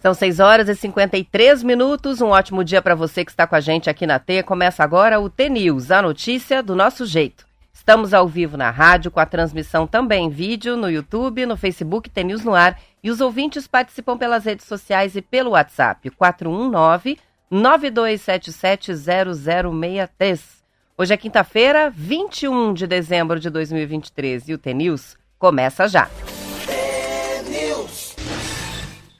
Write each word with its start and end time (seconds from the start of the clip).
São 0.00 0.12
6 0.12 0.40
horas 0.40 0.68
e 0.68 0.74
53 0.74 1.62
minutos. 1.62 2.20
Um 2.20 2.30
ótimo 2.30 2.64
dia 2.64 2.82
para 2.82 2.96
você 2.96 3.24
que 3.24 3.30
está 3.30 3.46
com 3.46 3.54
a 3.54 3.60
gente 3.60 3.88
aqui 3.88 4.04
na 4.04 4.18
T. 4.18 4.42
Começa 4.42 4.82
agora 4.82 5.20
o 5.20 5.30
T-News, 5.30 5.92
a 5.92 6.02
notícia 6.02 6.60
do 6.60 6.74
nosso 6.74 7.06
jeito. 7.06 7.46
Estamos 7.72 8.12
ao 8.12 8.26
vivo 8.26 8.56
na 8.56 8.68
rádio, 8.68 9.12
com 9.12 9.20
a 9.20 9.26
transmissão 9.26 9.86
também 9.86 10.26
em 10.26 10.28
vídeo, 10.28 10.76
no 10.76 10.90
YouTube, 10.90 11.46
no 11.46 11.56
Facebook 11.56 12.10
T-News 12.10 12.44
no 12.44 12.52
ar. 12.52 12.80
E 13.00 13.08
os 13.08 13.20
ouvintes 13.20 13.68
participam 13.68 14.18
pelas 14.18 14.44
redes 14.44 14.66
sociais 14.66 15.14
e 15.14 15.22
pelo 15.22 15.50
WhatsApp, 15.50 16.10
419 16.10 17.16
9277 17.48 18.92
0063. 18.92 20.64
Hoje 20.98 21.14
é 21.14 21.16
quinta-feira, 21.16 21.90
21 21.90 22.74
de 22.74 22.88
dezembro 22.88 23.38
de 23.38 23.48
2023 23.50 24.48
e 24.48 24.54
o 24.54 24.58
T-News 24.58 25.16
começa 25.38 25.88
já. 25.88 26.08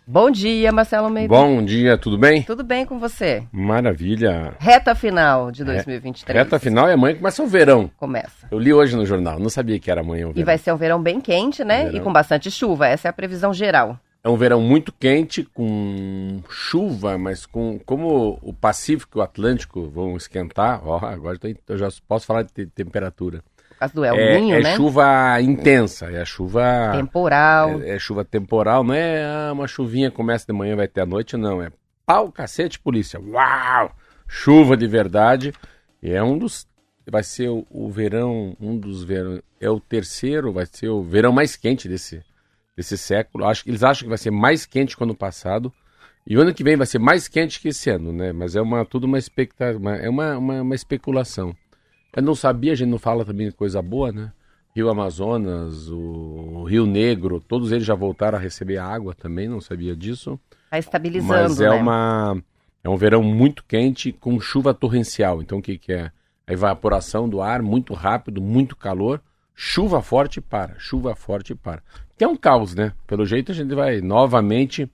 Bom 0.09 0.31
dia, 0.31 0.71
Marcelo 0.71 1.07
Almeida. 1.07 1.29
Bom 1.29 1.65
dia, 1.65 1.99
tudo 1.99 2.17
bem? 2.17 2.43
Tudo 2.43 2.63
bem 2.63 2.87
com 2.87 2.97
você? 2.97 3.43
Maravilha. 3.51 4.55
Reta 4.59 4.95
final 4.95 5.51
de 5.51 5.65
2023. 5.65 6.39
Reta 6.39 6.61
final 6.61 6.89
e 6.89 6.93
amanhã 6.93 7.17
começa 7.17 7.43
o 7.43 7.47
verão. 7.47 7.91
Começa. 7.97 8.47
Eu 8.49 8.59
li 8.59 8.73
hoje 8.73 8.95
no 8.95 9.05
jornal, 9.05 9.41
não 9.41 9.51
sabia 9.51 9.81
que 9.81 9.91
era 9.91 10.03
amanhã 10.03 10.27
o 10.27 10.29
verão. 10.29 10.41
E 10.41 10.45
vai 10.45 10.59
ser 10.59 10.73
um 10.73 10.77
verão 10.77 11.03
bem 11.03 11.21
quente, 11.21 11.65
né? 11.65 11.87
Verão. 11.87 11.97
E 11.97 12.01
com 12.01 12.13
bastante 12.13 12.53
chuva, 12.53 12.87
essa 12.87 13.09
é 13.09 13.11
a 13.11 13.13
previsão 13.13 13.53
geral. 13.53 13.99
É 14.23 14.29
um 14.29 14.37
verão 14.37 14.61
muito 14.61 14.93
quente, 14.93 15.43
com 15.43 16.41
chuva, 16.49 17.19
mas 17.19 17.45
com 17.45 17.79
como 17.85 18.39
o 18.43 18.53
Pacífico 18.53 19.19
e 19.19 19.21
o 19.21 19.23
Atlântico 19.23 19.89
vão 19.89 20.17
esquentar, 20.17 20.81
ó, 20.87 21.05
agora 21.05 21.39
eu 21.69 21.79
já 21.79 21.89
posso 22.09 22.27
falar 22.27 22.43
de 22.43 22.67
temperatura. 22.67 23.43
Causa 23.79 23.95
do 23.95 24.05
El 24.05 24.17
Ninho, 24.17 24.55
é, 24.55 24.61
é 24.61 24.63
né? 24.63 24.73
É 24.73 24.77
chuva 24.77 25.41
intensa, 25.41 26.11
é 26.11 26.25
chuva... 26.25 26.93
Temporal. 26.93 27.83
É, 27.83 27.91
é, 27.91 27.99
chuva 27.99 28.25
temporal, 28.25 28.83
não 28.83 28.95
é 28.95 29.25
ah, 29.25 29.53
uma 29.53 29.69
chuvinha 29.69 30.11
começa 30.11 30.47
de 30.47 30.53
manhã 30.53 30.75
vai 30.75 30.87
até 30.87 31.03
a 31.03 31.07
noite, 31.07 31.37
não. 31.37 31.63
É 31.63 31.71
pau, 32.07 32.33
cacete, 32.33 32.79
polícia. 32.79 33.21
Uau! 33.21 33.95
Chuva 34.27 34.77
de 34.77 34.87
verdade. 34.87 35.53
E 36.03 36.11
é 36.11 36.23
um 36.23 36.39
dos... 36.39 36.67
Vai 37.09 37.23
ser 37.23 37.49
o, 37.51 37.67
o 37.71 37.91
verão, 37.91 38.57
um 38.59 38.79
dos 38.79 39.05
verão... 39.05 39.41
É 39.61 39.69
o 39.69 39.79
terceiro, 39.79 40.53
vai 40.53 40.67
ser 40.67 40.89
o 40.89 41.03
verão 41.03 41.33
mais 41.33 41.55
quente 41.55 41.89
desse, 41.89 42.23
desse 42.77 42.97
século. 42.97 43.45
Acho 43.45 43.63
que 43.63 43.71
eles 43.71 43.83
acham 43.83 44.05
que 44.05 44.09
vai 44.09 44.19
ser 44.19 44.31
mais 44.31 44.65
quente 44.65 44.97
que 44.97 45.03
o 45.03 45.05
ano 45.05 45.15
passado. 45.15 45.73
E 46.27 46.37
o 46.37 46.41
ano 46.41 46.53
que 46.53 46.65
vem 46.65 46.77
vai 46.77 46.87
ser 46.87 46.99
mais 46.99 47.29
quente 47.29 47.61
que 47.61 47.69
esse 47.69 47.89
ano, 47.89 48.13
né? 48.13 48.33
Mas 48.33 48.57
é 48.57 48.61
uma, 48.61 48.85
tudo 48.85 49.05
uma 49.05 49.19
expectativa, 49.19 49.97
é 49.97 50.09
uma, 50.09 50.37
uma, 50.37 50.63
uma 50.63 50.75
especulação. 50.75 51.55
Eu 52.17 52.23
não 52.23 52.35
sabia, 52.35 52.73
a 52.73 52.75
gente 52.75 52.89
não 52.89 52.99
fala 52.99 53.25
também 53.25 53.49
de 53.49 53.55
coisa 53.55 53.83
boa, 53.83 54.11
né? 54.11 54.33
Rio 54.75 54.91
Amazonas, 54.91 55.89
o 55.89 56.65
Rio 56.65 56.87
Negro, 56.87 57.41
todos 57.41 57.73
eles 57.73 57.87
já 57.87 57.95
voltaram 57.95 58.37
a 58.37 58.41
receber 58.41 58.79
água 58.79 59.15
também, 59.15 59.49
não 59.49 59.61
sabia 59.61 59.95
disso. 59.95 60.39
Está 60.65 60.79
estabilizando, 60.79 61.33
Mas 61.33 61.61
é 61.61 61.71
né? 61.71 61.77
uma 61.77 62.43
é 62.85 62.89
um 62.89 62.97
verão 62.97 63.23
muito 63.23 63.65
quente 63.65 64.13
com 64.13 64.39
chuva 64.39 64.73
torrencial. 64.75 65.43
Então 65.43 65.59
o 65.59 65.63
que, 65.63 65.79
que 65.79 65.93
é? 65.93 66.11
A 66.47 66.53
evaporação 66.53 67.29
do 67.29 67.41
ar 67.41 67.63
muito 67.63 67.95
rápido, 67.95 68.41
muito 68.41 68.77
calor, 68.77 69.21
chuva 69.55 70.01
forte 70.03 70.41
para, 70.41 70.75
chuva 70.79 71.15
forte 71.17 71.55
para. 71.55 71.83
Que 72.17 72.25
é 72.25 72.29
um 72.29 72.37
caos, 72.37 72.75
né? 72.75 72.93
Pelo 73.07 73.27
jeito 73.27 73.53
a 73.53 73.55
gente 73.55 73.75
vai 73.75 74.01
novamente 74.01 74.91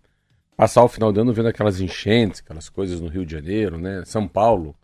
passar 0.56 0.84
o 0.84 0.88
final 0.88 1.12
do 1.12 1.20
ano 1.20 1.32
vendo 1.32 1.48
aquelas 1.48 1.80
enchentes, 1.80 2.40
aquelas 2.40 2.68
coisas 2.68 3.00
no 3.00 3.08
Rio 3.08 3.26
de 3.26 3.32
Janeiro, 3.32 3.78
né? 3.78 4.04
São 4.06 4.28
Paulo, 4.28 4.74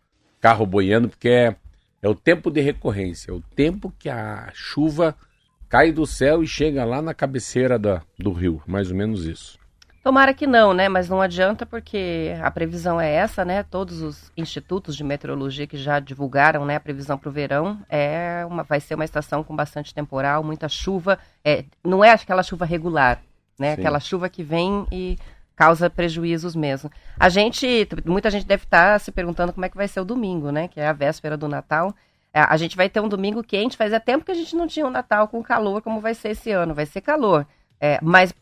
carro 0.40 0.66
boiando, 0.66 1.08
porque 1.08 1.28
é 1.28 1.56
é 2.02 2.08
o 2.08 2.14
tempo 2.14 2.50
de 2.50 2.60
recorrência, 2.60 3.30
é 3.30 3.34
o 3.34 3.40
tempo 3.40 3.92
que 3.98 4.08
a 4.08 4.50
chuva 4.54 5.14
cai 5.68 5.92
do 5.92 6.06
céu 6.06 6.42
e 6.42 6.46
chega 6.46 6.84
lá 6.84 7.02
na 7.02 7.12
cabeceira 7.12 7.78
da, 7.78 8.02
do 8.18 8.32
rio, 8.32 8.62
mais 8.66 8.90
ou 8.90 8.96
menos 8.96 9.26
isso. 9.26 9.58
Tomara 10.02 10.32
que 10.32 10.46
não, 10.46 10.72
né? 10.72 10.88
Mas 10.88 11.08
não 11.08 11.20
adianta 11.20 11.66
porque 11.66 12.32
a 12.40 12.50
previsão 12.50 12.98
é 12.98 13.12
essa, 13.12 13.44
né? 13.44 13.62
Todos 13.62 14.00
os 14.00 14.32
institutos 14.36 14.96
de 14.96 15.04
meteorologia 15.04 15.66
que 15.66 15.76
já 15.76 16.00
divulgaram, 16.00 16.64
né, 16.64 16.76
a 16.76 16.80
previsão 16.80 17.18
para 17.18 17.28
o 17.28 17.32
verão 17.32 17.78
é 17.90 18.42
uma, 18.48 18.62
vai 18.62 18.80
ser 18.80 18.94
uma 18.94 19.04
estação 19.04 19.44
com 19.44 19.54
bastante 19.54 19.92
temporal, 19.92 20.42
muita 20.42 20.66
chuva. 20.66 21.18
É, 21.44 21.64
não 21.84 22.02
é 22.02 22.12
aquela 22.12 22.42
chuva 22.42 22.64
regular, 22.64 23.20
né? 23.58 23.74
Sim. 23.74 23.80
Aquela 23.80 24.00
chuva 24.00 24.30
que 24.30 24.42
vem 24.42 24.86
e 24.90 25.18
causa 25.58 25.90
prejuízos 25.90 26.54
mesmo. 26.54 26.88
A 27.18 27.28
gente, 27.28 27.88
muita 28.04 28.30
gente 28.30 28.46
deve 28.46 28.62
estar 28.62 28.92
tá 28.92 28.98
se 29.00 29.10
perguntando 29.10 29.52
como 29.52 29.66
é 29.66 29.68
que 29.68 29.76
vai 29.76 29.88
ser 29.88 29.98
o 29.98 30.04
domingo, 30.04 30.52
né? 30.52 30.68
Que 30.68 30.78
é 30.78 30.86
a 30.86 30.92
véspera 30.92 31.36
do 31.36 31.48
Natal. 31.48 31.92
É, 32.32 32.40
a 32.40 32.56
gente 32.56 32.76
vai 32.76 32.88
ter 32.88 33.00
um 33.00 33.08
domingo 33.08 33.42
quente, 33.42 33.76
fazia 33.76 33.98
tempo 33.98 34.24
que 34.24 34.30
a 34.30 34.36
gente 34.36 34.54
não 34.54 34.68
tinha 34.68 34.86
um 34.86 34.90
Natal 34.90 35.26
com 35.26 35.42
calor 35.42 35.82
como 35.82 36.00
vai 36.00 36.14
ser 36.14 36.28
esse 36.28 36.52
ano. 36.52 36.76
Vai 36.76 36.86
ser 36.86 37.00
calor, 37.00 37.44
é, 37.80 37.98
mas 38.00 38.32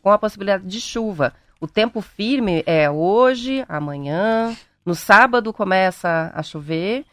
com 0.00 0.10
a 0.10 0.16
possibilidade 0.16 0.64
de 0.64 0.80
chuva. 0.80 1.34
O 1.60 1.66
tempo 1.66 2.00
firme 2.00 2.62
é 2.64 2.90
hoje, 2.90 3.62
amanhã. 3.68 4.56
No 4.84 4.94
sábado 4.94 5.52
começa 5.52 6.32
a 6.34 6.42
chover, 6.42 7.04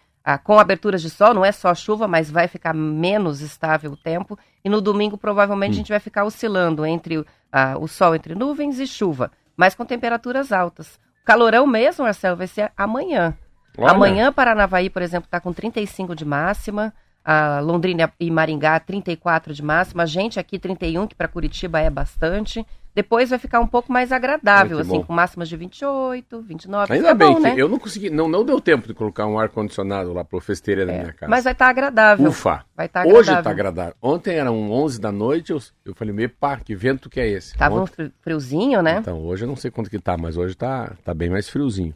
com 0.45 0.57
aberturas 0.57 1.01
de 1.01 1.09
sol, 1.09 1.33
não 1.33 1.43
é 1.43 1.51
só 1.51 1.75
chuva, 1.75 2.07
mas 2.07 2.31
vai 2.31 2.47
ficar 2.47 2.73
menos 2.73 3.41
estável 3.41 3.91
o 3.91 3.97
tempo. 3.97 4.39
E 4.63 4.69
no 4.69 4.79
domingo, 4.79 5.17
provavelmente, 5.17 5.71
hum. 5.71 5.73
a 5.73 5.77
gente 5.77 5.91
vai 5.91 5.99
ficar 5.99 6.23
oscilando 6.23 6.85
entre 6.85 7.25
o 7.77 7.87
sol 7.87 8.15
entre 8.15 8.33
nuvens 8.33 8.79
e 8.79 8.87
chuva 8.87 9.29
mas 9.59 9.75
com 9.75 9.83
temperaturas 9.83 10.53
altas. 10.53 10.95
O 11.21 11.25
calorão 11.25 11.67
mesmo, 11.67 12.05
Marcelo, 12.05 12.37
vai 12.37 12.47
ser 12.47 12.71
amanhã. 12.77 13.37
Olha. 13.77 13.91
Amanhã, 13.91 14.31
Paranavaí, 14.31 14.89
por 14.89 15.01
exemplo, 15.01 15.25
está 15.25 15.37
com 15.41 15.51
35 15.51 16.15
de 16.15 16.23
máxima. 16.23 16.93
A 17.23 17.59
Londrina 17.59 18.11
e 18.19 18.31
Maringá, 18.31 18.79
34 18.79 19.53
de 19.53 19.63
máxima. 19.63 20.03
A 20.03 20.05
gente 20.05 20.39
aqui, 20.39 20.57
31, 20.57 21.07
que 21.07 21.15
para 21.15 21.27
Curitiba 21.27 21.79
é 21.79 21.89
bastante. 21.89 22.65
Depois 22.95 23.29
vai 23.29 23.37
ficar 23.37 23.59
um 23.59 23.67
pouco 23.67 23.93
mais 23.93 24.11
agradável, 24.11 24.79
assim, 24.79 24.97
bom. 24.97 25.03
com 25.03 25.13
máximas 25.13 25.47
de 25.47 25.55
28, 25.55 26.41
29. 26.41 26.91
Ainda 26.91 27.13
bem, 27.13 27.33
bom, 27.33 27.39
né? 27.39 27.53
eu 27.55 27.69
não 27.69 27.77
consegui, 27.77 28.09
não, 28.09 28.27
não 28.27 28.43
deu 28.43 28.59
tempo 28.59 28.87
de 28.87 28.93
colocar 28.93 29.27
um 29.27 29.39
ar-condicionado 29.39 30.11
lá 30.11 30.25
pro 30.25 30.41
festeira 30.41 30.85
da 30.85 30.91
é, 30.91 30.99
minha 30.99 31.13
casa. 31.13 31.29
Mas 31.29 31.43
vai 31.43 31.53
estar 31.53 31.65
tá 31.65 31.71
agradável. 31.71 32.27
Ufa! 32.27 32.65
Vai 32.75 32.89
tá 32.89 33.01
agradável. 33.01 33.19
Hoje 33.19 33.37
está 33.37 33.49
agradável. 33.51 33.95
Ontem 34.01 34.35
eram 34.35 34.71
11 34.71 34.99
da 34.99 35.11
noite, 35.11 35.51
eu, 35.51 35.59
eu 35.85 35.93
falei, 35.93 36.13
meio 36.13 36.29
pá, 36.29 36.57
que 36.57 36.75
vento 36.75 37.09
que 37.09 37.19
é 37.19 37.27
esse? 37.27 37.55
Tava 37.55 37.75
Ontem... 37.75 38.07
um 38.07 38.11
friozinho, 38.21 38.81
né? 38.81 38.97
Então, 38.99 39.23
hoje 39.23 39.45
eu 39.45 39.47
não 39.47 39.55
sei 39.55 39.69
quanto 39.69 39.89
que 39.89 39.99
tá, 39.99 40.17
mas 40.17 40.35
hoje 40.35 40.55
tá, 40.55 40.91
tá 41.05 41.13
bem 41.13 41.29
mais 41.29 41.47
friozinho. 41.47 41.93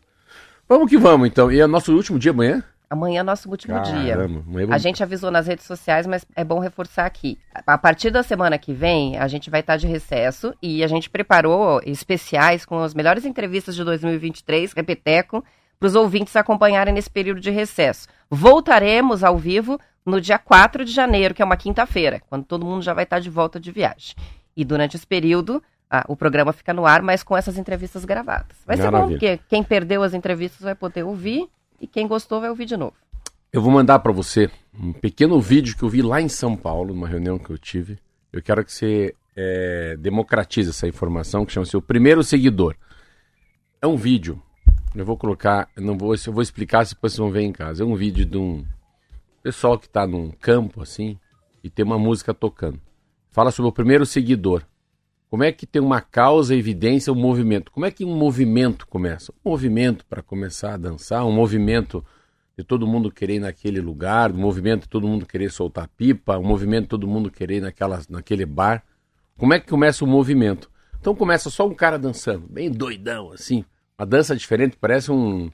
Vamos 0.69 0.90
que 0.90 0.97
vamos, 0.97 1.28
então. 1.28 1.51
E 1.51 1.59
é 1.59 1.67
nosso 1.67 1.94
último 1.94 2.17
dia 2.17 2.31
amanhã? 2.31 2.63
Amanhã 2.94 3.22
é 3.22 3.24
nosso 3.24 3.50
último 3.50 3.74
Caramba, 3.74 4.04
dia. 4.04 4.18
A 4.70 4.78
gente 4.78 5.02
avisou 5.02 5.31
nas 5.31 5.48
redes 5.48 5.66
sociais, 5.66 6.06
mas 6.06 6.24
é 6.36 6.44
bom 6.44 6.59
reforçar 6.59 7.08
aqui. 7.08 7.40
A 7.66 7.76
partir 7.76 8.12
da 8.12 8.22
semana 8.22 8.56
que 8.59 8.72
vem, 8.72 9.18
a 9.18 9.28
gente 9.28 9.50
vai 9.50 9.62
estar 9.62 9.78
de 9.78 9.88
recesso 9.88 10.54
e 10.62 10.84
a 10.84 10.88
gente 10.88 11.09
preparou 11.09 11.82
especiais 11.88 12.66
com 12.66 12.78
as 12.78 12.94
melhores 12.94 13.26
entrevistas 13.26 13.76
de 13.76 13.84
2023, 13.84 14.74
Repeteco, 14.74 15.44
para 15.80 15.88
os 15.88 15.96
ouvintes 15.96 16.36
acompanharem 16.36 16.94
nesse 16.94 17.09
período 17.09 17.42
de 17.42 17.50
recesso. 17.50 18.08
Voltaremos 18.30 19.24
ao 19.24 19.40
vivo 19.40 19.80
no 20.06 20.22
dia 20.22 20.38
4 20.38 20.86
de 20.86 20.92
janeiro, 20.92 21.34
que 21.34 21.42
é 21.42 21.46
uma 21.46 21.58
quinta-feira, 21.58 22.22
quando 22.30 22.46
todo 22.46 22.64
mundo 22.64 22.84
já 22.84 22.94
vai 22.94 23.06
estar 23.06 23.18
de 23.18 23.30
volta 23.30 23.59
de 23.59 23.72
viagem. 23.72 24.16
E 24.56 24.64
durante 24.64 24.96
esse 24.96 25.08
período, 25.08 25.64
ah, 25.90 26.06
o 26.08 26.16
programa 26.16 26.53
fica 26.53 26.72
no 26.76 26.86
ar, 26.86 27.02
mas 27.02 27.24
com 27.24 27.36
essas 27.36 27.58
entrevistas 27.58 28.06
gravadas. 28.06 28.56
Vai 28.68 28.78
Maravilha. 28.78 29.00
ser 29.00 29.03
bom, 29.03 29.09
porque 29.09 29.40
quem 29.50 29.64
perdeu 29.64 30.03
as 30.03 30.14
entrevistas 30.14 30.62
vai 30.62 30.76
poder 30.76 31.02
ouvir 31.02 31.50
e 31.79 31.88
quem 31.88 32.07
gostou 32.07 32.39
vai 32.39 32.50
ouvir 32.50 32.66
de 32.66 32.78
novo. 32.78 32.94
Eu 33.51 33.61
vou 33.61 33.72
mandar 33.72 34.00
para 34.00 34.11
você 34.11 34.50
um 34.73 34.91
pequeno 34.91 35.39
vídeo 35.39 35.78
que 35.78 35.84
eu 35.84 35.89
vi 35.89 36.01
lá 36.01 36.19
em 36.19 36.29
São 36.29 36.56
Paulo, 36.56 36.94
numa 36.94 37.07
reunião 37.07 37.38
que 37.38 37.51
eu 37.51 37.57
tive. 37.57 38.00
Eu 38.31 38.41
quero 38.41 38.66
que 38.66 38.72
você 38.72 39.16
é, 39.35 39.95
democratize 39.97 40.69
essa 40.69 40.88
informação, 40.88 41.45
que 41.45 41.53
chama-se 41.53 41.78
O 41.78 41.81
Primeiro 41.81 42.23
Seguidor. 42.23 42.75
É 43.81 43.88
um 43.88 43.95
vídeo. 43.95 44.41
Eu 44.95 45.06
vou 45.06 45.17
colocar, 45.17 45.69
eu 45.75 45.84
não 45.84 45.97
vou, 45.97 46.16
eu 46.16 46.34
vou 46.34 46.41
explicar 46.41 46.85
se 46.85 46.96
vocês 46.96 47.17
vão 47.17 47.31
ver 47.31 47.41
em 47.41 47.52
casa. 47.52 47.84
É 47.84 47.85
um 47.85 47.96
vídeo 47.96 48.26
de 48.26 48.37
um 48.37 48.66
pessoal 49.41 49.78
que 49.78 49.87
está 49.87 50.08
num 50.08 50.31
campo 50.31 50.81
assim 50.81 51.19
e 51.64 51.69
tem 51.69 51.85
uma 51.85 51.99
música 51.99 52.34
tocando. 52.34 52.79
Fala 53.29 53.52
sobre 53.52 53.69
o 53.69 53.73
primeiro 53.73 54.05
seguidor. 54.05 54.64
Como 55.34 55.44
é 55.44 55.52
que 55.52 55.66
tem 55.66 55.82
uma 55.82 56.00
causa, 56.00 56.56
evidência, 56.56 57.12
um 57.12 57.16
movimento? 57.16 57.72
Como 57.72 57.88
é 57.88 57.90
que 57.90 58.06
um 58.06 58.16
movimento 58.16 58.85
começa? 58.85 59.34
Um 59.44 59.50
movimento 59.50 60.06
para 60.06 60.22
começar 60.22 60.76
a 60.76 60.78
dançar, 60.78 61.26
um 61.26 61.32
movimento 61.32 62.06
de 62.56 62.64
todo 62.64 62.85
mundo 62.85 63.12
querer 63.12 63.38
ir 63.38 63.40
naquele 63.40 63.82
lugar, 63.82 64.32
um 64.32 64.38
movimento 64.38 64.84
de 64.84 64.90
todo 64.90 65.08
mundo 65.08 65.26
querer 65.26 65.50
soltar 65.50 65.88
pipa, 65.97 66.38
um 66.38 66.44
movimento 66.44 66.84
de 66.84 66.90
todo 66.90 67.08
mundo 67.08 67.32
querer 67.32 67.58
ir 67.58 67.62
naquela, 67.62 68.00
naquele 68.08 68.46
bar. 68.46 68.84
Como 69.35 69.52
é 69.56 69.59
que 69.59 69.68
começa 69.68 70.06
o 70.06 70.08
movimento? 70.08 70.70
Então 71.00 71.16
começa 71.16 71.50
só 71.50 71.68
um 71.68 71.74
cara 71.74 71.97
dançando, 71.97 72.46
bem 72.47 72.70
doidão, 72.70 73.32
assim. 73.32 73.66
Uma 73.97 74.06
dança 74.06 74.36
diferente, 74.36 74.78
parece 74.79 75.12
um. 75.12 75.50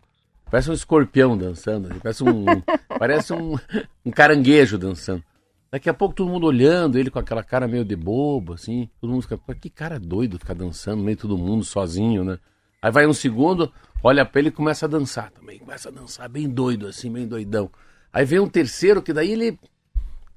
Parece 0.52 0.70
um 0.70 0.74
escorpião 0.74 1.38
dançando, 1.38 1.88
parece 2.02 2.22
um. 2.22 2.46
parece 3.00 3.32
um, 3.32 3.56
um 4.04 4.12
caranguejo 4.12 4.78
dançando. 4.78 5.24
Daqui 5.72 5.88
a 5.88 5.94
pouco 5.94 6.16
todo 6.16 6.30
mundo 6.30 6.48
olhando, 6.48 6.98
ele 6.98 7.12
com 7.12 7.20
aquela 7.20 7.44
cara 7.44 7.68
meio 7.68 7.86
de 7.86 7.96
bobo, 7.96 8.54
assim. 8.54 8.90
Todo 9.00 9.12
mundo 9.12 9.22
fica, 9.22 9.38
que 9.56 9.70
cara 9.70 10.00
doido 10.00 10.40
ficar 10.40 10.56
dançando 10.56 11.04
meio 11.04 11.18
todo 11.18 11.38
mundo, 11.38 11.64
sozinho, 11.64 12.24
né? 12.24 12.40
Aí 12.82 12.92
vai 12.92 13.06
um 13.06 13.14
segundo, 13.14 13.72
olha 14.04 14.26
pra 14.26 14.40
ele 14.40 14.50
e 14.50 14.52
começa 14.52 14.86
a 14.86 14.90
dançar 14.90 15.30
também. 15.32 15.60
Começa 15.60 15.90
a 15.90 15.92
dançar 15.92 16.28
bem 16.28 16.50
doido, 16.50 16.88
assim, 16.88 17.12
bem 17.12 17.28
doidão. 17.28 17.70
Aí 18.12 18.26
vem 18.26 18.40
um 18.40 18.50
terceiro 18.50 19.02
que 19.02 19.14
daí 19.14 19.32
ele. 19.32 19.60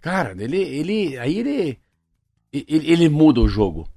Cara, 0.01 0.33
ele. 0.33 0.59
ele 0.59 1.19
aí 1.19 1.39
ele. 1.39 1.79
ele, 2.53 2.93
ele 2.93 3.09
muda 3.09 3.41
o 3.41 3.49
jogo. 3.49 3.89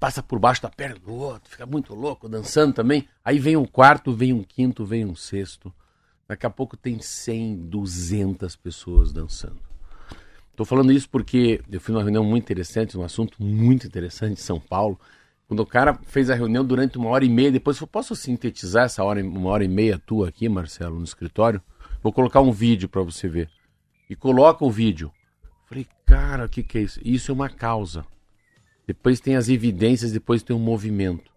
Passa 0.00 0.22
por 0.22 0.38
baixo 0.38 0.62
da 0.62 0.70
perna 0.70 0.96
do 0.96 1.12
outro, 1.12 1.50
fica 1.50 1.66
muito 1.66 1.92
louco, 1.92 2.28
dançando 2.28 2.72
também. 2.72 3.08
Aí 3.24 3.38
vem 3.40 3.56
um 3.56 3.66
quarto, 3.66 4.14
vem 4.14 4.32
um 4.32 4.44
quinto, 4.44 4.86
vem 4.86 5.04
um 5.04 5.16
sexto. 5.16 5.74
Daqui 6.26 6.46
a 6.46 6.50
pouco 6.50 6.76
tem 6.76 7.00
100, 7.00 7.56
200 7.68 8.54
pessoas 8.54 9.12
dançando. 9.12 9.67
Estou 10.58 10.66
falando 10.66 10.90
isso 10.90 11.08
porque 11.08 11.60
eu 11.70 11.80
fui 11.80 11.92
numa 11.92 12.02
reunião 12.02 12.24
muito 12.24 12.42
interessante, 12.42 12.98
um 12.98 13.04
assunto 13.04 13.40
muito 13.40 13.86
interessante 13.86 14.32
em 14.32 14.42
São 14.42 14.58
Paulo. 14.58 14.98
Quando 15.46 15.60
o 15.60 15.64
cara 15.66 15.96
fez 16.02 16.30
a 16.30 16.34
reunião 16.34 16.64
durante 16.64 16.98
uma 16.98 17.10
hora 17.10 17.24
e 17.24 17.28
meia, 17.28 17.52
depois 17.52 17.80
eu 17.80 17.86
posso 17.86 18.16
sintetizar 18.16 18.86
essa 18.86 19.04
hora, 19.04 19.22
uma 19.24 19.50
hora 19.50 19.62
e 19.62 19.68
meia 19.68 20.00
tua 20.04 20.30
aqui, 20.30 20.48
Marcelo, 20.48 20.98
no 20.98 21.04
escritório? 21.04 21.62
Vou 22.02 22.12
colocar 22.12 22.40
um 22.40 22.50
vídeo 22.50 22.88
para 22.88 23.02
você 23.02 23.28
ver. 23.28 23.48
E 24.10 24.16
coloca 24.16 24.64
o 24.64 24.70
vídeo. 24.70 25.12
Falei, 25.68 25.86
cara, 26.04 26.46
o 26.46 26.48
que, 26.48 26.64
que 26.64 26.78
é 26.78 26.80
isso? 26.80 27.00
Isso 27.04 27.30
é 27.30 27.34
uma 27.34 27.48
causa. 27.48 28.04
Depois 28.84 29.20
tem 29.20 29.36
as 29.36 29.48
evidências, 29.48 30.10
depois 30.10 30.42
tem 30.42 30.56
um 30.56 30.58
movimento. 30.58 31.30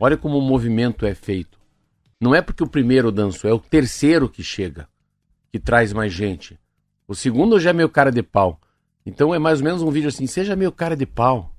Olha 0.00 0.16
como 0.16 0.36
o 0.36 0.42
movimento 0.42 1.06
é 1.06 1.14
feito. 1.14 1.60
Não 2.20 2.34
é 2.34 2.42
porque 2.42 2.64
o 2.64 2.68
primeiro 2.68 3.12
dançou, 3.12 3.48
é 3.48 3.54
o 3.54 3.60
terceiro 3.60 4.28
que 4.28 4.42
chega, 4.42 4.88
que 5.52 5.60
traz 5.60 5.92
mais 5.92 6.12
gente. 6.12 6.58
O 7.06 7.14
segundo 7.14 7.60
já 7.60 7.70
é 7.70 7.72
meio 7.72 7.88
cara 7.88 8.10
de 8.10 8.20
pau. 8.20 8.58
Então 9.06 9.34
é 9.34 9.38
mais 9.38 9.58
ou 9.58 9.64
menos 9.64 9.82
um 9.82 9.90
vídeo 9.90 10.08
assim, 10.08 10.26
seja 10.26 10.56
meio 10.56 10.72
cara 10.72 10.96
de 10.96 11.06
pau. 11.06 11.50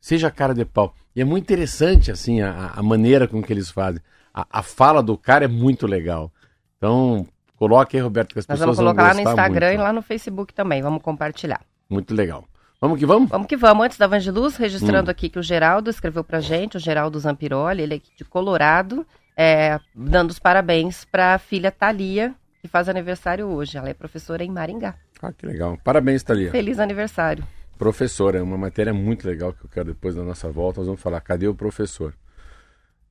Seja 0.00 0.30
cara 0.30 0.54
de 0.54 0.64
pau. 0.64 0.94
E 1.14 1.20
é 1.20 1.24
muito 1.24 1.44
interessante, 1.44 2.10
assim, 2.10 2.40
a, 2.40 2.72
a 2.76 2.82
maneira 2.82 3.26
com 3.26 3.42
que 3.42 3.52
eles 3.52 3.70
fazem. 3.70 4.00
A, 4.32 4.46
a, 4.50 4.62
fala 4.62 5.02
do 5.02 5.18
cara 5.18 5.44
é 5.44 5.48
muito 5.48 5.86
legal. 5.86 6.32
Então, 6.76 7.26
coloque 7.56 7.96
aí, 7.96 8.02
Roberto, 8.02 8.32
que 8.32 8.38
as 8.38 8.46
Nós 8.46 8.58
pessoas 8.58 8.76
vamos 8.76 8.92
colocar 8.92 9.08
lá 9.08 9.14
no 9.14 9.28
Instagram 9.28 9.66
muito. 9.66 9.80
e 9.80 9.82
lá 9.82 9.92
no 9.92 10.02
Facebook 10.02 10.54
também. 10.54 10.80
Vamos 10.80 11.02
compartilhar. 11.02 11.60
Muito 11.88 12.14
legal. 12.14 12.44
Vamos 12.80 12.98
que 12.98 13.04
vamos? 13.04 13.28
Vamos 13.28 13.46
que 13.46 13.56
vamos. 13.56 13.84
Antes 13.84 13.98
da 13.98 14.06
Vangeluz, 14.06 14.56
registrando 14.56 15.08
hum. 15.08 15.10
aqui 15.10 15.28
que 15.28 15.38
o 15.38 15.42
Geraldo 15.42 15.90
escreveu 15.90 16.24
pra 16.24 16.40
gente, 16.40 16.78
o 16.78 16.80
Geraldo 16.80 17.18
Zampiroli, 17.18 17.82
ele 17.82 17.94
é 17.94 17.96
aqui 17.98 18.10
de 18.16 18.24
Colorado, 18.24 19.06
é, 19.36 19.78
dando 19.94 20.30
os 20.30 20.38
parabéns 20.38 21.04
para 21.04 21.34
a 21.34 21.38
filha 21.38 21.70
Thalia, 21.70 22.34
que 22.62 22.68
faz 22.68 22.88
aniversário 22.88 23.48
hoje. 23.48 23.76
Ela 23.76 23.90
é 23.90 23.94
professora 23.94 24.42
em 24.42 24.50
Maringá. 24.50 24.94
Ah, 25.22 25.32
que 25.32 25.46
legal. 25.46 25.78
Parabéns, 25.84 26.22
Thalia. 26.22 26.50
Feliz 26.50 26.78
aniversário. 26.78 27.46
Professora, 27.78 28.38
é 28.38 28.42
uma 28.42 28.58
matéria 28.58 28.92
muito 28.92 29.26
legal 29.26 29.52
que 29.52 29.64
eu 29.64 29.70
quero 29.70 29.88
depois 29.88 30.14
da 30.14 30.22
nossa 30.22 30.50
volta. 30.50 30.80
Nós 30.80 30.86
vamos 30.86 31.00
falar, 31.00 31.20
cadê 31.20 31.48
o 31.48 31.54
professor? 31.54 32.14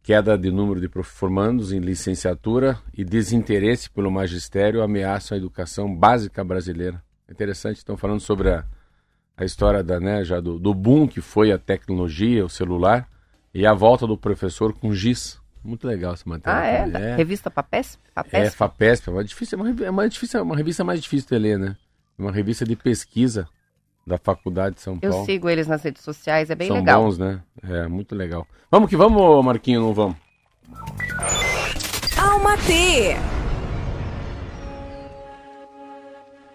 Queda 0.02 0.38
de 0.38 0.52
número 0.52 0.80
de 0.80 0.90
formandos 1.04 1.72
em 1.72 1.80
licenciatura 1.80 2.80
e 2.98 3.04
desinteresse 3.04 3.90
pelo 3.90 4.10
magistério 4.10 4.82
ameaçam 4.82 5.36
a 5.36 5.40
educação 5.40 5.94
básica 5.94 6.44
brasileira. 6.44 7.02
Interessante, 7.30 7.78
estão 7.78 7.98
falando 7.98 8.20
sobre 8.20 8.50
a, 8.50 8.64
a 9.38 9.46
história 9.46 9.84
da, 9.84 10.00
né, 10.00 10.24
já 10.24 10.40
do, 10.40 10.58
do 10.58 10.74
boom 10.74 11.08
que 11.08 11.22
foi 11.22 11.52
a 11.52 11.58
tecnologia, 11.58 12.46
o 12.46 12.50
celular, 12.50 13.08
e 13.54 13.66
a 13.66 13.74
volta 13.74 14.08
do 14.08 14.18
professor 14.18 14.74
com 14.74 14.94
giz. 14.94 15.40
Muito 15.64 15.86
legal 15.86 16.14
essa 16.14 16.28
matéria. 16.28 16.60
Ah, 16.60 16.66
é? 16.66 17.12
é. 17.12 17.16
Revista 17.16 17.52
Papesp? 17.52 18.00
Papesp? 18.16 18.48
É, 18.48 18.50
Fapesp. 18.50 19.10
É 19.10 19.24
difícil, 19.24 19.60
é, 19.60 19.62
uma, 19.62 19.86
é, 19.86 19.90
uma 19.90 20.10
difícil, 20.10 20.40
é 20.40 20.44
uma 20.44 20.56
revista 20.56 20.84
mais 20.84 21.02
difícil 21.02 21.28
de 21.30 21.38
ler, 21.38 21.60
né? 21.60 21.76
É 22.20 22.22
uma 22.22 22.32
revista 22.34 22.66
de 22.66 22.76
pesquisa 22.76 23.48
da 24.06 24.18
Faculdade 24.18 24.76
de 24.76 24.82
São 24.82 25.00
Paulo. 25.00 25.16
Eu 25.20 25.26
sigo 25.26 25.50
eles 25.50 25.68
nas 25.68 25.82
redes 25.82 26.04
sociais, 26.04 26.50
é 26.50 26.56
bem 26.56 26.68
São 26.68 26.76
legal. 26.78 27.04
bons, 27.04 27.18
né? 27.18 27.42
É, 27.64 27.88
muito 27.88 28.14
legal. 28.14 28.46
Vamos 28.70 28.90
que 28.90 28.98
vamos, 28.98 29.46
Marquinho, 29.46 29.80
não 29.80 29.94
vamos? 29.94 30.18
Alma 32.18 32.58
T. 32.58 33.16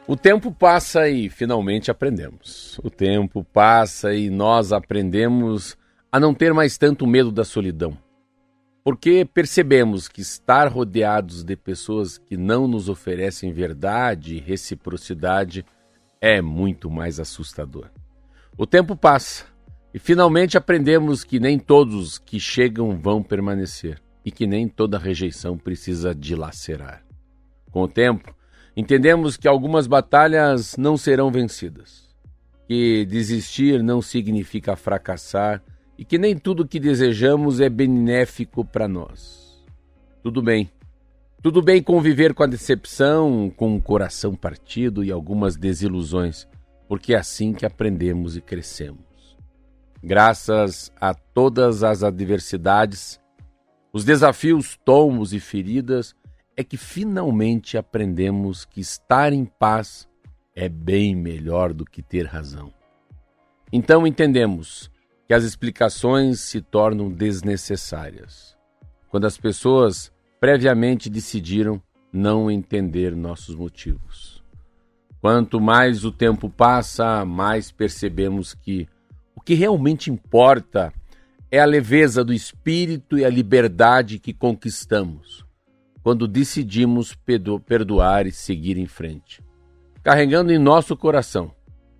O 0.07 0.17
tempo 0.17 0.53
passa 0.53 1.09
e 1.09 1.31
finalmente 1.31 1.91
aprendemos. 1.91 2.79
O 2.85 2.91
tempo 2.91 3.43
passa 3.43 4.13
e 4.13 4.29
nós 4.29 4.71
aprendemos 4.71 5.79
a 6.13 6.21
não 6.21 6.35
ter 6.35 6.53
mais 6.53 6.77
tanto 6.77 7.07
medo 7.07 7.33
da 7.33 7.43
solidão. 7.43 7.97
Porque 8.85 9.25
percebemos 9.25 10.09
que 10.09 10.21
estar 10.21 10.69
rodeados 10.69 11.43
de 11.43 11.57
pessoas 11.57 12.19
que 12.19 12.37
não 12.37 12.69
nos 12.69 12.91
oferecem 12.91 13.51
verdade 13.51 14.37
e 14.37 14.41
reciprocidade 14.41 15.65
é 16.21 16.43
muito 16.43 16.91
mais 16.91 17.19
assustador. 17.19 17.91
O 18.59 18.67
tempo 18.67 18.95
passa 18.95 19.47
e 19.95 19.99
finalmente 19.99 20.59
aprendemos 20.59 21.25
que 21.25 21.41
nem 21.41 21.59
todos 21.59 22.19
que 22.19 22.39
chegam 22.39 22.99
vão 23.01 23.23
permanecer 23.23 24.03
e 24.23 24.31
que 24.31 24.47
nem 24.47 24.69
toda 24.69 24.99
rejeição 24.99 25.57
precisa 25.57 26.15
dilacerar. 26.15 27.03
Com 27.71 27.85
o 27.85 27.89
tempo, 27.89 28.37
entendemos 28.77 29.39
que 29.39 29.49
algumas 29.49 29.87
batalhas 29.87 30.77
não 30.77 30.99
serão 30.99 31.31
vencidas, 31.31 32.15
que 32.69 33.07
desistir 33.07 33.83
não 33.83 34.03
significa 34.03 34.77
fracassar 34.77 35.63
e 35.99 36.05
que 36.05 36.19
nem 36.19 36.37
tudo 36.37 36.67
que 36.67 36.81
desejamos 36.81 37.61
é 37.61 37.69
benéfico 37.69 38.65
para 38.65 38.89
nós. 38.89 39.65
Tudo 40.23 40.43
bem. 40.43 40.71
Tudo 41.43 41.61
bem 41.61 41.83
conviver 41.83 42.33
com 42.33 42.43
a 42.43 42.47
decepção, 42.47 43.53
com 43.55 43.77
o 43.77 43.83
coração 43.83 44.35
partido 44.35 45.05
e 45.05 45.13
algumas 45.13 45.57
desilusões, 45.57 46.49
porque 46.89 47.15
é 47.15 47.19
assim 47.19 47.53
que 47.53 47.67
aprendemos 47.67 48.37
e 48.37 48.41
crescemos. 48.41 49.37
Graças 50.03 50.91
a 51.01 51.15
todas 51.15 51.83
as 51.83 52.03
adversidades, 52.03 53.21
os 53.93 54.05
desafios, 54.05 54.79
tomos 54.85 55.33
e 55.33 55.41
feridas, 55.41 56.15
é 56.57 56.65
que 56.65 56.77
finalmente 56.77 57.77
aprendemos 57.77 58.65
que 58.65 58.81
estar 58.81 59.33
em 59.33 59.45
paz 59.45 60.09
é 60.55 60.69
bem 60.69 61.15
melhor 61.15 61.73
do 61.73 61.85
que 61.85 62.03
ter 62.03 62.27
razão. 62.27 62.73
Então 63.73 64.07
entendemos 64.07 64.91
que 65.27 65.35
as 65.35 65.45
explicações 65.45 66.41
se 66.41 66.61
tornam 66.61 67.11
desnecessárias. 67.11 68.57
Quando 69.09 69.27
as 69.27 69.39
pessoas 69.39 70.13
previamente 70.39 71.09
decidiram 71.09 71.81
não 72.13 72.51
entender 72.51 73.17
nossos 73.17 73.55
motivos. 73.57 74.43
Quanto 75.21 75.61
mais 75.61 76.05
o 76.05 76.13
tempo 76.13 76.51
passa, 76.51 77.25
mais 77.25 77.73
percebemos 77.73 78.55
que 78.55 78.87
o 79.35 79.41
que 79.41 79.55
realmente 79.55 80.11
importa 80.11 80.93
é 81.51 81.59
a 81.59 81.65
leveza 81.65 82.23
do 82.23 82.33
espírito 82.33 83.19
e 83.19 83.25
a 83.25 83.31
liberdade 83.31 84.19
que 84.19 84.35
conquistamos 84.35 85.45
quando 86.03 86.29
decidimos 86.29 87.17
perdoar 87.65 88.27
e 88.27 88.33
seguir 88.33 88.77
em 88.77 88.87
frente, 88.87 89.43
carregando 90.03 90.53
em 90.53 90.59
nosso 90.59 90.95
coração 90.95 91.51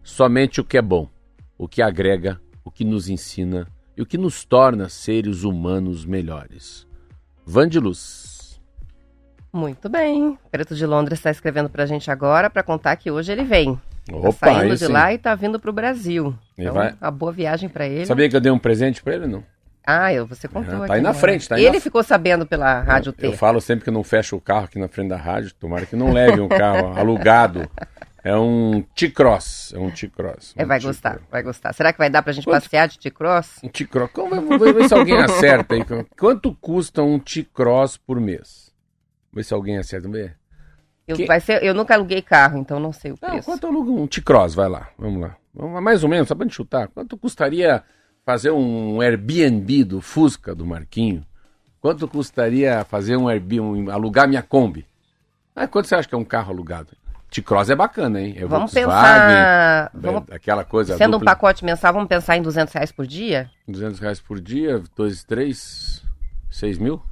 somente 0.03 0.61
o 0.61 0.65
que 0.65 0.77
é 0.77 0.83
bom, 0.83 1.09
o 1.57 1.67
que 1.67 1.81
agrega 1.81 2.39
o 2.65 2.71
que 2.71 2.85
nos 2.85 3.09
ensina 3.09 3.67
e 3.97 4.03
o 4.03 4.07
que 4.07 4.19
nos 4.19 4.45
torna 4.45 4.89
seres 4.89 5.43
humanos 5.45 6.05
melhores. 6.05 6.87
Vandiluz. 7.47 8.61
Muito 9.53 9.89
bem. 9.89 10.37
Preto 10.51 10.75
de 10.75 10.85
Londres 10.85 11.19
está 11.19 11.31
escrevendo 11.31 11.69
para 11.69 11.85
a 11.85 11.87
gente 11.87 12.11
agora 12.11 12.51
para 12.51 12.63
contar 12.63 12.97
que 12.97 13.11
hoje 13.11 13.31
ele 13.31 13.45
vem. 13.45 13.79
Tá 14.07 14.17
Opa, 14.17 14.33
tá 14.33 14.55
saindo 14.55 14.77
de 14.77 14.87
sim. 14.87 14.93
lá 14.93 15.13
e 15.13 15.19
tá 15.19 15.35
vindo 15.35 15.61
para 15.61 15.71
o 15.71 15.73
Brasil. 15.73 16.35
Ele 16.59 16.69
Então, 16.69 16.75
vai- 16.75 16.95
uma 17.01 17.11
boa 17.11 17.33
viagem 17.33 17.69
para 17.69 17.87
ele. 17.87 18.05
Sabia 18.07 18.29
que 18.29 18.35
eu 18.37 18.41
dei 18.41 18.51
um 18.51 18.59
presente 18.59 19.03
para 19.03 19.15
ele, 19.15 19.27
não? 19.27 19.45
Ah, 19.87 20.13
eu, 20.13 20.27
você 20.27 20.49
contou. 20.49 20.79
tá 20.79 20.85
aqui, 20.85 20.93
aí 20.95 21.01
na 21.01 21.13
né? 21.13 21.19
frente, 21.19 21.49
tá 21.49 21.55
aí 21.57 21.65
Ele 21.65 21.77
na- 21.77 21.81
ficou 21.81 22.03
sabendo 22.03 22.47
pela 22.47 22.81
Rádio 22.81 23.13
T. 23.13 23.27
Eu 23.27 23.33
falo 23.35 23.61
sempre 23.61 23.85
que 23.85 23.91
não 23.91 24.03
fecho 24.03 24.35
o 24.35 24.41
carro 24.41 24.65
aqui 24.65 24.79
na 24.79 24.89
frente 24.89 25.11
da 25.11 25.17
rádio. 25.17 25.53
Tomara 25.55 25.85
que 25.87 25.95
não 25.95 26.11
leve 26.13 26.41
um 26.41 26.49
carro 26.49 26.89
alugado. 26.99 27.69
É 28.25 28.35
um 28.35 28.81
T-Cross. 28.97 29.75
É 29.75 29.79
um 29.79 29.91
T-Cross. 29.91 30.55
É, 30.57 30.65
um 30.65 30.67
vai 30.67 30.79
T-Cross. 30.79 30.97
gostar, 30.97 31.21
vai 31.31 31.43
gostar. 31.43 31.73
Será 31.75 31.93
que 31.93 31.99
vai 31.99 32.09
dar 32.09 32.23
pra 32.23 32.33
gente 32.33 32.45
Quanto? 32.45 32.63
passear 32.63 32.89
de 32.89 32.99
T-Cross? 32.99 33.61
Um 33.63 33.69
T-Cross. 33.69 34.11
Vamos 34.17 34.59
ver, 34.61 34.73
ver 34.73 34.89
se 34.89 34.95
alguém 34.95 35.19
acerta 35.19 35.75
aí. 35.75 35.85
Quanto 36.19 36.55
custa 36.55 37.03
um 37.03 37.19
T-Cross 37.19 37.99
por 37.99 38.19
mês? 38.19 38.73
Vamos 39.31 39.35
ver 39.35 39.45
se 39.45 39.53
alguém 39.55 39.77
acerta. 39.77 40.09
Vamos 40.09 40.19
ver. 40.25 40.37
Eu, 41.07 41.17
Que- 41.17 41.27
vai 41.27 41.39
ser, 41.39 41.63
eu 41.63 41.75
nunca 41.75 41.93
aluguei 41.95 42.23
carro, 42.23 42.57
então 42.57 42.81
não 42.81 42.91
sei 42.93 43.13
o 43.13 43.19
Não, 43.21 43.29
preço. 43.29 43.45
quanto 43.45 43.67
aluga 43.67 43.91
um 43.91 44.07
T-Cross? 44.07 44.55
Vai 44.55 44.71
lá. 44.71 44.89
Vamos 44.99 45.21
lá. 45.21 45.37
Vamos 45.53 45.75
lá, 45.75 45.81
mais 45.83 46.03
ou 46.03 46.09
menos, 46.09 46.27
só 46.27 46.35
pra 46.35 46.47
gente 46.47 46.57
chutar. 46.57 46.89
Quanto 46.89 47.19
custaria 47.19 47.83
fazer 48.25 48.51
um 48.53 49.03
Airbnb 49.03 49.85
do 49.85 50.01
Fusca 50.01 50.55
do 50.55 50.65
Marquinho? 50.65 51.27
Quanto 51.79 52.09
custaria 52.09 52.83
fazer 52.85 53.19
um 53.19 53.29
Airbnb, 53.29 53.61
um- 53.61 53.91
alugar 53.91 54.27
minha 54.27 54.43
Kombi? 54.43 54.87
Ah, 55.55 55.69
quanto 55.69 55.87
você 55.89 55.95
acha 55.95 56.09
que 56.09 56.15
é 56.15 56.19
um 56.19 56.25
carro 56.25 56.51
alugado? 56.53 56.97
T-Cross 57.35 57.71
é 57.71 57.75
bacana, 57.77 58.21
hein? 58.21 58.35
É 58.39 58.47
Vamos 58.47 58.73
pensar. 58.73 59.31
é, 59.31 59.91
Vamos, 59.93 60.25
aquela 60.31 60.65
coisa 60.65 60.97
sendo 60.97 61.17
um 61.17 61.19
dupla, 61.19 61.33
pacote 61.35 61.65
mensal, 61.65 61.93
vamos 61.93 62.09
pensar 62.09 62.37
em 62.37 62.43
200 62.43 62.73
reais 62.73 62.93
por 62.93 63.07
dia? 63.07 63.51
200 63.67 63.99
reais 63.99 64.21
por 64.21 64.41
dia, 64.41 64.83
dois, 64.97 65.25
três, 65.25 66.03
seis 66.51 66.79
mil? 66.79 67.03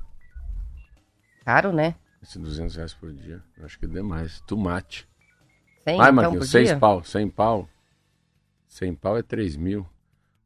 Caro, 1.45 1.73
né? 1.73 1.95
Esse 2.23 2.39
200 2.39 2.77
reais 2.77 2.95
por 2.95 3.13
dia, 3.13 3.41
acho 3.65 3.79
que 3.79 3.85
é 3.87 3.89
demais. 3.89 4.41
Tomate. 4.47 5.09
100 5.85 5.97
Vai, 5.97 6.11
então 6.11 6.13
Marquinhos, 6.15 6.45
por 6.47 6.51
seis 6.51 6.69
dia? 6.69 6.79
pau, 6.79 7.03
100 7.03 7.29
pau. 7.29 7.69
100 8.69 8.95
pau 8.95 9.19
é 9.19 9.23
3 9.23 9.57
mil. 9.57 9.85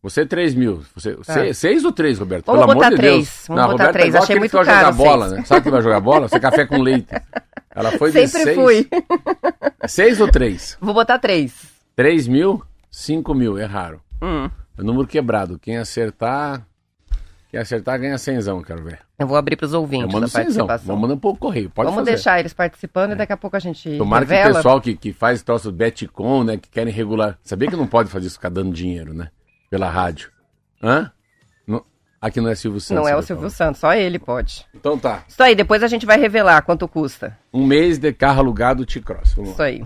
Você 0.03 0.23
é 0.23 0.25
3 0.25 0.55
mil. 0.55 0.83
Você, 0.95 1.15
Tá. 1.17 1.35
se- 1.35 1.53
seis 1.55 1.85
ou 1.85 1.93
três, 1.93 2.19
Roberto? 2.19 2.47
Vamos 2.47 2.61
Pelo 2.61 2.71
amor 2.73 2.75
botar 2.77 2.91
de 2.91 2.97
três, 2.97 3.15
Deus. 3.17 3.45
vamos 3.49 3.61
Não, 3.63 3.69
botar 3.73 3.85
Roberto 3.85 3.93
três, 3.93 4.07
é 4.07 4.09
igual 4.09 4.23
achei 4.23 4.39
muito 4.39 4.51
que 4.53 4.57
vai 4.57 4.65
caro 4.65 4.79
jogar 4.79 4.93
bola, 4.97 5.29
seis. 5.29 5.39
né? 5.41 5.45
Sabe 5.47 5.63
que 5.63 5.71
vai 5.71 5.83
jogar 5.83 6.01
bola? 6.01 6.29
Você 6.29 6.37
é 6.37 6.41
café 6.41 6.65
com 6.67 6.81
leite. 6.81 7.09
Ela 7.77 7.93
foi 7.99 8.11
de 8.11 8.27
Sempre 8.27 8.43
seis. 8.43 8.57
fui. 8.57 8.89
Seis 9.87 10.21
ou 10.21 10.31
três? 10.31 10.79
Vou 10.81 10.95
botar 10.95 11.19
três. 11.19 11.77
3 11.95 12.27
mil, 12.27 12.63
5 12.91 13.35
mil, 13.35 13.59
é 13.59 13.65
raro. 13.65 14.01
Hum. 14.23 14.51
É 14.79 14.83
número 14.83 15.07
quebrado. 15.07 15.59
Quem 15.59 15.77
acertar. 15.77 16.67
Quem 17.51 17.61
acertar 17.61 17.99
ganha 17.99 18.19
cenzão, 18.19 18.63
quero 18.63 18.83
ver. 18.83 19.01
Eu 19.19 19.27
vou 19.27 19.37
abrir 19.37 19.57
para 19.57 19.67
os 19.67 19.73
ouvintes 19.75 20.19
da 20.21 20.27
cenzão. 20.27 20.67
Vamos 20.67 21.01
mandar 21.03 21.15
um 21.15 21.19
pouco 21.19 21.39
correio. 21.39 21.71
Pode 21.71 21.87
Vamos 21.87 22.01
fazer. 22.01 22.11
deixar 22.13 22.41
eles 22.41 22.53
participando 22.53 23.11
é. 23.11 23.15
e 23.15 23.17
daqui 23.17 23.33
a 23.33 23.37
pouco 23.37 23.57
a 23.57 23.61
gente. 23.61 23.97
Tomara 23.97 24.25
revela. 24.25 24.45
que 24.45 24.51
o 24.51 24.55
pessoal 24.57 24.81
que, 24.81 24.97
que 24.97 25.13
faz 25.13 25.43
troço 25.43 25.71
Betcom, 25.71 26.45
né? 26.45 26.57
Que 26.57 26.69
querem 26.69 26.93
regular. 26.93 27.39
Sabia 27.43 27.69
que 27.69 27.77
não 27.77 27.87
pode 27.87 28.11
fazer 28.11 28.27
isso 28.27 28.37
ficar 28.37 28.51
dando 28.51 28.73
dinheiro, 28.73 29.15
né? 29.15 29.29
Pela 29.71 29.89
rádio. 29.89 30.31
Hã? 30.83 31.11
Aqui 32.21 32.41
não 32.41 32.49
é 32.49 32.55
Silvio 32.55 32.81
Santos. 32.81 33.03
Não 33.03 33.09
é 33.09 33.17
o 33.17 33.23
Silvio 33.23 33.51
Santos, 33.51 33.81
só 33.81 33.95
ele 33.95 34.19
pode. 34.19 34.67
Então 34.75 34.99
tá. 34.99 35.23
Isso 35.29 35.43
aí, 35.43 35.55
depois 35.55 35.83
a 35.83 35.89
gente 35.89 36.07
vai 36.07 36.19
revelar 36.19 36.63
quanto 36.63 36.89
custa. 36.89 37.37
Um 37.53 37.67
mês 37.67 37.99
de 37.99 38.13
carro 38.13 38.41
alugado 38.41 38.87
T-Cross. 38.87 39.37
Isso 39.39 39.63
aí. 39.63 39.85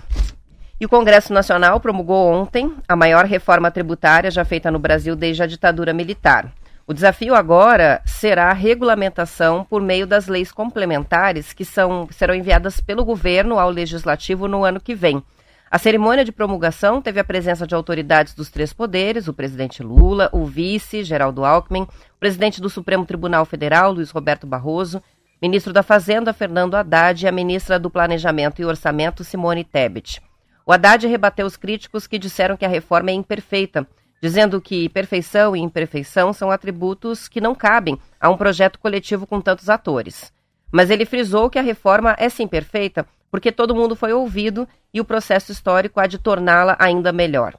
E 0.80 0.86
o 0.86 0.88
Congresso 0.88 1.32
Nacional 1.32 1.78
promulgou 1.80 2.32
ontem 2.32 2.74
a 2.88 2.96
maior 2.96 3.26
reforma 3.26 3.70
tributária 3.70 4.30
já 4.30 4.44
feita 4.44 4.70
no 4.70 4.78
Brasil 4.78 5.14
desde 5.14 5.42
a 5.42 5.46
ditadura 5.46 5.92
militar. 5.92 6.50
O 6.86 6.94
desafio 6.94 7.34
agora 7.34 8.00
será 8.04 8.46
a 8.46 8.54
regulamentação 8.54 9.64
por 9.68 9.82
meio 9.82 10.06
das 10.06 10.26
leis 10.26 10.50
complementares 10.50 11.52
que 11.52 11.64
são, 11.64 12.08
serão 12.10 12.34
enviadas 12.34 12.80
pelo 12.80 13.04
governo 13.04 13.58
ao 13.58 13.70
legislativo 13.70 14.48
no 14.48 14.64
ano 14.64 14.80
que 14.80 14.94
vem. 14.94 15.22
A 15.70 15.78
cerimônia 15.78 16.24
de 16.24 16.32
promulgação 16.32 17.00
teve 17.00 17.20
a 17.20 17.24
presença 17.24 17.64
de 17.64 17.76
autoridades 17.76 18.34
dos 18.34 18.50
três 18.50 18.72
poderes, 18.72 19.28
o 19.28 19.32
presidente 19.32 19.84
Lula, 19.84 20.28
o 20.32 20.44
vice, 20.44 21.04
Geraldo 21.04 21.44
Alckmin, 21.44 21.82
o 21.82 22.18
presidente 22.18 22.60
do 22.60 22.68
Supremo 22.68 23.06
Tribunal 23.06 23.44
Federal, 23.44 23.92
Luiz 23.92 24.10
Roberto 24.10 24.48
Barroso, 24.48 25.00
ministro 25.40 25.72
da 25.72 25.84
Fazenda, 25.84 26.32
Fernando 26.32 26.74
Haddad, 26.74 27.24
e 27.24 27.28
a 27.28 27.30
ministra 27.30 27.78
do 27.78 27.88
Planejamento 27.88 28.60
e 28.60 28.64
Orçamento, 28.64 29.22
Simone 29.22 29.62
Tebet. 29.62 30.20
O 30.66 30.72
Haddad 30.72 31.06
rebateu 31.06 31.46
os 31.46 31.56
críticos 31.56 32.08
que 32.08 32.18
disseram 32.18 32.56
que 32.56 32.64
a 32.64 32.68
reforma 32.68 33.10
é 33.10 33.14
imperfeita, 33.14 33.86
dizendo 34.20 34.60
que 34.60 34.88
perfeição 34.88 35.54
e 35.54 35.60
imperfeição 35.60 36.32
são 36.32 36.50
atributos 36.50 37.28
que 37.28 37.40
não 37.40 37.54
cabem 37.54 37.96
a 38.20 38.28
um 38.28 38.36
projeto 38.36 38.76
coletivo 38.80 39.24
com 39.24 39.40
tantos 39.40 39.68
atores. 39.68 40.32
Mas 40.70 40.90
ele 40.90 41.04
frisou 41.04 41.50
que 41.50 41.58
a 41.58 41.62
reforma 41.62 42.14
é 42.18 42.28
sim 42.28 42.46
perfeita 42.46 43.06
porque 43.30 43.52
todo 43.52 43.74
mundo 43.74 43.94
foi 43.94 44.12
ouvido 44.12 44.66
e 44.92 45.00
o 45.00 45.04
processo 45.04 45.52
histórico 45.52 46.00
há 46.00 46.06
de 46.06 46.18
torná-la 46.18 46.76
ainda 46.78 47.12
melhor. 47.12 47.54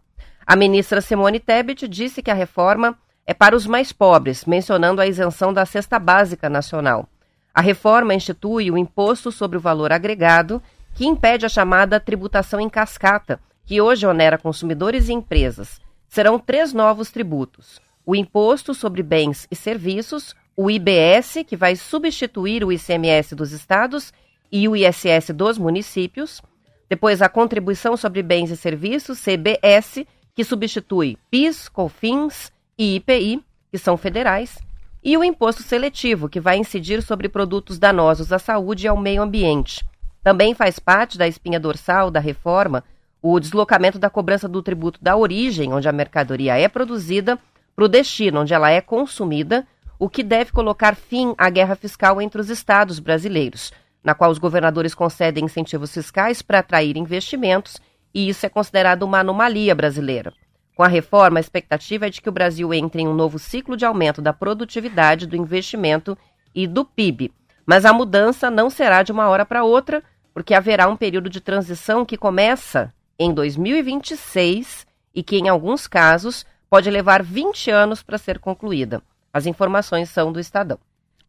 A 0.46 0.56
ministra 0.56 1.00
Simone 1.00 1.40
Tebet 1.40 1.88
disse 1.88 2.22
que 2.22 2.30
a 2.30 2.36
reforma 2.36 2.98
é 3.26 3.34
para 3.34 3.56
os 3.56 3.66
mais 3.66 3.92
pobres, 3.92 4.46
mencionando 4.46 5.00
a 5.00 5.08
isenção 5.08 5.54
da 5.54 5.66
cesta 5.66 5.98
básica 5.98 6.50
nacional. 6.50 7.08
A 7.54 7.62
reforma 7.62 8.14
institui 8.14 8.70
o 8.70 8.78
imposto 8.78 9.32
sobre 9.32 9.58
o 9.58 9.62
valor 9.62 9.92
agregado, 9.92 10.62
que 10.94 11.06
impede 11.06 11.46
a 11.46 11.50
chamada 11.50 12.00
tributação 12.00 12.60
em 12.60 12.70
cascata, 12.70 13.40
que 13.66 13.80
hoje 13.80 14.06
onera 14.06 14.38
consumidores 14.38 15.08
e 15.08 15.14
empresas. 15.14 15.80
Serão 16.08 16.38
três 16.38 16.74
novos 16.74 17.12
tributos: 17.12 17.80
o 18.06 18.16
Imposto 18.16 18.74
sobre 18.74 19.04
Bens 19.04 19.48
e 19.50 19.56
Serviços, 19.56 20.36
o 20.56 20.70
IBS, 20.70 21.44
que 21.48 21.56
vai 21.56 21.76
substituir 21.76 22.64
o 22.64 22.72
ICMS 22.72 23.36
dos 23.36 23.52
estados, 23.52 24.14
e 24.52 24.68
o 24.68 24.76
ISS 24.76 25.30
dos 25.34 25.58
municípios. 25.58 26.42
Depois, 26.90 27.22
a 27.22 27.30
Contribuição 27.30 27.96
sobre 27.96 28.22
Bens 28.22 28.52
e 28.52 28.58
Serviços, 28.58 29.20
CBS, 29.20 30.06
que 30.36 30.44
substitui 30.44 31.18
PIS, 31.30 31.70
COFINS 31.70 32.52
e 32.78 32.96
IPI, 32.96 33.42
que 33.72 33.78
são 33.78 33.96
federais. 33.96 34.58
E 35.04 35.18
o 35.18 35.24
Imposto 35.24 35.64
Seletivo, 35.64 36.28
que 36.28 36.40
vai 36.40 36.58
incidir 36.58 37.02
sobre 37.02 37.30
produtos 37.30 37.80
danosos 37.80 38.32
à 38.32 38.38
saúde 38.38 38.86
e 38.86 38.88
ao 38.88 38.98
meio 38.98 39.22
ambiente. 39.22 39.86
Também 40.22 40.54
faz 40.54 40.78
parte 40.78 41.18
da 41.18 41.28
espinha 41.28 41.60
dorsal 41.60 42.12
da 42.12 42.20
reforma 42.20 42.84
o 43.22 43.40
deslocamento 43.40 44.00
da 44.00 44.10
cobrança 44.10 44.48
do 44.48 44.64
tributo 44.64 45.00
da 45.02 45.16
origem, 45.16 45.72
onde 45.72 45.88
a 45.88 45.92
mercadoria 45.92 46.58
é 46.58 46.68
produzida, 46.68 47.38
para 47.76 47.86
o 47.86 47.88
destino, 47.88 48.42
onde 48.42 48.54
ela 48.54 48.70
é 48.72 48.82
consumida, 48.82 49.66
o 50.02 50.10
que 50.10 50.24
deve 50.24 50.52
colocar 50.52 50.96
fim 50.96 51.36
à 51.38 51.48
guerra 51.48 51.76
fiscal 51.76 52.20
entre 52.20 52.42
os 52.42 52.50
estados 52.50 52.98
brasileiros, 52.98 53.72
na 54.04 54.16
qual 54.16 54.32
os 54.32 54.40
governadores 54.40 54.96
concedem 54.96 55.46
incentivos 55.46 55.94
fiscais 55.94 56.42
para 56.42 56.58
atrair 56.58 56.98
investimentos, 56.98 57.80
e 58.12 58.28
isso 58.28 58.44
é 58.44 58.50
considerado 58.50 59.04
uma 59.04 59.20
anomalia 59.20 59.76
brasileira. 59.76 60.34
Com 60.74 60.82
a 60.82 60.88
reforma, 60.88 61.38
a 61.38 61.40
expectativa 61.40 62.08
é 62.08 62.10
de 62.10 62.20
que 62.20 62.30
o 62.30 62.32
Brasil 62.32 62.74
entre 62.74 63.04
em 63.04 63.08
um 63.08 63.14
novo 63.14 63.38
ciclo 63.38 63.78
de 63.78 63.86
aumento 63.86 64.24
da 64.24 64.34
produtividade, 64.34 65.28
do 65.28 65.36
investimento 65.36 66.18
e 66.56 66.66
do 66.66 66.84
PIB. 66.84 67.32
Mas 67.64 67.86
a 67.86 67.94
mudança 67.94 68.50
não 68.50 68.72
será 68.72 69.04
de 69.04 69.12
uma 69.12 69.30
hora 69.30 69.46
para 69.46 69.64
outra, 69.64 70.02
porque 70.34 70.56
haverá 70.56 70.88
um 70.88 70.98
período 70.98 71.30
de 71.30 71.40
transição 71.40 72.04
que 72.04 72.18
começa 72.18 72.92
em 73.20 73.32
2026 73.32 74.88
e 75.14 75.22
que, 75.22 75.38
em 75.38 75.48
alguns 75.48 75.86
casos, 75.86 76.44
pode 76.68 76.90
levar 76.90 77.22
20 77.22 77.70
anos 77.70 78.02
para 78.02 78.18
ser 78.18 78.40
concluída. 78.40 79.04
As 79.34 79.46
informações 79.46 80.10
são 80.10 80.32
do 80.32 80.40
Estadão. 80.40 80.80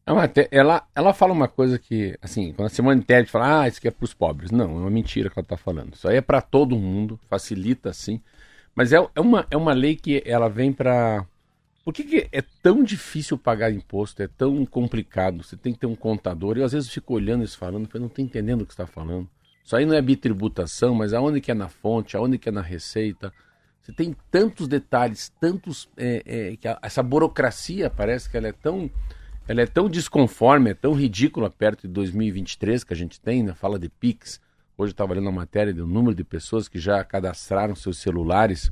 Não, 0.05 0.17
ela, 0.51 0.85
ela 0.95 1.15
fala 1.15 1.33
uma 1.33 1.47
coisa 1.47 1.79
que, 1.79 2.19
assim, 2.21 2.53
quando 2.53 2.67
a 2.67 2.71
Simone 2.71 3.03
Tebet 3.03 3.31
fala, 3.31 3.63
ah, 3.63 3.69
isso 3.69 3.79
aqui 3.79 3.87
é 3.87 3.91
para 3.91 4.05
os 4.05 4.13
pobres. 4.13 4.51
Não, 4.51 4.65
é 4.65 4.67
uma 4.67 4.91
mentira 4.91 5.31
que 5.31 5.39
ela 5.39 5.45
está 5.45 5.57
falando. 5.57 5.95
Isso 5.95 6.09
aí 6.09 6.17
é 6.17 6.21
para 6.21 6.41
todo 6.41 6.77
mundo, 6.77 7.19
facilita 7.29 7.93
sim. 7.93 8.21
Mas 8.75 8.93
é, 8.93 8.97
é, 9.15 9.21
uma, 9.21 9.47
é 9.51 9.57
uma 9.57 9.73
lei 9.73 9.95
que 9.95 10.23
ela 10.27 10.49
vem 10.49 10.73
para. 10.73 11.25
Por 11.85 11.95
que, 11.95 12.05
que, 12.05 12.29
é 12.33 12.43
tão 12.63 12.83
difícil 12.83 13.39
pagar 13.39 13.73
imposto? 13.73 14.23
É 14.23 14.29
tão 14.29 14.65
complicado? 14.67 15.43
Você 15.43 15.57
tem 15.57 15.73
que 15.73 15.81
ter 15.81 15.87
um 15.87 15.97
contador. 15.97 16.57
Eu 16.57 16.65
às 16.65 16.73
vezes 16.73 16.91
fico 16.91 17.15
olhando 17.15 17.45
isso 17.45 17.59
falando, 17.59 17.89
eu 17.93 18.01
não 18.01 18.07
estou 18.09 18.25
entendendo 18.25 18.63
o 18.63 18.67
que 18.67 18.73
está 18.73 18.87
falando. 18.87 19.29
Isso 19.65 19.77
aí 19.77 19.87
não 19.87 19.95
é 19.95 20.03
bitributação, 20.03 20.95
mas 20.95 21.13
aonde 21.13 21.41
que 21.41 21.51
é 21.51 21.55
na 21.55 21.69
fonte, 21.69 22.17
aonde 22.17 22.39
que 22.39 22.49
é 22.49 22.53
na 22.53 22.63
receita. 22.63 23.33
Você 23.83 23.93
tem 23.93 24.17
tantos 24.31 24.69
detalhes, 24.69 25.33
tantos. 25.41 25.89
É, 25.97 26.23
é, 26.25 26.57
que 26.57 26.69
a, 26.69 26.79
essa 26.83 27.03
burocracia 27.03 27.91
parece 27.91 28.31
que 28.31 28.37
ela 28.37 28.49
é 28.49 28.53
tão 28.53 28.91
ela 29.49 29.61
é 29.61 29.67
tão 29.67 29.89
desconforme, 29.89 30.71
é 30.71 30.75
tão 30.75 30.93
ridícula 30.93 31.51
perto 31.51 31.83
de 31.83 31.93
2023 31.93 32.85
que 32.85 32.93
a 32.93 32.97
gente 32.97 33.21
tem, 33.21 33.43
né? 33.43 33.53
fala 33.55 33.77
de 33.79 33.89
Pix. 33.89 34.41
Hoje 34.79 34.91
eu 34.91 34.93
estava 34.93 35.15
lendo 35.15 35.25
uma 35.25 35.33
matéria 35.33 35.75
do 35.75 35.87
número 35.87 36.15
de 36.15 36.23
pessoas 36.23 36.69
que 36.69 36.79
já 36.79 37.03
cadastraram 37.05 37.75
seus 37.75 37.99
celulares 37.99 38.71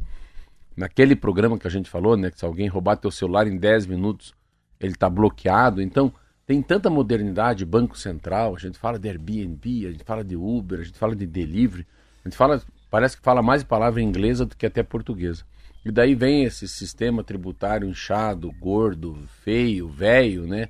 naquele 0.76 1.16
programa 1.16 1.58
que 1.58 1.66
a 1.66 1.70
gente 1.70 1.90
falou, 1.90 2.16
né? 2.16 2.30
Que 2.30 2.38
se 2.38 2.44
alguém 2.44 2.68
roubar 2.68 2.96
teu 2.96 3.10
celular 3.10 3.46
em 3.46 3.56
10 3.56 3.86
minutos, 3.86 4.32
ele 4.78 4.92
está 4.92 5.10
bloqueado. 5.10 5.82
Então, 5.82 6.12
tem 6.46 6.62
tanta 6.62 6.88
modernidade, 6.88 7.64
Banco 7.64 7.98
Central, 7.98 8.54
a 8.54 8.58
gente 8.58 8.78
fala 8.78 8.98
de 8.98 9.08
Airbnb, 9.08 9.86
a 9.86 9.90
gente 9.90 10.04
fala 10.04 10.24
de 10.24 10.36
Uber, 10.36 10.80
a 10.80 10.84
gente 10.84 10.98
fala 10.98 11.14
de 11.14 11.26
delivery, 11.26 11.86
a 12.24 12.28
gente 12.28 12.36
fala, 12.36 12.62
parece 12.90 13.16
que 13.16 13.22
fala 13.22 13.40
mais 13.40 13.62
palavra 13.62 14.02
inglesa 14.02 14.44
do 14.44 14.56
que 14.56 14.66
até 14.66 14.82
portuguesa. 14.82 15.44
E 15.84 15.90
daí 15.90 16.14
vem 16.14 16.44
esse 16.44 16.68
sistema 16.68 17.24
tributário 17.24 17.88
inchado, 17.88 18.52
gordo, 18.52 19.16
feio, 19.42 19.88
velho, 19.88 20.46
né? 20.46 20.68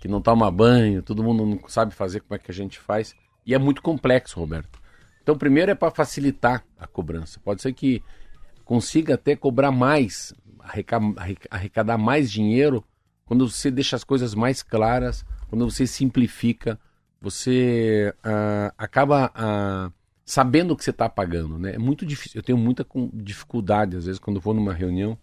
Que 0.00 0.06
não 0.06 0.20
toma 0.20 0.50
banho, 0.50 1.02
todo 1.02 1.24
mundo 1.24 1.44
não 1.44 1.68
sabe 1.68 1.94
fazer 1.94 2.20
como 2.20 2.36
é 2.36 2.38
que 2.38 2.50
a 2.50 2.54
gente 2.54 2.78
faz. 2.78 3.16
E 3.44 3.54
é 3.54 3.58
muito 3.58 3.82
complexo, 3.82 4.38
Roberto. 4.38 4.78
Então, 5.22 5.36
primeiro 5.36 5.72
é 5.72 5.74
para 5.74 5.90
facilitar 5.90 6.64
a 6.78 6.86
cobrança. 6.86 7.40
Pode 7.42 7.62
ser 7.62 7.72
que 7.72 8.02
consiga 8.64 9.14
até 9.14 9.34
cobrar 9.34 9.72
mais, 9.72 10.32
arrecadar 11.50 11.98
mais 11.98 12.30
dinheiro 12.30 12.84
quando 13.24 13.48
você 13.48 13.70
deixa 13.70 13.96
as 13.96 14.04
coisas 14.04 14.34
mais 14.34 14.62
claras, 14.62 15.24
quando 15.48 15.68
você 15.68 15.86
simplifica, 15.86 16.78
você 17.20 18.14
uh, 18.18 18.72
acaba. 18.76 19.32
Uh, 19.34 20.03
sabendo 20.24 20.72
o 20.72 20.76
que 20.76 20.84
você 20.84 20.90
está 20.90 21.08
pagando, 21.08 21.58
né? 21.58 21.74
É 21.74 21.78
muito 21.78 22.06
difícil. 22.06 22.38
Eu 22.38 22.42
tenho 22.42 22.58
muita 22.58 22.86
dificuldade, 23.12 23.96
às 23.96 24.06
vezes, 24.06 24.18
quando 24.18 24.40
vou 24.40 24.54
numa 24.54 24.72
reunião, 24.72 25.18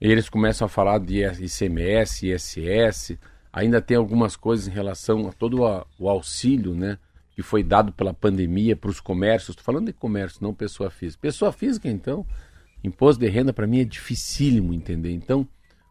eles 0.00 0.28
começam 0.28 0.66
a 0.66 0.68
falar 0.68 0.98
de 0.98 1.24
ICMS, 1.24 2.28
ISS, 2.28 3.18
ainda 3.52 3.80
tem 3.80 3.96
algumas 3.96 4.36
coisas 4.36 4.68
em 4.68 4.70
relação 4.70 5.28
a 5.28 5.32
todo 5.32 5.60
o 5.98 6.08
auxílio, 6.08 6.74
né? 6.74 6.98
Que 7.34 7.42
foi 7.42 7.62
dado 7.62 7.92
pela 7.92 8.12
pandemia 8.12 8.74
para 8.74 8.90
os 8.90 9.00
comércios. 9.00 9.50
Estou 9.50 9.64
falando 9.64 9.86
de 9.86 9.92
comércio, 9.92 10.42
não 10.42 10.52
pessoa 10.52 10.90
física. 10.90 11.20
Pessoa 11.20 11.52
física, 11.52 11.88
então, 11.88 12.26
imposto 12.82 13.20
de 13.20 13.28
renda 13.28 13.52
para 13.52 13.66
mim 13.66 13.80
é 13.80 13.84
dificílimo 13.84 14.74
entender. 14.74 15.12
Então, 15.12 15.46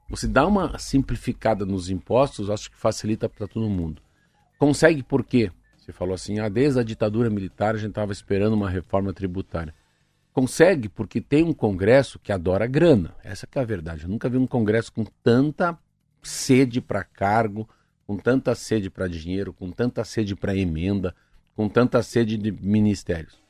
você 0.09 0.27
dá 0.27 0.45
uma 0.45 0.77
simplificada 0.77 1.65
nos 1.65 1.89
impostos, 1.89 2.49
acho 2.49 2.71
que 2.71 2.77
facilita 2.77 3.27
para 3.27 3.47
todo 3.47 3.69
mundo. 3.69 4.01
Consegue 4.57 5.03
por 5.03 5.23
quê? 5.23 5.51
Você 5.87 5.93
falou 5.93 6.13
assim, 6.13 6.37
ah, 6.39 6.49
desde 6.49 6.81
a 6.81 6.83
ditadura 6.83 7.29
militar 7.29 7.73
a 7.73 7.77
gente 7.77 7.91
estava 7.91 8.11
esperando 8.11 8.51
uma 8.51 8.69
reforma 8.69 9.13
tributária. 9.13 9.73
Consegue 10.33 10.89
porque 10.89 11.21
tem 11.21 11.45
um 11.45 11.53
Congresso 11.53 12.19
que 12.19 12.29
adora 12.29 12.67
grana. 12.67 13.15
Essa 13.23 13.47
é 13.55 13.59
a 13.61 13.63
verdade. 13.63 14.03
Eu 14.03 14.09
nunca 14.09 14.27
vi 14.27 14.35
um 14.35 14.45
Congresso 14.45 14.91
com 14.91 15.05
tanta 15.23 15.79
sede 16.21 16.81
para 16.81 17.05
cargo, 17.05 17.69
com 18.05 18.17
tanta 18.17 18.53
sede 18.53 18.89
para 18.89 19.07
dinheiro, 19.07 19.53
com 19.53 19.71
tanta 19.71 20.03
sede 20.03 20.35
para 20.35 20.53
emenda, 20.53 21.15
com 21.55 21.69
tanta 21.69 22.03
sede 22.03 22.35
de 22.35 22.51
ministérios. 22.51 23.41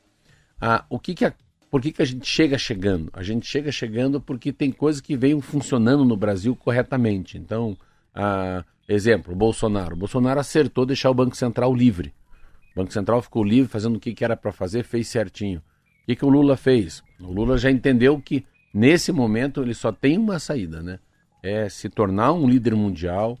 Ah, 0.60 0.84
o 0.88 1.00
que 1.00 1.16
que 1.16 1.24
a, 1.24 1.34
por 1.68 1.82
que, 1.82 1.90
que 1.90 2.02
a 2.02 2.06
gente 2.06 2.24
chega 2.24 2.56
chegando? 2.56 3.10
A 3.14 3.22
gente 3.24 3.48
chega 3.48 3.72
chegando 3.72 4.20
porque 4.20 4.52
tem 4.52 4.70
coisas 4.70 5.00
que 5.00 5.16
veio 5.16 5.40
funcionando 5.40 6.04
no 6.04 6.16
Brasil 6.16 6.54
corretamente. 6.54 7.36
Então, 7.36 7.76
ah, 8.14 8.64
exemplo, 8.88 9.34
Bolsonaro. 9.34 9.96
Bolsonaro 9.96 10.38
acertou 10.38 10.86
deixar 10.86 11.10
o 11.10 11.14
Banco 11.14 11.36
Central 11.36 11.74
livre. 11.74 12.14
Banco 12.78 12.92
Central 12.92 13.22
ficou 13.22 13.44
livre, 13.44 13.70
fazendo 13.70 13.96
o 13.96 14.00
que, 14.00 14.14
que 14.14 14.24
era 14.24 14.36
para 14.36 14.52
fazer, 14.52 14.84
fez 14.84 15.08
certinho. 15.08 15.58
O 15.58 16.06
que, 16.06 16.16
que 16.16 16.24
o 16.24 16.28
Lula 16.28 16.56
fez? 16.56 17.02
O 17.20 17.32
Lula 17.32 17.58
já 17.58 17.70
entendeu 17.70 18.20
que 18.20 18.44
Nesse 18.72 19.12
momento, 19.12 19.62
ele 19.62 19.74
só 19.74 19.90
tem 19.90 20.18
uma 20.18 20.38
saída, 20.38 20.82
né? 20.82 20.98
É 21.42 21.68
se 21.68 21.88
tornar 21.88 22.32
um 22.32 22.48
líder 22.48 22.74
mundial 22.74 23.38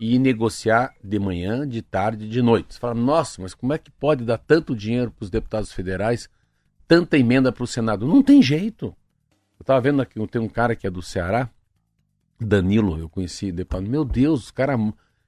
e 0.00 0.18
negociar 0.18 0.94
de 1.04 1.18
manhã, 1.18 1.68
de 1.68 1.82
tarde, 1.82 2.28
de 2.28 2.40
noite. 2.40 2.74
Você 2.74 2.80
fala, 2.80 2.94
nossa, 2.94 3.42
mas 3.42 3.54
como 3.54 3.72
é 3.72 3.78
que 3.78 3.90
pode 3.90 4.24
dar 4.24 4.38
tanto 4.38 4.74
dinheiro 4.74 5.10
para 5.10 5.24
os 5.24 5.30
deputados 5.30 5.72
federais, 5.72 6.28
tanta 6.88 7.18
emenda 7.18 7.52
para 7.52 7.64
o 7.64 7.66
Senado? 7.66 8.06
Não 8.06 8.22
tem 8.22 8.42
jeito. 8.42 8.86
Eu 9.58 9.62
estava 9.62 9.80
vendo 9.80 10.00
aqui, 10.00 10.26
tem 10.28 10.40
um 10.40 10.48
cara 10.48 10.74
que 10.74 10.86
é 10.86 10.90
do 10.90 11.02
Ceará, 11.02 11.50
Danilo, 12.40 12.98
eu 12.98 13.08
conheci, 13.08 13.52
deputado. 13.52 13.86
Meu 13.88 14.04
Deus, 14.04 14.44
os 14.44 14.50
caras. 14.50 14.80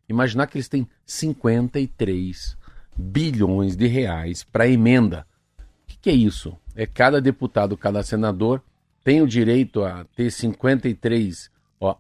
Imaginar 0.09 0.47
que 0.47 0.57
eles 0.57 0.69
têm 0.69 0.89
53 1.05 2.57
bilhões 2.97 3.77
de 3.77 3.87
reais 3.87 4.45
para 4.45 4.69
emenda. 4.69 5.27
O 5.59 5.87
que, 5.87 5.99
que 5.99 6.11
é 6.11 6.15
isso? 6.15 6.57
É 6.75 6.87
cada 6.87 7.21
deputado, 7.21 7.77
cada 7.77 8.03
senador 8.03 8.63
tem 9.05 9.21
o 9.21 9.27
direito 9.27 9.83
a 9.83 10.05
ter 10.17 10.31
53. 10.31 11.51
Ó, 11.81 11.97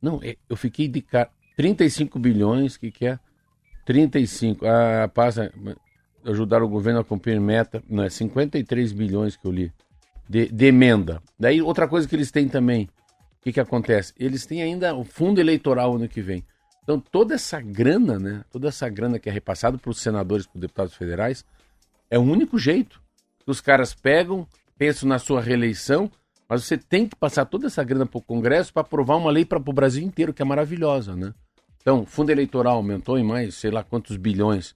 não, 0.00 0.20
é, 0.22 0.36
eu 0.48 0.56
fiquei 0.56 0.88
de 0.88 1.00
cara. 1.00 1.30
35 1.56 2.18
bilhões, 2.18 2.76
que 2.76 2.90
que 2.90 3.06
é? 3.06 3.18
35. 3.84 4.66
Ah, 4.66 5.08
passa. 5.08 5.52
Ajudar 6.24 6.62
o 6.62 6.68
governo 6.68 7.00
a 7.00 7.04
cumprir 7.04 7.40
meta. 7.40 7.82
Não, 7.88 8.04
é 8.04 8.10
53 8.10 8.92
bilhões 8.92 9.36
que 9.36 9.46
eu 9.46 9.50
li. 9.50 9.72
De, 10.28 10.46
de 10.48 10.66
emenda. 10.66 11.20
Daí, 11.38 11.60
outra 11.60 11.88
coisa 11.88 12.06
que 12.08 12.14
eles 12.14 12.30
têm 12.30 12.48
também. 12.48 12.84
O 12.84 13.42
que, 13.42 13.52
que 13.52 13.60
acontece? 13.60 14.14
Eles 14.18 14.46
têm 14.46 14.62
ainda 14.62 14.94
o 14.94 15.04
fundo 15.04 15.40
eleitoral 15.40 15.96
ano 15.96 16.08
que 16.08 16.22
vem. 16.22 16.44
Então, 16.82 16.98
toda 16.98 17.34
essa 17.34 17.60
grana, 17.60 18.18
né? 18.18 18.44
Toda 18.50 18.68
essa 18.68 18.88
grana 18.88 19.18
que 19.18 19.28
é 19.28 19.32
repassada 19.32 19.78
para 19.78 19.90
os 19.90 20.00
senadores, 20.00 20.46
para 20.46 20.56
os 20.56 20.60
deputados 20.60 20.94
federais, 20.94 21.44
é 22.10 22.18
o 22.18 22.22
único 22.22 22.58
jeito. 22.58 23.00
Os 23.46 23.60
caras 23.60 23.94
pegam, 23.94 24.46
pensam 24.76 25.08
na 25.08 25.18
sua 25.18 25.40
reeleição, 25.40 26.10
mas 26.48 26.64
você 26.64 26.76
tem 26.76 27.08
que 27.08 27.16
passar 27.16 27.44
toda 27.44 27.66
essa 27.66 27.82
grana 27.82 28.04
para 28.04 28.18
o 28.18 28.22
Congresso 28.22 28.72
para 28.72 28.82
aprovar 28.82 29.16
uma 29.16 29.30
lei 29.30 29.44
para 29.44 29.58
o 29.58 29.72
Brasil 29.72 30.02
inteiro, 30.02 30.34
que 30.34 30.42
é 30.42 30.44
maravilhosa, 30.44 31.16
né? 31.16 31.32
Então, 31.80 32.04
fundo 32.04 32.30
eleitoral 32.30 32.76
aumentou 32.76 33.18
em 33.18 33.24
mais, 33.24 33.54
sei 33.54 33.70
lá 33.70 33.82
quantos 33.82 34.16
bilhões. 34.16 34.70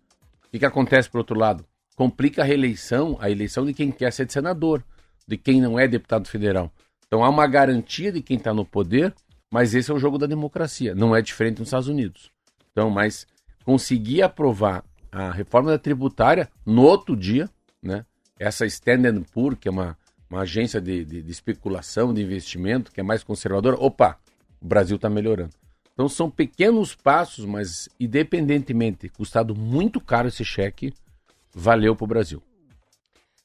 O 0.46 0.50
que, 0.50 0.58
que 0.58 0.66
acontece 0.66 1.10
por 1.10 1.18
outro 1.18 1.38
lado? 1.38 1.64
Complica 1.94 2.42
a 2.42 2.44
reeleição, 2.44 3.16
a 3.20 3.30
eleição 3.30 3.64
de 3.64 3.72
quem 3.72 3.90
quer 3.90 4.12
ser 4.12 4.26
de 4.26 4.32
senador, 4.32 4.82
de 5.26 5.36
quem 5.36 5.60
não 5.60 5.78
é 5.78 5.86
deputado 5.86 6.28
federal. 6.28 6.72
Então 7.06 7.24
há 7.24 7.28
uma 7.28 7.46
garantia 7.46 8.10
de 8.10 8.20
quem 8.20 8.36
está 8.36 8.52
no 8.52 8.64
poder, 8.64 9.14
mas 9.50 9.74
esse 9.74 9.90
é 9.90 9.94
o 9.94 9.98
jogo 9.98 10.18
da 10.18 10.26
democracia. 10.26 10.94
Não 10.94 11.14
é 11.14 11.22
diferente 11.22 11.58
nos 11.58 11.68
Estados 11.68 11.88
Unidos. 11.88 12.30
Então, 12.72 12.90
mas 12.90 13.26
conseguir 13.64 14.22
aprovar 14.22 14.84
a 15.10 15.30
reforma 15.30 15.70
da 15.70 15.78
tributária 15.78 16.48
no 16.64 16.82
outro 16.82 17.16
dia, 17.16 17.48
né? 17.82 18.04
Essa 18.38 18.66
Standard 18.66 19.24
Poor, 19.32 19.56
que 19.56 19.66
é 19.66 19.70
uma, 19.70 19.96
uma 20.28 20.40
agência 20.40 20.80
de, 20.80 21.04
de, 21.04 21.22
de 21.22 21.30
especulação, 21.30 22.12
de 22.12 22.22
investimento, 22.22 22.92
que 22.92 23.00
é 23.00 23.02
mais 23.02 23.24
conservadora, 23.24 23.76
opa, 23.80 24.18
o 24.60 24.66
Brasil 24.66 24.96
está 24.96 25.08
melhorando. 25.08 25.54
Então 25.94 26.08
são 26.08 26.30
pequenos 26.30 26.94
passos, 26.94 27.46
mas 27.46 27.88
independentemente, 27.98 29.08
custado 29.08 29.54
muito 29.54 29.98
caro 29.98 30.28
esse 30.28 30.44
cheque, 30.44 30.92
valeu 31.54 31.96
para 31.96 32.04
o 32.04 32.08
Brasil. 32.08 32.42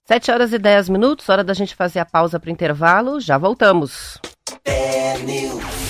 7 0.03 0.31
horas 0.31 0.51
e 0.51 0.59
10 0.59 0.89
minutos, 0.89 1.29
hora 1.29 1.43
da 1.43 1.53
gente 1.53 1.73
fazer 1.73 1.99
a 1.99 2.05
pausa 2.05 2.37
para 2.37 2.49
o 2.49 2.51
intervalo, 2.51 3.21
já 3.21 3.37
voltamos. 3.37 4.19
É 4.65 5.80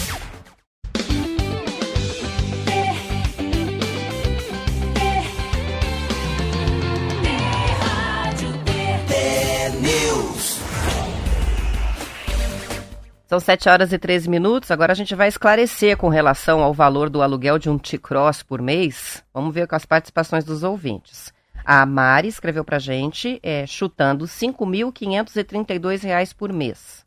São 13.32 13.40
7 13.40 13.70
horas 13.70 13.94
e 13.94 13.98
13 13.98 14.30
minutos. 14.30 14.70
Agora 14.72 14.92
a 14.92 14.96
gente 14.96 15.16
vai 15.16 15.30
esclarecer 15.30 15.96
com 15.96 16.10
relação 16.10 16.62
ao 16.62 16.74
valor 16.74 17.10
do 17.10 17.22
aluguel 17.22 17.58
de 17.58 17.70
um 17.70 17.78
T-Cross 17.78 18.44
por 18.44 18.62
mês. 18.62 19.24
Vamos 19.34 19.54
ver 19.54 19.68
com 19.68 19.76
as 19.78 19.86
participações 19.86 20.44
dos 20.44 20.64
ouvintes. 20.64 21.34
A 21.64 21.86
Mari 21.86 22.28
escreveu 22.28 22.66
para 22.66 22.76
a 22.76 22.80
gente, 22.80 23.40
é, 23.42 23.66
chutando 23.66 24.26
R$ 24.26 24.32
5.532 24.32 26.36
por 26.36 26.52
mês. 26.52 27.06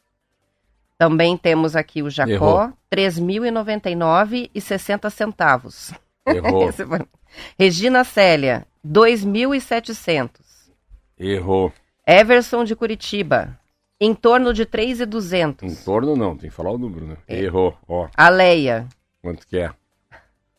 Também 0.96 1.36
temos 1.36 1.76
aqui 1.76 2.02
o 2.02 2.08
Jacó, 2.08 2.72
R$ 2.90 2.90
3.099,60 2.90 5.10
centavos. 5.10 5.92
Errou. 6.26 6.70
Regina 7.60 8.02
Célia, 8.02 8.66
R$ 8.82 8.90
2.700. 8.90 10.30
Errou. 11.18 11.70
Everson 12.06 12.64
de 12.64 12.74
Curitiba, 12.74 13.58
em 14.00 14.12
torno 14.14 14.52
de 14.52 14.66
3,200. 14.66 15.72
Em 15.72 15.76
torno 15.84 16.16
não, 16.16 16.36
tem 16.36 16.50
que 16.50 16.56
falar 16.56 16.72
o 16.72 16.78
número, 16.78 17.06
né? 17.06 17.16
É. 17.28 17.40
Errou, 17.42 17.76
ó. 17.88 18.08
A 18.16 18.28
Leia. 18.28 18.86
Quanto 19.22 19.46
que 19.46 19.58
é? 19.58 19.70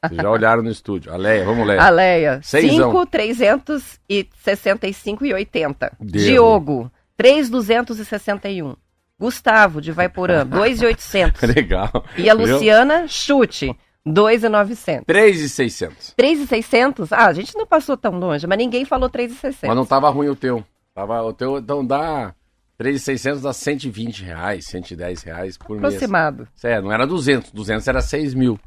Vocês 0.04 0.22
já 0.22 0.30
olharam 0.30 0.62
no 0.62 0.70
estúdio. 0.70 1.12
A 1.12 1.18
Leia, 1.18 1.44
vamos 1.46 1.66
ler. 1.68 1.80
A 1.80 1.90
Leia. 1.90 2.40
5, 2.44 3.06
365 3.08 5.26
e 5.26 5.34
80. 5.34 5.94
Diogo, 6.00 6.92
3,261. 7.18 8.76
Gustavo, 9.20 9.82
de 9.82 9.92
Vaiporã, 9.92 10.46
2,800. 10.50 11.42
Legal. 11.56 11.90
E 12.18 12.30
a 12.30 12.34
Luciana, 12.34 13.00
Viu? 13.00 13.08
chute, 13.08 13.76
2,900. 14.06 15.06
3,600. 15.06 16.14
3,600? 16.16 17.14
Ah, 17.14 17.28
a 17.28 17.34
gente 17.34 17.56
não 17.58 17.66
passou 17.66 17.98
tão 17.98 18.20
longe, 18.20 18.46
mas 18.46 18.58
ninguém 18.58 18.86
falou 18.86 19.10
3,600. 19.10 19.68
Mas 19.68 19.76
não 19.76 19.86
tava 19.86 20.10
ruim 20.10 20.28
o 20.28 20.36
teu. 20.36 20.64
Tava, 20.94 21.22
o 21.24 21.34
teu, 21.34 21.58
então 21.58 21.86
dá 21.86 22.34
3,600 22.78 23.42
dá 23.42 23.54
120 23.54 24.24
reais, 24.24 24.66
110 24.66 25.24
reais 25.24 25.58
por 25.58 25.78
Aproximado. 25.78 26.38
mês. 26.40 26.50
Aproximado. 26.50 26.78
É, 26.78 26.82
não 26.82 26.92
era 26.92 27.08
200, 27.08 27.52
200 27.52 27.88
era 27.88 28.02
6 28.02 28.34
mil. 28.34 28.60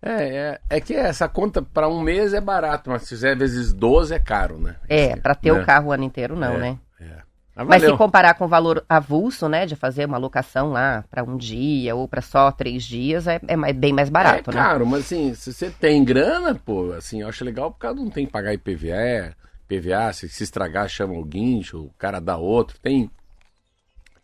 É, 0.00 0.36
é, 0.36 0.60
é 0.68 0.80
que 0.80 0.94
essa 0.94 1.26
conta 1.26 1.62
para 1.62 1.88
um 1.88 2.00
mês 2.00 2.34
é 2.34 2.40
barato, 2.40 2.90
mas 2.90 3.02
se 3.02 3.08
fizer 3.08 3.36
vezes 3.36 3.72
12 3.72 4.14
é 4.14 4.18
caro, 4.18 4.58
né? 4.58 4.76
É, 4.86 5.16
para 5.16 5.34
ter 5.34 5.52
né? 5.52 5.62
o 5.62 5.64
carro 5.64 5.88
o 5.88 5.92
ano 5.92 6.04
inteiro 6.04 6.36
não, 6.36 6.54
é, 6.54 6.58
né? 6.58 6.78
É. 7.00 7.16
Mas, 7.56 7.66
mas, 7.68 7.82
se 7.84 7.96
comparar 7.96 8.34
com 8.34 8.44
o 8.44 8.48
valor 8.48 8.84
avulso, 8.88 9.48
né, 9.48 9.64
de 9.64 9.76
fazer 9.76 10.06
uma 10.06 10.18
locação 10.18 10.72
lá 10.72 11.04
para 11.08 11.22
um 11.22 11.36
dia 11.36 11.94
ou 11.94 12.08
para 12.08 12.20
só 12.20 12.50
três 12.50 12.82
dias, 12.82 13.28
é, 13.28 13.40
é, 13.46 13.72
bem 13.72 13.92
mais 13.92 14.10
barato, 14.10 14.50
é 14.50 14.54
né? 14.54 14.60
É 14.60 14.62
caro, 14.62 14.84
mas 14.84 15.04
assim, 15.04 15.32
se 15.34 15.52
você 15.52 15.70
tem 15.70 16.04
grana, 16.04 16.54
pô, 16.54 16.92
assim, 16.92 17.22
eu 17.22 17.28
acho 17.28 17.44
legal 17.44 17.70
porque 17.70 17.86
não 17.94 18.10
tem 18.10 18.26
que 18.26 18.32
pagar 18.32 18.52
IPVA, 18.52 19.34
PVA, 19.68 20.12
se, 20.12 20.28
se 20.28 20.42
estragar 20.42 20.88
chama 20.88 21.14
o 21.14 21.24
guincho, 21.24 21.84
o 21.84 21.90
cara 21.96 22.20
dá 22.20 22.36
outro, 22.36 22.76
tem 22.80 23.08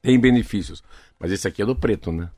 tem 0.00 0.18
benefícios. 0.18 0.82
Mas 1.18 1.32
esse 1.32 1.46
aqui 1.46 1.62
é 1.62 1.66
do 1.66 1.76
preto, 1.76 2.10
né? 2.10 2.30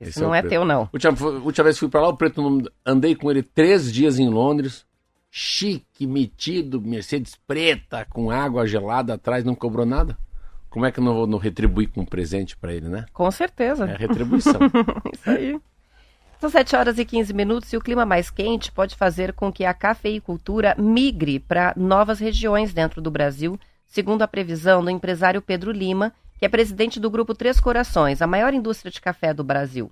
Esse, 0.00 0.10
esse 0.10 0.18
é 0.20 0.22
não 0.22 0.34
é, 0.34 0.38
é 0.40 0.42
teu, 0.42 0.64
não. 0.64 0.88
Última, 0.92 1.12
última 1.42 1.64
vez 1.64 1.76
que 1.76 1.80
fui 1.80 1.88
pra 1.88 2.00
lá, 2.00 2.08
o 2.08 2.16
preto 2.16 2.70
andei 2.84 3.14
com 3.14 3.30
ele 3.30 3.42
três 3.42 3.92
dias 3.92 4.18
em 4.18 4.28
Londres. 4.28 4.84
Chique, 5.30 6.06
metido, 6.06 6.80
Mercedes 6.80 7.34
preta, 7.46 8.06
com 8.08 8.30
água 8.30 8.66
gelada 8.66 9.14
atrás, 9.14 9.44
não 9.44 9.54
cobrou 9.54 9.84
nada. 9.84 10.16
Como 10.70 10.84
é 10.84 10.92
que 10.92 11.00
eu 11.00 11.04
não 11.04 11.14
vou 11.14 11.26
não 11.26 11.38
retribuir 11.38 11.88
com 11.88 12.02
um 12.02 12.06
presente 12.06 12.56
para 12.56 12.72
ele, 12.72 12.88
né? 12.88 13.06
Com 13.12 13.30
certeza. 13.30 13.88
É 13.88 13.96
retribuição. 13.96 14.60
Isso 15.12 15.30
aí. 15.30 15.60
São 16.38 16.50
7 16.50 16.76
horas 16.76 16.98
e 16.98 17.04
15 17.04 17.32
minutos 17.32 17.72
e 17.72 17.76
o 17.76 17.80
clima 17.80 18.04
mais 18.04 18.30
quente 18.30 18.70
pode 18.70 18.94
fazer 18.94 19.32
com 19.32 19.50
que 19.50 19.64
a 19.64 19.72
cafeicultura 19.72 20.74
migre 20.78 21.38
para 21.38 21.72
novas 21.76 22.18
regiões 22.18 22.74
dentro 22.74 23.00
do 23.00 23.10
Brasil, 23.10 23.58
segundo 23.86 24.20
a 24.20 24.28
previsão 24.28 24.84
do 24.84 24.90
empresário 24.90 25.40
Pedro 25.40 25.72
Lima, 25.72 26.12
que 26.38 26.44
é 26.44 26.48
presidente 26.48 27.00
do 27.00 27.10
Grupo 27.10 27.34
Três 27.34 27.58
Corações, 27.58 28.20
a 28.20 28.26
maior 28.26 28.52
indústria 28.52 28.90
de 28.90 29.00
café 29.00 29.32
do 29.32 29.44
Brasil. 29.44 29.90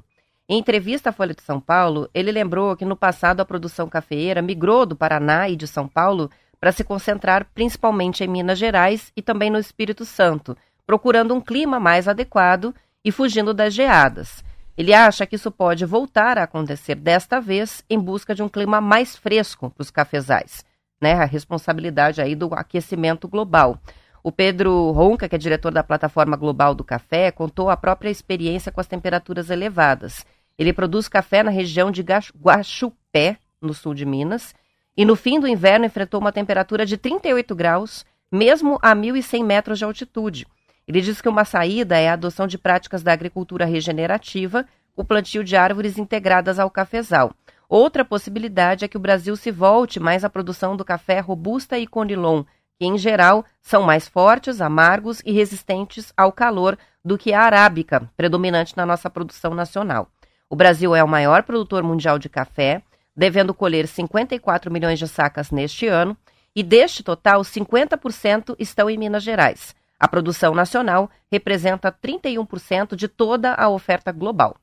Em 0.49 0.59
entrevista 0.59 1.09
à 1.09 1.13
Folha 1.13 1.35
de 1.35 1.43
São 1.43 1.59
Paulo, 1.59 2.09
ele 2.13 2.31
lembrou 2.31 2.77
que 2.77 2.85
no 2.85 2.97
passado 2.97 3.41
a 3.41 3.45
produção 3.47 3.89
cafeeira 3.89 4.43
migrou 4.43 4.85
do 4.85 4.95
Paraná 4.95 5.49
e 5.49 5.57
de 5.57 5.67
São 5.67 5.89
Paulo 5.89 6.31
para 6.61 6.71
se 6.71 6.85
concentrar 6.85 7.47
principalmente 7.55 8.23
em 8.23 8.29
Minas 8.29 8.59
Gerais 8.59 9.11
e 9.17 9.23
também 9.23 9.51
no 9.51 9.59
Espírito 9.59 10.05
Santo, 10.05 10.57
procurando 10.87 11.35
um 11.35 11.41
clima 11.41 11.81
mais 11.81 12.07
adequado 12.07 12.75
e 13.03 13.11
fugindo 13.11 13.55
das 13.55 13.73
geadas. 13.73 14.45
Ele 14.77 14.93
acha 14.93 15.25
que 15.25 15.37
isso 15.37 15.51
pode 15.51 15.85
voltar 15.87 16.37
a 16.37 16.43
acontecer 16.43 16.97
desta 16.97 17.41
vez 17.41 17.85
em 17.89 17.99
busca 17.99 18.35
de 18.35 18.43
um 18.43 18.49
clima 18.49 18.81
mais 18.81 19.17
fresco 19.17 19.71
para 19.71 19.83
os 19.83 19.91
cafezais, 19.91 20.65
né? 21.01 21.15
A 21.15 21.25
responsabilidade 21.25 22.21
aí 22.21 22.35
do 22.35 22.53
aquecimento 22.53 23.29
global. 23.29 23.79
O 24.27 24.33
Pedro 24.33 24.91
Ronca, 24.93 25.29
que 25.29 25.35
é 25.35 25.39
diretor 25.39 25.71
da 25.71 25.85
plataforma 25.85 26.35
global 26.35 26.75
do 26.75 26.83
café, 26.83 27.31
contou 27.31 27.69
a 27.69 27.77
própria 27.77 28.09
experiência 28.09 28.73
com 28.73 28.81
as 28.81 28.87
temperaturas 28.87 29.51
elevadas. 29.51 30.25
Ele 30.59 30.73
produz 30.73 31.09
café 31.09 31.43
na 31.43 31.51
região 31.51 31.91
de 31.91 32.03
Guaxupé, 32.41 33.37
no 33.61 33.75
sul 33.75 33.93
de 33.93 34.07
Minas, 34.07 34.55
e 34.97 35.05
no 35.05 35.15
fim 35.15 35.39
do 35.39 35.47
inverno 35.47 35.85
enfrentou 35.85 36.23
uma 36.23 36.33
temperatura 36.33 36.87
de 36.87 36.97
38 36.97 37.55
graus, 37.55 38.07
mesmo 38.33 38.79
a 38.81 38.97
1.100 38.97 39.45
metros 39.45 39.79
de 39.79 39.85
altitude. 39.85 40.47
Ele 40.89 41.03
diz 41.03 41.21
que 41.21 41.29
uma 41.29 41.45
saída 41.45 41.99
é 41.99 42.09
a 42.09 42.15
adoção 42.15 42.47
de 42.47 42.57
práticas 42.57 43.03
da 43.03 43.13
agricultura 43.13 43.67
regenerativa, 43.67 44.65
o 44.97 45.05
plantio 45.05 45.45
de 45.45 45.55
árvores 45.55 45.99
integradas 45.99 46.59
ao 46.59 46.71
cafezal. 46.71 47.35
Outra 47.69 48.07
possibilidade 48.07 48.87
é 48.87 48.89
que 48.89 48.97
o 48.97 49.01
Brasil 49.01 49.37
se 49.37 49.51
volte 49.51 50.01
mais 50.01 50.25
à 50.25 50.31
produção 50.31 50.75
do 50.75 50.85
café 50.85 51.21
robusta 51.21 51.79
e 51.79 51.87
conilon, 51.87 52.45
que 52.79 52.87
em 52.87 52.99
geral 52.99 53.45
são 53.61 53.83
mais 53.83 54.09
fortes, 54.09 54.61
amargos 54.61 55.21
e 55.25 55.33
resistentes 55.33 56.13
ao 56.17 56.33
calor 56.33 56.79
do 57.05 57.19
que 57.19 57.33
a 57.33 57.43
arábica, 57.43 58.11
predominante 58.17 58.77
na 58.77 58.87
nossa 58.87 59.11
produção 59.11 59.55
nacional. 59.55 60.09
O 60.49 60.57
Brasil 60.57 60.95
é 60.95 61.03
o 61.03 61.09
maior 61.09 61.43
produtor 61.43 61.83
mundial 61.83 62.19
de 62.19 62.29
café, 62.29 62.83
devendo 63.17 63.55
colher 63.55 63.87
54 63.87 64.71
milhões 64.71 64.99
de 64.99 65.09
sacas 65.09 65.51
neste 65.51 65.87
ano, 65.87 66.17
e 66.57 66.63
deste 66.63 67.03
total, 67.03 67.43
50% 67.43 68.55
estão 68.59 68.89
em 68.89 68.97
Minas 68.97 69.23
Gerais. 69.23 69.75
A 69.99 70.07
produção 70.07 70.55
nacional 70.55 71.11
representa 71.31 71.91
31% 71.91 72.95
de 72.95 73.09
toda 73.09 73.55
a 73.55 73.69
oferta 73.69 74.13
global. 74.13 74.57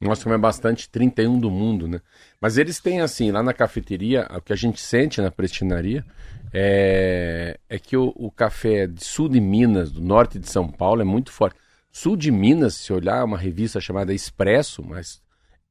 Nós 0.00 0.24
é 0.24 0.38
bastante 0.38 0.88
31 0.88 1.40
do 1.40 1.50
mundo, 1.50 1.88
né? 1.88 2.00
Mas 2.40 2.56
eles 2.56 2.78
têm 2.80 3.00
assim, 3.00 3.32
lá 3.32 3.42
na 3.42 3.52
cafeteria, 3.52 4.28
o 4.30 4.40
que 4.40 4.52
a 4.52 4.56
gente 4.56 4.80
sente 4.80 5.20
na 5.20 5.30
prestinaria 5.30 6.04
é, 6.52 7.58
é 7.68 7.78
que 7.78 7.96
o, 7.96 8.12
o, 8.16 8.30
café 8.30 8.86
de 8.86 9.04
sul 9.04 9.28
de 9.28 9.40
Minas, 9.40 9.90
do 9.90 10.00
norte 10.00 10.38
de 10.38 10.48
São 10.48 10.68
Paulo, 10.68 11.02
é 11.02 11.04
muito 11.04 11.32
forte. 11.32 11.56
Sul 11.90 12.16
de 12.16 12.30
Minas, 12.30 12.74
se 12.74 12.92
olhar 12.92 13.24
uma 13.24 13.38
revista 13.38 13.80
chamada 13.80 14.12
Expresso, 14.12 14.82
mas 14.84 15.20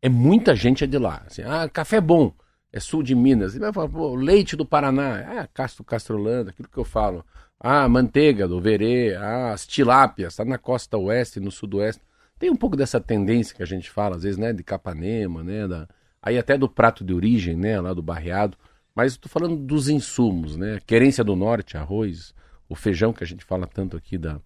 é 0.02 0.10
muita 0.10 0.56
gente 0.56 0.84
é 0.84 0.88
de 0.88 0.98
lá. 0.98 1.24
Assim, 1.26 1.42
ah, 1.44 1.70
café 1.70 2.02
bom, 2.02 2.34
é 2.72 2.80
sul 2.80 3.02
de 3.02 3.16
Minas. 3.16 3.56
E 3.56 3.60
vai 3.60 3.72
falar, 3.72 3.90
pô, 3.90 4.16
leite 4.16 4.56
do 4.56 4.66
Paraná, 4.66 5.20
é 5.20 5.48
Castro 5.54 5.84
Castrolanda, 5.84 6.52
aquilo 6.52 6.70
que 6.70 6.78
eu 6.78 6.86
falo. 6.86 7.26
Ah, 7.60 7.88
manteiga 7.90 8.48
do 8.48 8.62
Verê, 8.62 9.16
ah, 9.16 9.52
as 9.52 9.66
tilápias, 9.66 10.34
está 10.34 10.46
na 10.46 10.58
costa 10.58 10.98
oeste, 10.98 11.40
no 11.40 11.52
sudoeste. 11.52 12.02
Tem 12.38 12.52
um 12.52 12.56
pouco 12.56 12.76
dessa 12.78 13.00
tendência 13.00 13.56
que 13.56 13.64
a 13.64 13.66
gente 13.66 13.90
fala, 13.90 14.16
às 14.16 14.24
vezes, 14.24 14.38
né, 14.38 14.54
de 14.54 14.64
Capanema, 14.64 15.44
né, 15.44 15.68
da, 15.68 15.88
aí 16.22 16.38
até 16.38 16.56
do 16.58 16.70
prato 16.70 17.04
de 17.04 17.14
origem, 17.14 17.56
né, 17.56 17.80
lá 17.82 17.94
do 17.94 18.02
barreado. 18.02 18.58
Mas 18.98 19.12
estou 19.12 19.30
falando 19.30 19.56
dos 19.56 19.90
insumos, 19.90 20.58
né, 20.58 20.82
querência 20.84 21.24
do 21.24 21.36
norte, 21.36 21.78
arroz, 21.78 22.34
o 22.68 22.74
feijão 22.74 23.14
que 23.14 23.24
a 23.24 23.28
gente 23.28 23.46
fala 23.46 23.68
tanto 23.68 23.96
aqui 23.96 24.18
da 24.18 24.42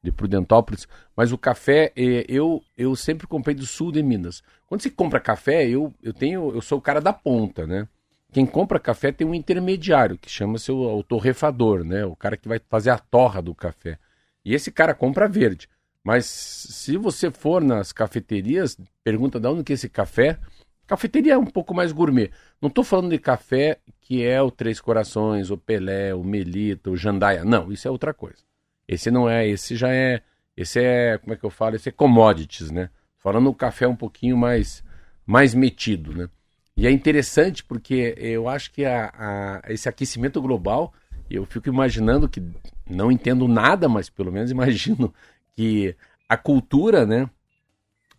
de 0.00 0.12
Prudentópolis, 0.12 0.86
mas 1.16 1.32
o 1.32 1.36
café 1.36 1.92
eu 1.96 2.62
eu 2.76 2.94
sempre 2.94 3.26
comprei 3.26 3.56
do 3.56 3.66
sul 3.66 3.90
de 3.90 4.00
Minas. 4.00 4.40
Quando 4.68 4.82
você 4.82 4.88
compra 4.88 5.18
café, 5.18 5.68
eu 5.68 5.92
eu 6.00 6.12
tenho 6.12 6.52
eu 6.54 6.62
sou 6.62 6.78
o 6.78 6.80
cara 6.80 7.00
da 7.00 7.12
ponta, 7.12 7.66
né? 7.66 7.88
Quem 8.32 8.46
compra 8.46 8.78
café 8.78 9.10
tem 9.10 9.26
um 9.26 9.34
intermediário 9.34 10.16
que 10.16 10.30
chama-se 10.30 10.70
o, 10.70 10.98
o 10.98 11.02
torrefador, 11.02 11.82
né? 11.82 12.04
O 12.04 12.14
cara 12.14 12.36
que 12.36 12.46
vai 12.46 12.60
fazer 12.68 12.90
a 12.90 12.98
torra 12.98 13.42
do 13.42 13.52
café. 13.52 13.98
E 14.44 14.54
esse 14.54 14.70
cara 14.70 14.94
compra 14.94 15.26
verde. 15.26 15.68
Mas 16.04 16.24
se 16.26 16.96
você 16.96 17.32
for 17.32 17.60
nas 17.60 17.90
cafeterias, 17.90 18.78
pergunta 19.02 19.40
de 19.40 19.48
onde 19.48 19.64
que 19.64 19.72
é 19.72 19.74
esse 19.74 19.88
café. 19.88 20.38
Cafeteria 20.88 21.34
é 21.34 21.38
um 21.38 21.44
pouco 21.44 21.74
mais 21.74 21.92
gourmet. 21.92 22.30
Não 22.62 22.68
estou 22.68 22.82
falando 22.82 23.10
de 23.10 23.18
café 23.18 23.78
que 24.00 24.24
é 24.24 24.40
o 24.40 24.50
Três 24.50 24.80
Corações, 24.80 25.50
o 25.50 25.58
Pelé, 25.58 26.14
o 26.14 26.24
Melita, 26.24 26.90
o 26.90 26.96
Jandaia. 26.96 27.44
Não, 27.44 27.70
isso 27.70 27.86
é 27.86 27.90
outra 27.90 28.14
coisa. 28.14 28.38
Esse 28.88 29.10
não 29.10 29.28
é, 29.28 29.46
esse 29.46 29.76
já 29.76 29.92
é, 29.92 30.22
esse 30.56 30.80
é, 30.80 31.18
como 31.18 31.34
é 31.34 31.36
que 31.36 31.44
eu 31.44 31.50
falo? 31.50 31.76
Esse 31.76 31.90
é 31.90 31.92
commodities, 31.92 32.70
né? 32.70 32.88
Falando 33.18 33.50
o 33.50 33.54
café 33.54 33.86
um 33.86 33.94
pouquinho 33.94 34.34
mais, 34.34 34.82
mais 35.26 35.54
metido, 35.54 36.16
né? 36.16 36.30
E 36.74 36.86
é 36.86 36.90
interessante 36.90 37.62
porque 37.62 38.14
eu 38.16 38.48
acho 38.48 38.72
que 38.72 38.86
a, 38.86 39.12
a, 39.12 39.72
esse 39.72 39.90
aquecimento 39.90 40.40
global, 40.40 40.94
eu 41.28 41.44
fico 41.44 41.68
imaginando 41.68 42.30
que 42.30 42.42
não 42.88 43.12
entendo 43.12 43.46
nada, 43.46 43.90
mas 43.90 44.08
pelo 44.08 44.32
menos 44.32 44.50
imagino 44.50 45.12
que 45.54 45.94
a 46.26 46.36
cultura, 46.38 47.04
né? 47.04 47.28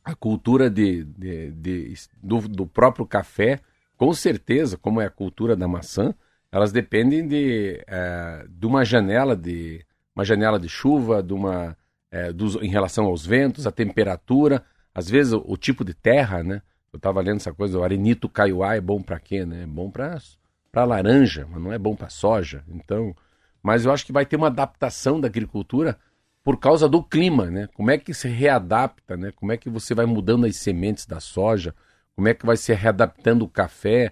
A 0.09 0.15
cultura 0.15 0.69
de, 0.69 1.03
de, 1.03 1.51
de 1.51 1.93
do, 2.21 2.47
do, 2.47 2.65
próprio 2.65 3.05
café, 3.05 3.59
com 3.95 4.13
certeza, 4.13 4.77
como 4.77 4.99
é 4.99 5.05
a 5.05 5.09
cultura 5.09 5.55
da 5.55 5.67
maçã, 5.67 6.13
elas 6.51 6.71
dependem 6.71 7.27
de, 7.27 7.83
é, 7.87 8.45
de 8.49 8.65
uma 8.65 8.83
janela 8.83 9.35
de 9.35 9.85
uma 10.15 10.25
janela 10.25 10.59
de 10.59 10.67
chuva, 10.67 11.21
de 11.21 11.33
uma 11.33 11.77
é, 12.11 12.33
dos, 12.33 12.55
em 12.55 12.69
relação 12.69 13.05
aos 13.05 13.25
ventos, 13.25 13.67
a 13.67 13.71
temperatura, 13.71 14.63
às 14.93 15.09
vezes 15.09 15.33
o, 15.33 15.43
o 15.47 15.55
tipo 15.55 15.85
de 15.85 15.93
terra, 15.93 16.43
né? 16.43 16.61
Eu 16.91 16.97
estava 16.97 17.21
lendo 17.21 17.37
essa 17.37 17.53
coisa, 17.53 17.77
o 17.77 17.83
arenito 17.83 18.27
caiuá 18.27 18.75
é 18.75 18.81
bom 18.81 19.01
para 19.01 19.19
quê, 19.19 19.45
né? 19.45 19.63
É 19.63 19.67
bom 19.67 19.91
para 19.91 20.85
laranja, 20.85 21.47
mas 21.49 21.61
não 21.61 21.71
é 21.71 21.77
bom 21.77 21.95
para 21.95 22.09
soja. 22.09 22.63
Então, 22.67 23.15
mas 23.61 23.85
eu 23.85 23.91
acho 23.91 24.05
que 24.05 24.11
vai 24.11 24.25
ter 24.25 24.35
uma 24.35 24.47
adaptação 24.47 25.19
da 25.21 25.27
agricultura 25.27 25.97
por 26.43 26.57
causa 26.57 26.87
do 26.87 27.03
clima, 27.03 27.45
né? 27.45 27.67
Como 27.73 27.91
é 27.91 27.97
que 27.97 28.13
se 28.13 28.27
readapta, 28.27 29.17
né? 29.17 29.31
Como 29.35 29.51
é 29.51 29.57
que 29.57 29.69
você 29.69 29.93
vai 29.93 30.05
mudando 30.05 30.45
as 30.45 30.55
sementes 30.57 31.05
da 31.05 31.19
soja? 31.19 31.75
Como 32.15 32.27
é 32.27 32.33
que 32.33 32.45
vai 32.45 32.57
se 32.57 32.73
readaptando 32.73 33.45
o 33.45 33.49
café? 33.49 34.11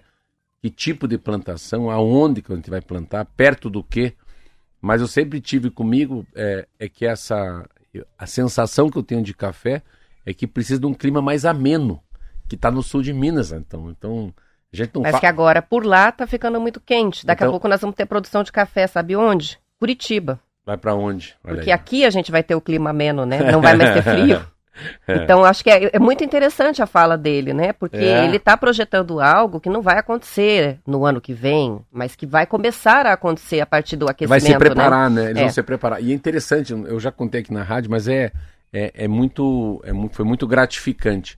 Que 0.60 0.70
tipo 0.70 1.08
de 1.08 1.18
plantação? 1.18 1.90
Aonde 1.90 2.42
que 2.42 2.52
a 2.52 2.56
gente 2.56 2.70
vai 2.70 2.80
plantar? 2.80 3.24
Perto 3.24 3.70
do 3.70 3.82
quê? 3.82 4.14
Mas 4.80 5.00
eu 5.00 5.08
sempre 5.08 5.40
tive 5.40 5.70
comigo 5.70 6.26
é, 6.34 6.66
é 6.78 6.88
que 6.88 7.06
essa 7.06 7.68
a 8.18 8.26
sensação 8.26 8.90
que 8.90 8.98
eu 8.98 9.02
tenho 9.02 9.22
de 9.22 9.34
café 9.34 9.82
é 10.24 10.34
que 10.34 10.46
precisa 10.46 10.78
de 10.78 10.86
um 10.86 10.94
clima 10.94 11.22
mais 11.22 11.44
ameno, 11.44 12.02
que 12.48 12.54
está 12.54 12.70
no 12.70 12.82
sul 12.82 13.02
de 13.02 13.12
Minas, 13.12 13.50
então, 13.50 13.90
então 13.90 14.32
a 14.72 14.76
gente 14.76 14.94
não 14.94 15.02
Mas 15.02 15.12
fa... 15.12 15.20
que 15.20 15.26
agora 15.26 15.62
por 15.62 15.84
lá 15.84 16.12
tá 16.12 16.26
ficando 16.26 16.60
muito 16.60 16.80
quente. 16.80 17.24
Daqui 17.24 17.42
então... 17.42 17.48
a 17.48 17.52
pouco 17.52 17.66
nós 17.66 17.80
vamos 17.80 17.96
ter 17.96 18.06
produção 18.06 18.42
de 18.42 18.52
café, 18.52 18.86
sabe 18.86 19.16
onde? 19.16 19.58
Curitiba. 19.78 20.38
Vai 20.68 20.76
para 20.76 20.94
onde? 20.94 21.34
Olha 21.42 21.54
Porque 21.54 21.70
aí. 21.70 21.74
aqui 21.74 22.04
a 22.04 22.10
gente 22.10 22.30
vai 22.30 22.42
ter 22.42 22.54
o 22.54 22.60
clima 22.60 22.90
ameno, 22.90 23.24
né? 23.24 23.38
Não 23.50 23.62
vai 23.62 23.74
mais 23.74 23.94
ter 23.94 24.02
frio. 24.02 24.44
É. 25.08 25.16
Então, 25.24 25.44
acho 25.44 25.64
que 25.64 25.70
é, 25.70 25.90
é, 25.92 25.98
muito 25.98 26.22
interessante 26.22 26.80
a 26.80 26.86
fala 26.86 27.18
dele, 27.18 27.52
né? 27.52 27.72
Porque 27.72 27.96
é. 27.96 28.24
ele 28.24 28.36
está 28.36 28.56
projetando 28.56 29.18
algo 29.18 29.58
que 29.58 29.68
não 29.68 29.82
vai 29.82 29.98
acontecer 29.98 30.78
no 30.86 31.04
ano 31.04 31.20
que 31.20 31.34
vem, 31.34 31.80
mas 31.90 32.14
que 32.14 32.24
vai 32.24 32.46
começar 32.46 33.04
a 33.04 33.14
acontecer 33.14 33.60
a 33.60 33.66
partir 33.66 33.96
do 33.96 34.08
aquecimento. 34.08 34.40
Vai 34.40 34.52
se 34.52 34.56
preparar, 34.56 35.10
né? 35.10 35.24
né? 35.24 35.30
Eles 35.30 35.38
é. 35.38 35.42
vão 35.42 35.50
se 35.50 35.62
preparar. 35.64 36.00
E 36.00 36.12
é 36.12 36.14
interessante, 36.14 36.72
eu 36.72 37.00
já 37.00 37.10
contei 37.10 37.40
aqui 37.40 37.52
na 37.52 37.64
rádio, 37.64 37.90
mas 37.90 38.06
é, 38.06 38.30
é, 38.72 38.92
é 38.94 39.08
muito, 39.08 39.82
é, 39.84 39.90
foi 40.12 40.24
muito 40.24 40.46
gratificante. 40.46 41.36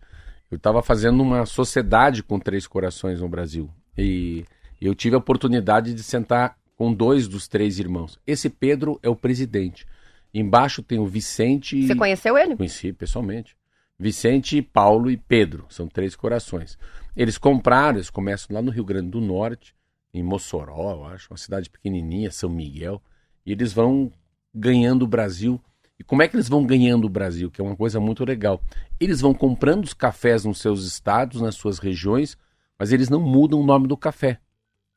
Eu 0.51 0.59
estava 0.59 0.83
fazendo 0.83 1.23
uma 1.23 1.47
sociedade 1.47 2.23
com 2.23 2.39
três 2.39 2.67
corações 2.67 3.23
no 3.23 3.29
Brasil. 3.29 3.71
E 3.97 4.45
eu 4.83 4.95
tive 4.95 5.15
a 5.15 5.19
oportunidade 5.19 5.95
de 5.95 6.03
sentar 6.03 6.57
com 6.81 6.95
dois 6.95 7.29
dos 7.29 7.47
três 7.47 7.79
irmãos. 7.79 8.19
Esse 8.27 8.49
Pedro 8.49 8.99
é 9.03 9.09
o 9.11 9.15
presidente. 9.15 9.87
Embaixo 10.33 10.83
tem 10.83 10.99
o 10.99 11.05
Vicente. 11.05 11.87
Você 11.87 11.95
conheceu 11.95 12.39
ele? 12.39 12.57
Conheci 12.57 12.91
pessoalmente. 12.91 13.55
Vicente, 13.99 14.63
Paulo 14.63 15.11
e 15.11 15.19
Pedro. 15.19 15.67
São 15.69 15.87
três 15.87 16.17
corações. 16.17 16.79
Eles 17.15 17.37
compraram, 17.37 17.99
eles 17.99 18.09
começam 18.09 18.57
lá 18.57 18.63
no 18.63 18.71
Rio 18.71 18.83
Grande 18.83 19.11
do 19.11 19.21
Norte, 19.21 19.75
em 20.15 20.23
Mossoró, 20.23 20.93
eu 20.93 21.05
acho, 21.05 21.31
uma 21.31 21.37
cidade 21.37 21.69
pequenininha, 21.69 22.31
São 22.31 22.49
Miguel. 22.49 23.03
E 23.45 23.53
eles 23.53 23.75
vão 23.75 24.11
ganhando 24.55 25.03
o 25.03 25.07
Brasil. 25.07 25.61
E 25.99 26.03
como 26.03 26.23
é 26.23 26.29
que 26.29 26.35
eles 26.35 26.49
vão 26.49 26.65
ganhando 26.65 27.05
o 27.05 27.11
Brasil? 27.11 27.51
Que 27.51 27.61
é 27.61 27.65
uma 27.65 27.77
coisa 27.77 28.01
muito 28.01 28.25
legal. 28.25 28.59
Eles 28.99 29.21
vão 29.21 29.35
comprando 29.35 29.85
os 29.85 29.93
cafés 29.93 30.47
nos 30.47 30.61
seus 30.61 30.87
estados, 30.87 31.43
nas 31.43 31.57
suas 31.57 31.79
regiões, 31.79 32.39
mas 32.79 32.91
eles 32.91 33.11
não 33.11 33.21
mudam 33.21 33.61
o 33.61 33.67
nome 33.67 33.87
do 33.87 33.99
café. 33.99 34.41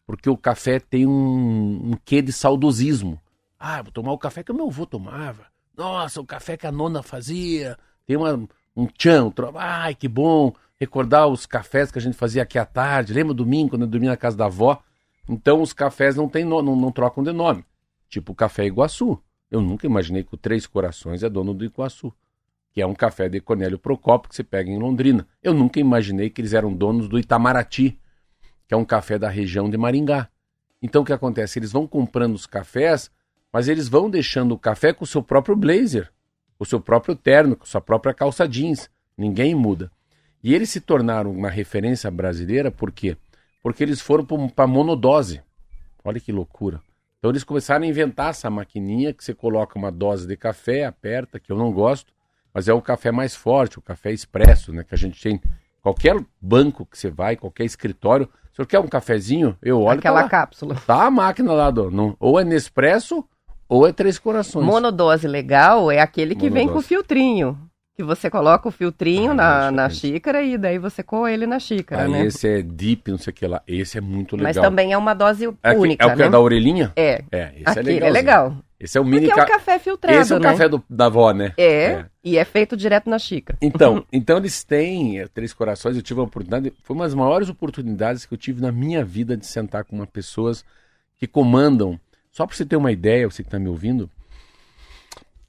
Porque 0.05 0.29
o 0.29 0.37
café 0.37 0.79
tem 0.79 1.07
um, 1.07 1.91
um 1.91 1.97
quê 2.03 2.21
de 2.21 2.31
saudosismo. 2.31 3.19
Ah, 3.57 3.81
vou 3.81 3.91
tomar 3.91 4.11
o 4.11 4.17
café 4.17 4.43
que 4.43 4.51
o 4.51 4.55
meu 4.55 4.67
avô 4.67 4.85
tomava. 4.85 5.45
Nossa, 5.75 6.19
o 6.19 6.25
café 6.25 6.57
que 6.57 6.67
a 6.67 6.71
nona 6.71 7.01
fazia. 7.01 7.77
Tem 8.05 8.17
uma, 8.17 8.47
um 8.75 8.85
tchan, 8.85 9.25
um 9.25 9.31
tro... 9.31 9.53
ai, 9.55 9.95
que 9.95 10.07
bom. 10.07 10.53
Recordar 10.79 11.27
os 11.27 11.45
cafés 11.45 11.91
que 11.91 11.97
a 11.97 12.01
gente 12.01 12.17
fazia 12.17 12.43
aqui 12.43 12.59
à 12.59 12.65
tarde. 12.65 13.13
Lembra 13.13 13.33
domingo, 13.33 13.71
quando 13.71 13.83
eu 13.83 13.87
dormia 13.87 14.09
na 14.09 14.17
casa 14.17 14.35
da 14.35 14.45
avó? 14.45 14.81
Então 15.27 15.61
os 15.61 15.71
cafés 15.71 16.15
não, 16.15 16.27
tem 16.27 16.43
no... 16.43 16.61
não, 16.61 16.75
não 16.75 16.91
trocam 16.91 17.23
de 17.23 17.31
nome. 17.31 17.63
Tipo 18.09 18.33
o 18.33 18.35
café 18.35 18.65
Iguaçu. 18.65 19.17
Eu 19.49 19.61
nunca 19.61 19.85
imaginei 19.85 20.23
que 20.23 20.33
o 20.33 20.37
Três 20.37 20.67
Corações 20.67 21.23
é 21.23 21.29
dono 21.29 21.53
do 21.53 21.63
Iguaçu. 21.63 22.13
Que 22.73 22.81
é 22.81 22.85
um 22.87 22.93
café 22.93 23.29
de 23.29 23.39
Cornélio 23.39 23.79
Procópio 23.79 24.29
que 24.29 24.35
se 24.35 24.43
pega 24.43 24.69
em 24.69 24.79
Londrina. 24.79 25.27
Eu 25.41 25.53
nunca 25.53 25.79
imaginei 25.79 26.29
que 26.29 26.41
eles 26.41 26.53
eram 26.53 26.73
donos 26.73 27.07
do 27.07 27.17
Itamaraty, 27.17 27.99
que 28.67 28.73
é 28.73 28.78
um 28.78 28.86
café 28.86 29.17
da 29.17 29.30
região 29.30 29.69
de 29.69 29.78
Maringá. 29.78 30.30
Então 30.82 31.02
o 31.02 31.06
que 31.06 31.13
acontece? 31.13 31.60
Eles 31.60 31.71
vão 31.71 31.88
comprando 31.88 32.36
os 32.36 32.45
cafés 32.45 33.12
mas 33.54 33.67
eles 33.67 33.88
vão 33.88 34.10
deixando 34.10 34.54
o 34.54 34.58
café 34.58 34.91
com 34.91 35.04
o 35.04 35.08
seu 35.08 35.21
próprio 35.21 35.56
blazer, 35.56 36.12
com 36.58 36.63
o 36.63 36.65
seu 36.65 36.82
próprio 36.82 37.15
terno, 37.15 37.56
com 37.56 37.67
sua 37.67 37.80
própria 37.80 38.12
calça 38.12 38.47
jeans. 38.47 38.89
Ninguém 39.15 39.54
muda. 39.54 39.91
E 40.43 40.56
eles 40.56 40.71
se 40.71 40.82
tornaram 40.82 41.32
uma 41.32 41.52
referência 41.52 42.10
brasileira 42.10 42.71
por 42.71 42.91
quê? 42.91 43.15
Porque 43.62 43.84
eles 43.84 44.02
foram 44.02 44.26
para 44.26 44.65
monodose. 44.65 45.39
Olha 46.04 46.19
que 46.19 46.32
loucura. 46.32 46.82
Então 47.19 47.30
eles 47.30 47.43
começaram 47.43 47.86
a 47.86 47.88
inventar 47.88 48.32
essa 48.32 48.49
maquininha 48.49 49.13
que 49.13 49.23
você 49.23 49.36
coloca 49.36 49.78
uma 49.78 49.91
dose 49.91 50.28
de 50.28 50.36
café, 50.36 50.84
aperta, 50.84 51.39
que 51.39 51.52
eu 51.52 51.58
não 51.58 51.71
gosto, 51.71 52.12
mas 52.52 52.67
é 52.67 52.73
o 52.73 52.82
café 52.82 53.12
mais 53.12 53.36
forte, 53.36 53.78
o 53.78 53.82
café 53.82 54.12
expresso, 54.12 54.73
né? 54.73 54.84
Que 54.84 54.95
a 54.95 54.97
gente 54.97 55.21
tem. 55.21 55.39
Qualquer 55.82 56.15
banco 56.41 56.86
que 56.86 56.97
você 56.97 57.10
vai, 57.10 57.36
qualquer 57.38 57.65
escritório, 57.65 58.28
o 58.53 58.55
senhor 58.55 58.67
quer 58.67 58.79
um 58.79 58.87
cafezinho? 58.87 59.57
Eu 59.63 59.81
olho. 59.81 59.97
Aquela 59.97 60.23
tá 60.23 60.29
cápsula. 60.29 60.75
Tá 60.85 61.05
a 61.05 61.11
máquina 61.11 61.51
lá, 61.53 61.71
do, 61.71 61.89
não, 61.89 62.15
ou 62.19 62.39
é 62.39 62.43
Nespresso 62.43 63.25
ou 63.67 63.87
é 63.87 63.91
Três 63.91 64.19
Corações. 64.19 64.63
Monodose 64.63 65.27
legal 65.27 65.89
é 65.91 65.99
aquele 65.99 66.35
que 66.35 66.43
Monodose. 66.49 66.65
vem 66.65 66.73
com 66.73 66.81
filtrinho. 66.81 67.57
Que 67.95 68.03
você 68.03 68.29
coloca 68.29 68.67
o 68.67 68.71
filtrinho 68.71 69.31
ah, 69.31 69.35
na, 69.35 69.71
na 69.71 69.89
xícara 69.89 70.41
e 70.41 70.57
daí 70.57 70.79
você 70.79 71.03
coa 71.03 71.31
ele 71.31 71.45
na 71.45 71.59
xícara, 71.59 72.03
Aí 72.03 72.11
né? 72.11 72.25
esse 72.25 72.47
é 72.47 72.61
deep, 72.63 73.09
não 73.11 73.19
sei 73.19 73.31
o 73.31 73.35
que 73.35 73.45
lá. 73.45 73.61
Esse 73.67 73.99
é 73.99 74.01
muito 74.01 74.35
legal. 74.35 74.45
Mas 74.53 74.57
também 74.57 74.93
é 74.93 74.97
uma 74.97 75.13
dose 75.13 75.45
é 75.61 75.71
única, 75.73 76.03
É 76.03 76.07
o 76.07 76.11
que 76.11 76.19
né? 76.19 76.25
é 76.25 76.29
da 76.29 76.39
orelhinha? 76.39 76.91
É. 76.95 77.23
É, 77.31 77.53
esse 77.55 77.79
é 77.79 77.81
legal. 77.83 78.07
é 78.07 78.11
legal. 78.11 78.57
Esse 78.79 78.97
é 78.97 79.01
o 79.01 79.05
mini 79.05 79.27
Porque 79.27 79.39
é 79.39 79.43
um 79.43 79.47
café 79.47 79.79
filtrado, 79.79 80.19
Esse 80.19 80.33
é 80.33 80.35
o 80.35 80.39
né? 80.39 80.51
café 80.51 80.67
do, 80.67 80.83
da 80.89 81.05
avó, 81.05 81.31
né? 81.33 81.53
É. 81.55 81.83
é. 81.85 82.05
E 82.23 82.38
é 82.38 82.45
feito 82.45 82.77
direto 82.77 83.09
na 83.09 83.19
xícara. 83.19 83.57
Então, 83.62 84.05
então 84.12 84.38
eles 84.38 84.63
têm 84.63 85.19
é, 85.19 85.27
Três 85.27 85.53
Corações. 85.53 85.95
Eu 85.95 86.01
tive 86.01 86.21
a 86.21 86.23
oportunidade, 86.23 86.73
foi 86.83 86.95
uma 86.95 87.05
das 87.05 87.13
maiores 87.13 87.49
oportunidades 87.49 88.25
que 88.25 88.33
eu 88.33 88.38
tive 88.38 88.62
na 88.62 88.71
minha 88.71 89.03
vida 89.03 89.36
de 89.36 89.45
sentar 89.45 89.83
com 89.83 89.95
uma 89.95 90.07
pessoas 90.07 90.63
que 91.17 91.27
comandam. 91.27 91.99
Só 92.31 92.47
para 92.47 92.55
você 92.55 92.65
ter 92.65 92.77
uma 92.77 92.91
ideia, 92.91 93.29
você 93.29 93.43
que 93.43 93.47
está 93.47 93.59
me 93.59 93.67
ouvindo, 93.67 94.09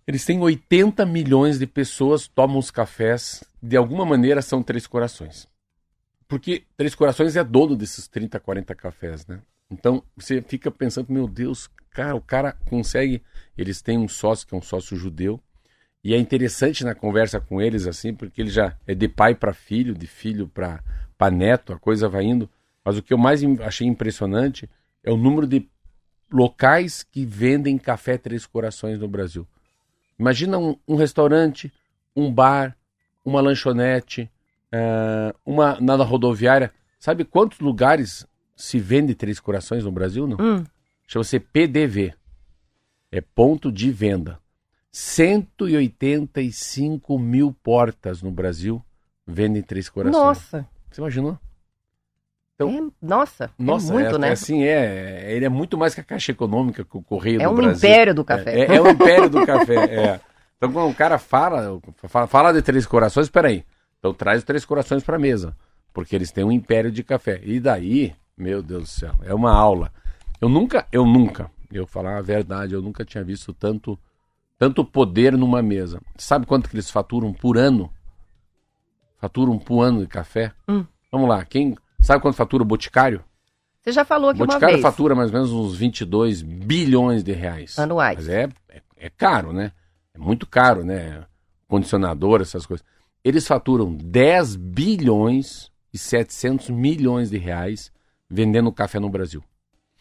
eles 0.06 0.24
têm 0.24 0.40
80 0.40 1.06
milhões 1.06 1.58
de 1.58 1.66
pessoas 1.66 2.26
tomam 2.28 2.58
os 2.58 2.70
cafés. 2.70 3.44
De 3.62 3.76
alguma 3.76 4.04
maneira 4.04 4.42
são 4.42 4.62
Três 4.62 4.86
Corações. 4.86 5.46
Porque 6.26 6.64
Três 6.76 6.94
Corações 6.94 7.36
é 7.36 7.44
dono 7.44 7.76
desses 7.76 8.08
30, 8.08 8.40
40 8.40 8.74
cafés, 8.74 9.26
né? 9.26 9.40
Então 9.70 10.02
você 10.16 10.42
fica 10.42 10.70
pensando, 10.70 11.12
meu 11.12 11.26
Deus, 11.26 11.70
cara, 11.90 12.14
o 12.14 12.20
cara 12.20 12.52
consegue. 12.68 13.22
Eles 13.56 13.80
têm 13.80 13.96
um 13.96 14.08
sócio 14.08 14.46
que 14.46 14.54
é 14.54 14.58
um 14.58 14.62
sócio 14.62 14.96
judeu. 14.96 15.40
E 16.04 16.12
é 16.12 16.18
interessante 16.18 16.84
na 16.84 16.94
conversa 16.94 17.40
com 17.40 17.62
eles, 17.62 17.86
assim, 17.86 18.12
porque 18.12 18.42
ele 18.42 18.50
já 18.50 18.76
é 18.86 18.94
de 18.94 19.08
pai 19.08 19.34
para 19.34 19.54
filho, 19.54 19.94
de 19.94 20.06
filho 20.06 20.46
para 20.46 21.30
neto, 21.32 21.72
a 21.72 21.78
coisa 21.78 22.10
vai 22.10 22.24
indo. 22.24 22.48
Mas 22.84 22.98
o 22.98 23.02
que 23.02 23.14
eu 23.14 23.18
mais 23.18 23.42
achei 23.62 23.86
impressionante 23.86 24.68
é 25.02 25.10
o 25.10 25.16
número 25.16 25.46
de 25.46 25.66
locais 26.30 27.02
que 27.02 27.24
vendem 27.24 27.78
café 27.78 28.18
Três 28.18 28.44
Corações 28.44 29.00
no 29.00 29.08
Brasil. 29.08 29.48
Imagina 30.18 30.58
um, 30.58 30.76
um 30.86 30.94
restaurante, 30.94 31.72
um 32.14 32.30
bar, 32.30 32.76
uma 33.24 33.40
lanchonete, 33.40 34.30
uh, 34.74 35.34
uma 35.44 35.80
na 35.80 35.94
rodoviária. 35.96 36.70
Sabe 36.98 37.24
quantos 37.24 37.60
lugares 37.60 38.26
se 38.54 38.78
vende 38.78 39.14
Três 39.14 39.40
Corações 39.40 39.84
no 39.84 39.90
Brasil? 39.90 40.26
Não? 40.26 40.36
Hum. 40.38 40.64
Chama-se 41.06 41.40
PDV. 41.40 42.12
É 43.10 43.22
ponto 43.22 43.72
de 43.72 43.90
venda. 43.90 44.38
185 44.96 47.18
mil 47.18 47.52
portas 47.52 48.22
no 48.22 48.30
Brasil 48.30 48.80
vendem 49.26 49.60
Três 49.60 49.88
Corações. 49.88 50.22
Nossa! 50.22 50.64
Você 50.88 51.00
imaginou? 51.00 51.36
Então, 52.54 52.68
é, 52.68 52.80
nossa, 53.04 53.46
é 53.46 53.50
nossa, 53.58 53.90
é 53.90 53.92
muito, 53.92 54.14
é, 54.14 54.18
né? 54.18 54.30
Assim, 54.30 54.62
é, 54.62 55.34
ele 55.34 55.44
é 55.44 55.48
muito 55.48 55.76
mais 55.76 55.96
que 55.96 56.00
a 56.00 56.04
Caixa 56.04 56.30
Econômica, 56.30 56.84
que 56.84 56.96
o 56.96 57.02
Correio 57.02 57.42
é 57.42 57.44
do 57.44 57.50
um 57.50 57.56
Brasil. 57.56 57.90
império 57.90 58.14
do 58.14 58.24
café. 58.24 58.60
É, 58.60 58.76
é, 58.76 58.80
o 58.80 58.88
império 58.88 59.28
do 59.28 59.44
café, 59.44 59.74
é. 59.74 60.20
Então, 60.56 60.72
quando 60.72 60.92
o 60.92 60.94
cara 60.94 61.18
fala, 61.18 61.80
fala, 62.04 62.28
fala 62.28 62.52
de 62.52 62.62
Três 62.62 62.86
Corações, 62.86 63.28
peraí. 63.28 63.64
Então 63.98 64.14
traz 64.14 64.38
os 64.38 64.44
Três 64.44 64.64
Corações 64.64 65.02
para 65.02 65.18
mesa, 65.18 65.56
porque 65.92 66.14
eles 66.14 66.30
têm 66.30 66.44
um 66.44 66.52
império 66.52 66.92
de 66.92 67.02
café. 67.02 67.40
E 67.42 67.58
daí, 67.58 68.14
meu 68.38 68.62
Deus 68.62 68.84
do 68.84 68.88
céu, 68.88 69.14
é 69.24 69.34
uma 69.34 69.52
aula. 69.52 69.90
Eu 70.40 70.48
nunca, 70.48 70.86
eu 70.92 71.04
nunca, 71.04 71.50
eu 71.72 71.84
falar 71.84 72.16
a 72.16 72.22
verdade, 72.22 72.74
eu 72.74 72.80
nunca 72.80 73.04
tinha 73.04 73.24
visto 73.24 73.52
tanto 73.52 73.98
tanto 74.64 74.82
poder 74.82 75.36
numa 75.36 75.62
mesa. 75.62 76.00
Sabe 76.16 76.46
quanto 76.46 76.70
que 76.70 76.74
eles 76.74 76.90
faturam 76.90 77.34
por 77.34 77.58
ano? 77.58 77.92
Faturam 79.18 79.58
por 79.58 79.82
ano 79.82 80.00
de 80.00 80.06
café? 80.06 80.52
Hum. 80.66 80.86
Vamos 81.12 81.28
lá, 81.28 81.44
quem 81.44 81.76
sabe 82.00 82.22
quanto 82.22 82.34
fatura 82.34 82.62
o 82.62 82.66
Boticário? 82.66 83.22
Você 83.82 83.92
já 83.92 84.06
falou 84.06 84.30
aqui 84.30 84.42
o 84.42 84.46
Boticário 84.46 84.76
uma 84.76 84.80
vez. 84.80 84.82
fatura 84.82 85.14
mais 85.14 85.28
ou 85.28 85.34
menos 85.34 85.52
uns 85.52 85.76
22 85.76 86.40
bilhões 86.40 87.22
de 87.22 87.32
reais. 87.32 87.78
Anuais. 87.78 88.16
Mas 88.16 88.28
é, 88.30 88.48
é, 88.70 88.80
é 88.96 89.10
caro, 89.10 89.52
né? 89.52 89.70
É 90.14 90.18
muito 90.18 90.46
caro, 90.46 90.82
né? 90.82 91.26
Condicionador, 91.68 92.40
essas 92.40 92.64
coisas. 92.64 92.86
Eles 93.22 93.46
faturam 93.46 93.94
10 93.94 94.56
bilhões 94.56 95.70
e 95.92 95.98
700 95.98 96.70
milhões 96.70 97.28
de 97.28 97.36
reais 97.36 97.92
vendendo 98.30 98.72
café 98.72 98.98
no 98.98 99.10
Brasil. 99.10 99.44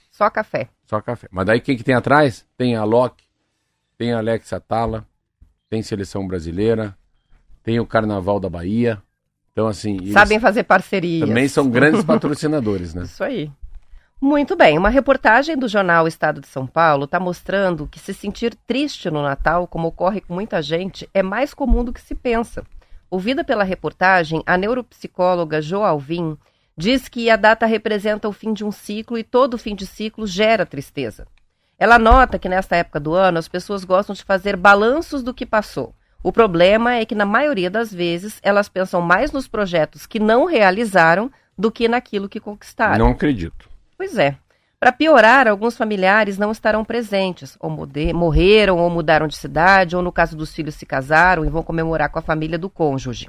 Só 0.10 0.30
café. 0.30 0.70
Só 0.86 1.02
café. 1.02 1.28
Mas 1.30 1.46
daí 1.48 1.60
quem 1.60 1.76
que 1.76 1.84
tem 1.84 1.96
atrás? 1.96 2.48
Tem 2.56 2.78
a 2.78 2.86
Loki, 2.86 3.23
tem 4.04 4.12
a 4.12 4.18
Alex 4.18 4.52
Atala, 4.52 5.08
tem 5.70 5.82
Seleção 5.82 6.28
Brasileira, 6.28 6.94
tem 7.64 7.80
o 7.80 7.86
Carnaval 7.86 8.38
da 8.38 8.50
Bahia. 8.50 9.02
Então, 9.54 9.66
assim. 9.66 10.12
Sabem 10.12 10.42
fazer 10.42 10.64
parcerias. 10.64 11.30
Também 11.30 11.48
são 11.48 11.70
grandes 11.70 12.04
patrocinadores, 12.04 12.94
né? 12.94 13.04
Isso 13.08 13.24
aí. 13.24 13.50
Muito 14.20 14.58
bem, 14.58 14.78
uma 14.78 14.90
reportagem 14.90 15.58
do 15.58 15.70
jornal 15.70 16.06
Estado 16.06 16.42
de 16.42 16.48
São 16.48 16.68
Paulo 16.68 17.06
está 17.06 17.18
mostrando 17.18 17.88
que 17.88 17.98
se 17.98 18.14
sentir 18.14 18.56
triste 18.68 19.10
no 19.10 19.22
Natal, 19.22 19.68
como 19.68 19.88
ocorre 19.88 20.20
com 20.20 20.34
muita 20.34 20.62
gente, 20.62 21.10
é 21.14 21.24
mais 21.24 21.54
comum 21.54 21.82
do 21.82 21.94
que 21.94 22.02
se 22.02 22.14
pensa. 22.14 22.66
Ouvida 23.10 23.42
pela 23.44 23.64
reportagem, 23.64 24.44
a 24.46 24.58
neuropsicóloga 24.58 25.62
Jo 25.62 25.82
Alvim 25.82 26.38
diz 26.78 27.08
que 27.08 27.30
a 27.30 27.38
data 27.38 27.66
representa 27.66 28.28
o 28.28 28.34
fim 28.34 28.52
de 28.52 28.66
um 28.66 28.72
ciclo 28.72 29.18
e 29.18 29.24
todo 29.24 29.58
fim 29.58 29.76
de 29.76 29.86
ciclo 29.86 30.28
gera 30.28 30.66
tristeza. 30.66 31.26
Ela 31.84 32.00
nota 32.00 32.40
que 32.40 32.48
nesta 32.48 32.78
época 32.78 32.98
do 32.98 33.14
ano 33.14 33.38
as 33.38 33.50
pessoas 33.50 33.84
gostam 33.84 34.16
de 34.16 34.24
fazer 34.24 34.56
balanços 34.56 35.22
do 35.22 35.34
que 35.34 35.46
passou. 35.46 35.94
O 36.24 36.32
problema 36.32 36.96
é 36.96 37.04
que, 37.04 37.14
na 37.14 37.26
maioria 37.26 37.70
das 37.70 37.94
vezes, 37.94 38.40
elas 38.42 38.70
pensam 38.70 39.02
mais 39.02 39.34
nos 39.34 39.50
projetos 39.50 40.06
que 40.06 40.18
não 40.18 40.46
realizaram 40.46 41.30
do 41.58 41.70
que 41.70 41.90
naquilo 41.90 42.30
que 42.30 42.40
conquistaram. 42.40 43.04
Não 43.04 43.12
acredito. 43.12 43.68
Pois 43.98 44.18
é. 44.18 44.38
Para 44.80 44.94
piorar, 44.94 45.46
alguns 45.46 45.76
familiares 45.76 46.38
não 46.38 46.54
estarão 46.54 46.86
presentes, 46.86 47.58
ou 47.60 47.70
morreram, 47.70 48.78
ou 48.78 48.90
mudaram 48.90 49.28
de 49.28 49.36
cidade, 49.36 49.94
ou 49.94 50.02
no 50.02 50.10
caso 50.10 50.38
dos 50.38 50.56
filhos 50.56 50.76
se 50.76 50.86
casaram 50.86 51.44
e 51.44 51.50
vão 51.50 51.64
comemorar 51.64 52.08
com 52.08 52.18
a 52.18 52.22
família 52.22 52.58
do 52.58 52.70
cônjuge. 52.70 53.28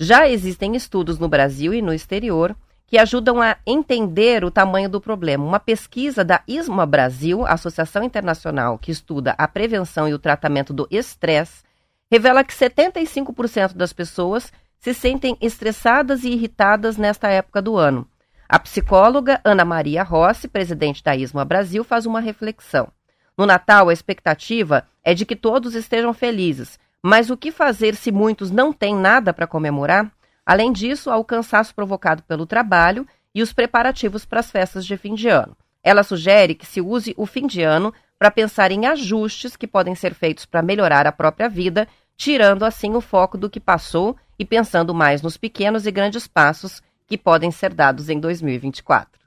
Já 0.00 0.28
existem 0.28 0.74
estudos 0.74 1.16
no 1.16 1.28
Brasil 1.28 1.72
e 1.72 1.80
no 1.80 1.94
exterior 1.94 2.56
que 2.88 2.96
ajudam 2.96 3.40
a 3.40 3.58
entender 3.66 4.42
o 4.42 4.50
tamanho 4.50 4.88
do 4.88 5.00
problema. 5.00 5.44
Uma 5.44 5.60
pesquisa 5.60 6.24
da 6.24 6.42
ISMA 6.48 6.86
Brasil, 6.86 7.46
Associação 7.46 8.02
Internacional 8.02 8.78
que 8.78 8.90
estuda 8.90 9.34
a 9.36 9.46
prevenção 9.46 10.08
e 10.08 10.14
o 10.14 10.18
tratamento 10.18 10.72
do 10.72 10.88
estresse, 10.90 11.62
revela 12.10 12.42
que 12.42 12.52
75% 12.52 13.74
das 13.74 13.92
pessoas 13.92 14.50
se 14.80 14.94
sentem 14.94 15.36
estressadas 15.40 16.24
e 16.24 16.30
irritadas 16.30 16.96
nesta 16.96 17.28
época 17.28 17.60
do 17.60 17.76
ano. 17.76 18.08
A 18.48 18.58
psicóloga 18.58 19.38
Ana 19.44 19.66
Maria 19.66 20.02
Rossi, 20.02 20.48
presidente 20.48 21.04
da 21.04 21.14
ISMA 21.14 21.44
Brasil, 21.44 21.84
faz 21.84 22.06
uma 22.06 22.20
reflexão. 22.20 22.88
No 23.36 23.44
Natal, 23.44 23.90
a 23.90 23.92
expectativa 23.92 24.86
é 25.04 25.12
de 25.12 25.26
que 25.26 25.36
todos 25.36 25.74
estejam 25.74 26.14
felizes, 26.14 26.78
mas 27.02 27.28
o 27.28 27.36
que 27.36 27.52
fazer 27.52 27.94
se 27.94 28.10
muitos 28.10 28.50
não 28.50 28.72
têm 28.72 28.96
nada 28.96 29.34
para 29.34 29.46
comemorar? 29.46 30.10
Além 30.48 30.72
disso, 30.72 31.10
há 31.10 31.18
o 31.18 31.24
cansaço 31.26 31.74
provocado 31.74 32.22
pelo 32.22 32.46
trabalho 32.46 33.06
e 33.34 33.42
os 33.42 33.52
preparativos 33.52 34.24
para 34.24 34.40
as 34.40 34.50
festas 34.50 34.86
de 34.86 34.96
fim 34.96 35.14
de 35.14 35.28
ano. 35.28 35.54
Ela 35.84 36.02
sugere 36.02 36.54
que 36.54 36.64
se 36.64 36.80
use 36.80 37.12
o 37.18 37.26
fim 37.26 37.46
de 37.46 37.60
ano 37.60 37.92
para 38.18 38.30
pensar 38.30 38.72
em 38.72 38.86
ajustes 38.86 39.56
que 39.56 39.66
podem 39.66 39.94
ser 39.94 40.14
feitos 40.14 40.46
para 40.46 40.62
melhorar 40.62 41.06
a 41.06 41.12
própria 41.12 41.50
vida, 41.50 41.86
tirando 42.16 42.64
assim 42.64 42.94
o 42.94 43.00
foco 43.02 43.36
do 43.36 43.50
que 43.50 43.60
passou 43.60 44.16
e 44.38 44.44
pensando 44.46 44.94
mais 44.94 45.20
nos 45.20 45.36
pequenos 45.36 45.86
e 45.86 45.90
grandes 45.90 46.26
passos 46.26 46.80
que 47.06 47.18
podem 47.18 47.50
ser 47.50 47.74
dados 47.74 48.08
em 48.08 48.18
2024. 48.18 49.20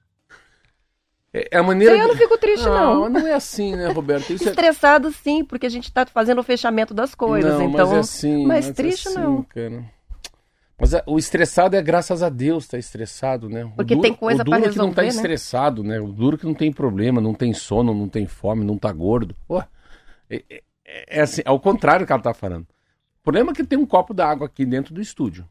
É 1.32 1.56
a 1.56 1.62
maneira. 1.62 1.96
Eu 1.98 2.08
não 2.08 2.18
fico 2.18 2.36
triste, 2.40 2.66
não. 2.66 3.02
Não, 3.02 3.10
não 3.10 3.28
é 3.28 3.34
assim, 3.34 3.76
né, 3.76 3.92
Roberto? 3.92 4.34
Isso 4.34 4.50
Estressado, 4.50 5.10
é... 5.10 5.12
sim, 5.12 5.46
porque 5.46 5.68
a 5.68 5.70
gente 5.70 5.84
está 5.84 6.04
fazendo 6.04 6.40
o 6.40 6.44
fechamento 6.44 6.96
das 6.96 7.14
coisas. 7.14 7.54
Não, 7.54 7.70
então, 7.70 7.88
mas 7.88 7.96
é 7.96 8.00
assim. 8.00 8.48
Mas, 8.48 8.66
mas 8.66 8.76
triste, 8.76 9.08
é 9.08 9.12
assim, 9.12 9.20
não. 9.20 9.44
Cara. 9.44 10.01
Mas 10.82 10.94
o 11.06 11.20
estressado 11.20 11.76
é 11.76 11.82
graças 11.82 12.24
a 12.24 12.30
Deus 12.30 12.68
tá 12.68 12.76
estressado, 12.76 13.48
né? 13.48 13.72
Porque 13.76 13.94
duro, 13.94 14.02
tem 14.02 14.16
coisa 14.16 14.44
para 14.44 14.58
resolver, 14.58 14.74
que 14.74 14.80
não 14.80 14.92
tá 14.92 15.04
né? 15.04 15.10
estressado, 15.10 15.84
né? 15.84 16.00
O 16.00 16.08
duro 16.08 16.40
que 16.40 16.46
não 16.46 16.56
tem 16.56 16.74
problema, 16.74 17.22
não 17.22 17.36
tem 17.36 17.54
sono, 17.54 17.94
não 17.94 18.10
tem 18.10 18.26
fome, 18.26 18.66
não 18.66 18.80
tá 18.80 18.92
gordo. 18.92 19.36
Pô, 19.48 19.62
é, 20.28 20.44
é, 20.50 20.64
é 21.08 21.22
assim, 21.22 21.44
ao 21.46 21.60
contrário 21.60 22.04
do 22.04 22.08
que 22.08 22.14
ela 22.14 22.22
tá 22.22 22.34
falando. 22.34 22.64
O 22.64 23.24
problema 23.24 23.52
é 23.52 23.54
que 23.54 23.64
tem 23.64 23.78
um 23.78 23.86
copo 23.86 24.12
d'água 24.12 24.48
aqui 24.48 24.66
dentro 24.66 24.92
do 24.92 25.00
estúdio. 25.00 25.48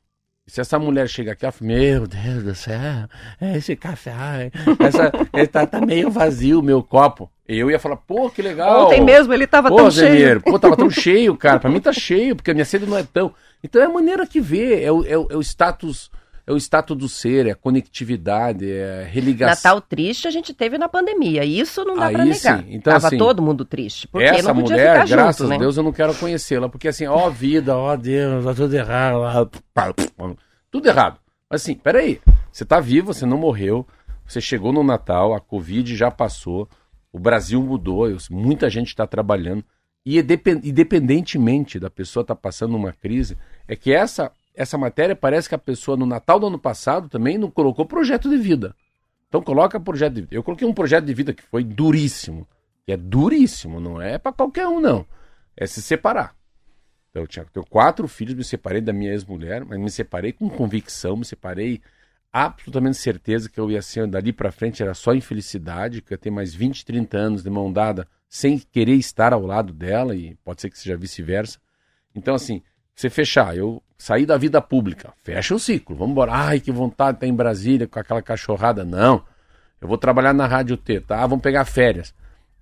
Se 0.50 0.60
essa 0.60 0.80
mulher 0.80 1.08
chega 1.08 1.30
aqui, 1.30 1.44
ela 1.44 1.52
fala, 1.52 1.70
meu 1.70 2.08
Deus 2.08 2.42
do 2.42 2.54
céu, 2.56 3.08
esse 3.54 3.76
café, 3.76 4.50
essa, 4.80 5.12
ele 5.32 5.46
tá, 5.46 5.64
tá 5.64 5.80
meio 5.80 6.10
vazio 6.10 6.58
o 6.58 6.62
meu 6.62 6.82
copo. 6.82 7.30
Eu 7.46 7.70
ia 7.70 7.78
falar, 7.78 7.96
pô, 7.98 8.28
que 8.28 8.42
legal. 8.42 8.86
Ontem 8.86 9.00
mesmo 9.00 9.32
ele 9.32 9.46
tava 9.46 9.68
pô, 9.68 9.76
tão 9.76 9.90
cheio. 9.92 10.40
Pô, 10.40 10.58
tava 10.58 10.76
tão 10.76 10.90
cheio, 10.90 11.36
cara. 11.36 11.60
Pra 11.60 11.70
mim 11.70 11.80
tá 11.80 11.92
cheio, 11.92 12.34
porque 12.34 12.50
a 12.50 12.54
minha 12.54 12.64
sede 12.64 12.84
não 12.84 12.98
é 12.98 13.04
tão. 13.04 13.32
Então 13.62 13.80
é 13.80 13.84
a 13.84 13.88
maneira 13.88 14.26
que 14.26 14.40
vê, 14.40 14.82
é 14.82 14.90
o, 14.90 15.04
é 15.04 15.16
o, 15.16 15.28
é 15.30 15.36
o 15.36 15.40
status. 15.40 16.10
É 16.50 16.52
o 16.52 16.56
status 16.56 16.96
do 16.96 17.08
ser, 17.08 17.46
é 17.46 17.52
a 17.52 17.54
conectividade, 17.54 18.68
é 18.68 19.02
a 19.02 19.04
religação. 19.04 19.70
Natal 19.70 19.80
triste 19.80 20.26
a 20.26 20.32
gente 20.32 20.52
teve 20.52 20.76
na 20.76 20.88
pandemia. 20.88 21.44
Isso 21.44 21.84
não 21.84 21.94
dá 21.94 22.10
pra 22.10 22.24
negar. 22.24 22.58
sim. 22.58 22.66
Então, 22.70 22.92
Tava 22.92 23.06
assim, 23.06 23.18
todo 23.18 23.40
mundo 23.40 23.64
triste. 23.64 24.08
Porque 24.08 24.26
Essa 24.26 24.52
não 24.52 24.60
podia 24.60 24.76
mulher, 24.76 24.92
ficar 24.94 25.08
graças 25.08 25.38
junto, 25.38 25.48
né? 25.50 25.54
a 25.54 25.58
Deus, 25.60 25.76
eu 25.76 25.84
não 25.84 25.92
quero 25.92 26.12
conhecê-la. 26.16 26.68
Porque 26.68 26.88
assim, 26.88 27.06
ó 27.06 27.30
vida, 27.30 27.76
ó 27.76 27.94
Deus, 27.94 28.44
tá 28.44 28.52
tudo 28.52 28.74
errado. 28.74 29.52
Tudo 30.72 30.88
errado. 30.88 31.20
Mas 31.48 31.62
assim, 31.62 31.76
peraí. 31.76 32.20
Você 32.50 32.64
tá 32.64 32.80
vivo, 32.80 33.14
você 33.14 33.24
não 33.24 33.38
morreu. 33.38 33.86
Você 34.26 34.40
chegou 34.40 34.72
no 34.72 34.82
Natal, 34.82 35.32
a 35.32 35.40
Covid 35.40 35.94
já 35.94 36.10
passou. 36.10 36.68
O 37.12 37.18
Brasil 37.20 37.62
mudou, 37.62 38.08
muita 38.28 38.68
gente 38.68 38.88
está 38.88 39.06
trabalhando. 39.06 39.64
E 40.04 40.18
independentemente 40.18 41.78
da 41.78 41.90
pessoa 41.90 42.22
estar 42.22 42.34
tá 42.34 42.40
passando 42.40 42.76
uma 42.76 42.92
crise, 42.92 43.38
é 43.68 43.76
que 43.76 43.92
essa, 43.92 44.32
essa 44.60 44.76
matéria 44.76 45.16
parece 45.16 45.48
que 45.48 45.54
a 45.54 45.58
pessoa 45.58 45.96
no 45.96 46.04
Natal 46.04 46.38
do 46.38 46.46
ano 46.46 46.58
passado 46.58 47.08
também 47.08 47.38
não 47.38 47.50
colocou 47.50 47.86
projeto 47.86 48.28
de 48.28 48.36
vida. 48.36 48.76
Então 49.26 49.40
coloca 49.40 49.80
projeto 49.80 50.12
de 50.12 50.20
vida. 50.20 50.34
Eu 50.34 50.42
coloquei 50.42 50.68
um 50.68 50.74
projeto 50.74 51.06
de 51.06 51.14
vida 51.14 51.32
que 51.32 51.42
foi 51.42 51.64
duríssimo. 51.64 52.46
Que 52.84 52.92
é 52.92 52.96
duríssimo, 52.96 53.80
não 53.80 54.02
é 54.02 54.18
para 54.18 54.32
qualquer 54.32 54.68
um, 54.68 54.78
não. 54.78 55.06
É 55.56 55.66
se 55.66 55.80
separar. 55.80 56.36
Então, 57.08 57.22
eu 57.22 57.26
tinha, 57.26 57.44
tenho 57.46 57.64
quatro 57.64 58.06
filhos, 58.06 58.34
me 58.34 58.44
separei 58.44 58.82
da 58.82 58.92
minha 58.92 59.12
ex-mulher, 59.12 59.64
mas 59.64 59.78
me 59.78 59.90
separei 59.90 60.30
com 60.30 60.50
convicção, 60.50 61.16
me 61.16 61.24
separei 61.24 61.80
absolutamente 62.30 62.98
certeza 62.98 63.48
que 63.48 63.58
eu 63.58 63.70
ia 63.70 63.80
ser 63.80 64.06
dali 64.06 64.30
para 64.30 64.52
frente 64.52 64.82
era 64.82 64.92
só 64.92 65.14
infelicidade, 65.14 66.02
que 66.02 66.12
eu 66.12 66.16
ia 66.16 66.18
ter 66.18 66.30
mais 66.30 66.54
20, 66.54 66.84
30 66.84 67.16
anos 67.16 67.42
de 67.42 67.48
mão 67.48 67.72
dada 67.72 68.06
sem 68.28 68.58
querer 68.58 68.94
estar 68.94 69.32
ao 69.32 69.40
lado 69.40 69.72
dela 69.72 70.14
e 70.14 70.36
pode 70.44 70.60
ser 70.60 70.68
que 70.68 70.78
seja 70.78 70.98
vice-versa. 70.98 71.58
Então 72.14 72.34
assim, 72.34 72.62
você 72.94 73.08
fechar, 73.08 73.56
eu 73.56 73.82
sair 74.00 74.24
da 74.24 74.38
vida 74.38 74.62
pública, 74.62 75.12
fecha 75.22 75.54
o 75.54 75.58
ciclo, 75.58 75.94
vamos 75.94 76.12
embora. 76.12 76.32
Ai, 76.32 76.58
que 76.58 76.72
vontade 76.72 77.12
de 77.12 77.16
estar 77.16 77.26
em 77.26 77.34
Brasília 77.34 77.86
com 77.86 77.98
aquela 77.98 78.22
cachorrada. 78.22 78.82
Não. 78.82 79.22
Eu 79.78 79.86
vou 79.86 79.98
trabalhar 79.98 80.32
na 80.32 80.46
Rádio 80.46 80.76
T, 80.78 81.00
tá? 81.00 81.26
Vamos 81.26 81.42
pegar 81.42 81.66
férias. 81.66 82.14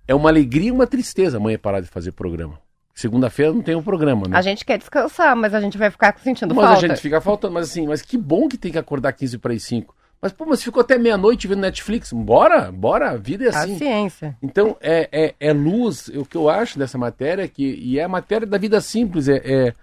É 0.05 0.13
uma 0.13 0.29
alegria 0.29 0.67
e 0.67 0.71
uma 0.71 0.85
tristeza 0.85 1.37
amanhã 1.37 1.57
parar 1.57 1.79
de 1.79 1.87
fazer 1.87 2.11
programa. 2.11 2.59
Segunda-feira 2.93 3.53
não 3.53 3.61
tem 3.61 3.73
o 3.73 3.79
um 3.79 3.83
programa, 3.83 4.27
né? 4.27 4.37
A 4.37 4.41
gente 4.41 4.65
quer 4.65 4.77
descansar, 4.77 5.33
mas 5.33 5.53
a 5.53 5.61
gente 5.61 5.77
vai 5.77 5.89
ficar 5.89 6.13
sentindo 6.19 6.53
mas 6.53 6.65
falta. 6.65 6.81
Mas 6.81 6.83
a 6.83 6.87
gente 6.93 7.01
fica 7.01 7.21
faltando, 7.21 7.53
mas 7.53 7.69
assim, 7.69 7.87
mas 7.87 8.01
que 8.01 8.17
bom 8.17 8.49
que 8.49 8.57
tem 8.57 8.73
que 8.73 8.77
acordar 8.77 9.13
15 9.13 9.37
para 9.37 9.53
as 9.53 9.63
5. 9.63 9.95
Mas, 10.21 10.33
pô, 10.33 10.45
mas 10.45 10.61
ficou 10.61 10.81
até 10.81 10.97
meia-noite 10.97 11.47
vendo 11.47 11.61
Netflix. 11.61 12.11
Bora, 12.11 12.69
bora, 12.69 13.11
a 13.11 13.15
vida 13.15 13.45
é 13.45 13.47
assim. 13.47 13.75
A 13.75 13.77
ciência. 13.77 14.37
Então, 14.43 14.75
é, 14.81 15.07
é, 15.09 15.35
é 15.39 15.53
luz, 15.53 16.09
o 16.09 16.25
que 16.25 16.35
eu 16.35 16.49
acho 16.49 16.77
dessa 16.77 16.97
matéria, 16.97 17.43
é 17.43 17.47
que, 17.47 17.63
e 17.63 17.97
é 17.97 18.03
a 18.03 18.09
matéria 18.09 18.45
da 18.45 18.57
vida 18.57 18.81
simples, 18.81 19.29
é, 19.29 19.37
é 19.37 19.73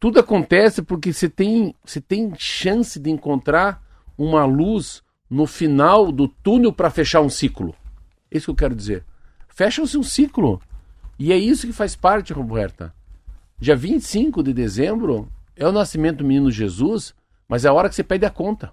tudo 0.00 0.18
acontece 0.18 0.80
porque 0.80 1.12
você 1.12 1.28
tem, 1.28 1.74
você 1.84 2.00
tem 2.00 2.32
chance 2.38 2.98
de 2.98 3.10
encontrar 3.10 3.82
uma 4.16 4.46
luz 4.46 5.02
no 5.28 5.46
final 5.46 6.10
do 6.10 6.26
túnel 6.26 6.72
para 6.72 6.90
fechar 6.90 7.20
um 7.20 7.28
ciclo. 7.28 7.74
É 8.30 8.38
isso 8.38 8.46
que 8.46 8.50
eu 8.50 8.56
quero 8.56 8.74
dizer. 8.74 9.04
Fecha-se 9.48 9.98
um 9.98 10.02
ciclo. 10.02 10.60
E 11.18 11.32
é 11.32 11.36
isso 11.36 11.66
que 11.66 11.72
faz 11.72 11.94
parte, 11.94 12.32
Roberta. 12.32 12.94
Dia 13.58 13.76
25 13.76 14.42
de 14.42 14.54
dezembro 14.54 15.28
é 15.54 15.68
o 15.68 15.72
nascimento 15.72 16.18
do 16.18 16.24
menino 16.24 16.50
Jesus, 16.50 17.14
mas 17.46 17.66
é 17.66 17.68
a 17.68 17.72
hora 17.74 17.90
que 17.90 17.94
você 17.94 18.02
pede 18.02 18.24
a 18.24 18.30
conta. 18.30 18.72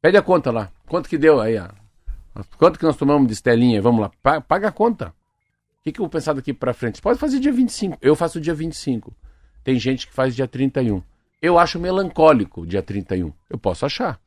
Pede 0.00 0.16
a 0.16 0.22
conta 0.22 0.52
lá. 0.52 0.70
Quanto 0.86 1.08
que 1.08 1.18
deu 1.18 1.40
aí? 1.40 1.60
Quanto 2.56 2.78
que 2.78 2.84
nós 2.84 2.96
tomamos 2.96 3.26
de 3.26 3.32
estelinha? 3.32 3.82
Vamos 3.82 4.02
lá, 4.02 4.40
paga 4.40 4.68
a 4.68 4.72
conta. 4.72 5.08
O 5.08 5.82
que, 5.82 5.90
que 5.90 6.00
eu 6.00 6.04
vou 6.04 6.10
pensar 6.10 6.34
daqui 6.34 6.54
para 6.54 6.72
frente? 6.72 6.98
Você 6.98 7.02
pode 7.02 7.18
fazer 7.18 7.40
dia 7.40 7.52
25. 7.52 7.98
Eu 8.00 8.14
faço 8.14 8.40
dia 8.40 8.54
25. 8.54 9.12
Tem 9.68 9.78
gente 9.78 10.06
que 10.06 10.14
faz 10.14 10.34
dia 10.34 10.48
31. 10.48 11.02
Eu 11.42 11.58
acho 11.58 11.78
melancólico 11.78 12.66
dia 12.66 12.82
31. 12.82 13.30
Eu 13.50 13.58
posso 13.58 13.84
achar. 13.84 14.18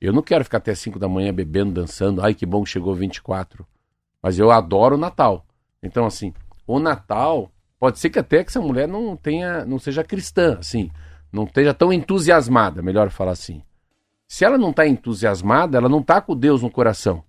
Eu 0.00 0.12
não 0.12 0.22
quero 0.22 0.44
ficar 0.44 0.58
até 0.58 0.72
5 0.72 1.00
da 1.00 1.08
manhã 1.08 1.34
bebendo, 1.34 1.72
dançando. 1.72 2.22
Ai, 2.22 2.32
que 2.32 2.46
bom 2.46 2.62
que 2.62 2.70
chegou 2.70 2.94
24. 2.94 3.66
Mas 4.22 4.38
eu 4.38 4.52
adoro 4.52 4.94
o 4.94 4.98
Natal. 4.98 5.44
Então, 5.82 6.06
assim, 6.06 6.32
o 6.64 6.78
Natal, 6.78 7.50
pode 7.76 7.98
ser 7.98 8.08
que 8.08 8.20
até 8.20 8.44
que 8.44 8.50
essa 8.50 8.60
mulher 8.60 8.86
não 8.86 9.16
tenha, 9.16 9.64
não 9.64 9.80
seja 9.80 10.04
cristã, 10.04 10.58
assim, 10.60 10.92
não 11.32 11.42
esteja 11.42 11.74
tão 11.74 11.92
entusiasmada, 11.92 12.80
melhor 12.80 13.10
falar 13.10 13.32
assim. 13.32 13.64
Se 14.28 14.44
ela 14.44 14.56
não 14.56 14.70
está 14.70 14.86
entusiasmada, 14.86 15.76
ela 15.76 15.88
não 15.88 16.02
está 16.02 16.20
com 16.20 16.36
Deus 16.36 16.62
no 16.62 16.70
coração. 16.70 17.24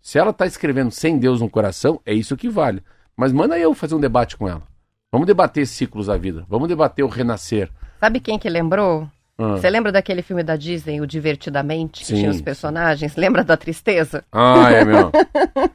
Se 0.00 0.18
ela 0.18 0.30
está 0.30 0.46
escrevendo 0.46 0.92
sem 0.92 1.18
Deus 1.18 1.42
no 1.42 1.50
coração, 1.50 2.00
é 2.06 2.14
isso 2.14 2.38
que 2.38 2.48
vale. 2.48 2.82
Mas 3.14 3.32
manda 3.32 3.58
eu 3.58 3.74
fazer 3.74 3.94
um 3.94 4.00
debate 4.00 4.34
com 4.34 4.48
ela. 4.48 4.72
Vamos 5.14 5.28
debater 5.28 5.64
ciclos 5.64 6.08
da 6.08 6.16
vida. 6.16 6.44
Vamos 6.48 6.66
debater 6.66 7.04
o 7.04 7.08
renascer. 7.08 7.70
Sabe 8.00 8.18
quem 8.18 8.36
que 8.36 8.50
lembrou? 8.50 9.08
Ah. 9.38 9.52
Você 9.52 9.70
lembra 9.70 9.92
daquele 9.92 10.22
filme 10.22 10.42
da 10.42 10.56
Disney, 10.56 11.00
o 11.00 11.06
Divertidamente, 11.06 12.04
que 12.04 12.14
tinha 12.14 12.28
os 12.28 12.40
personagens? 12.40 13.14
Lembra 13.14 13.44
da 13.44 13.56
tristeza? 13.56 14.24
Ah, 14.32 14.72
é, 14.72 14.84
meu. 14.84 15.12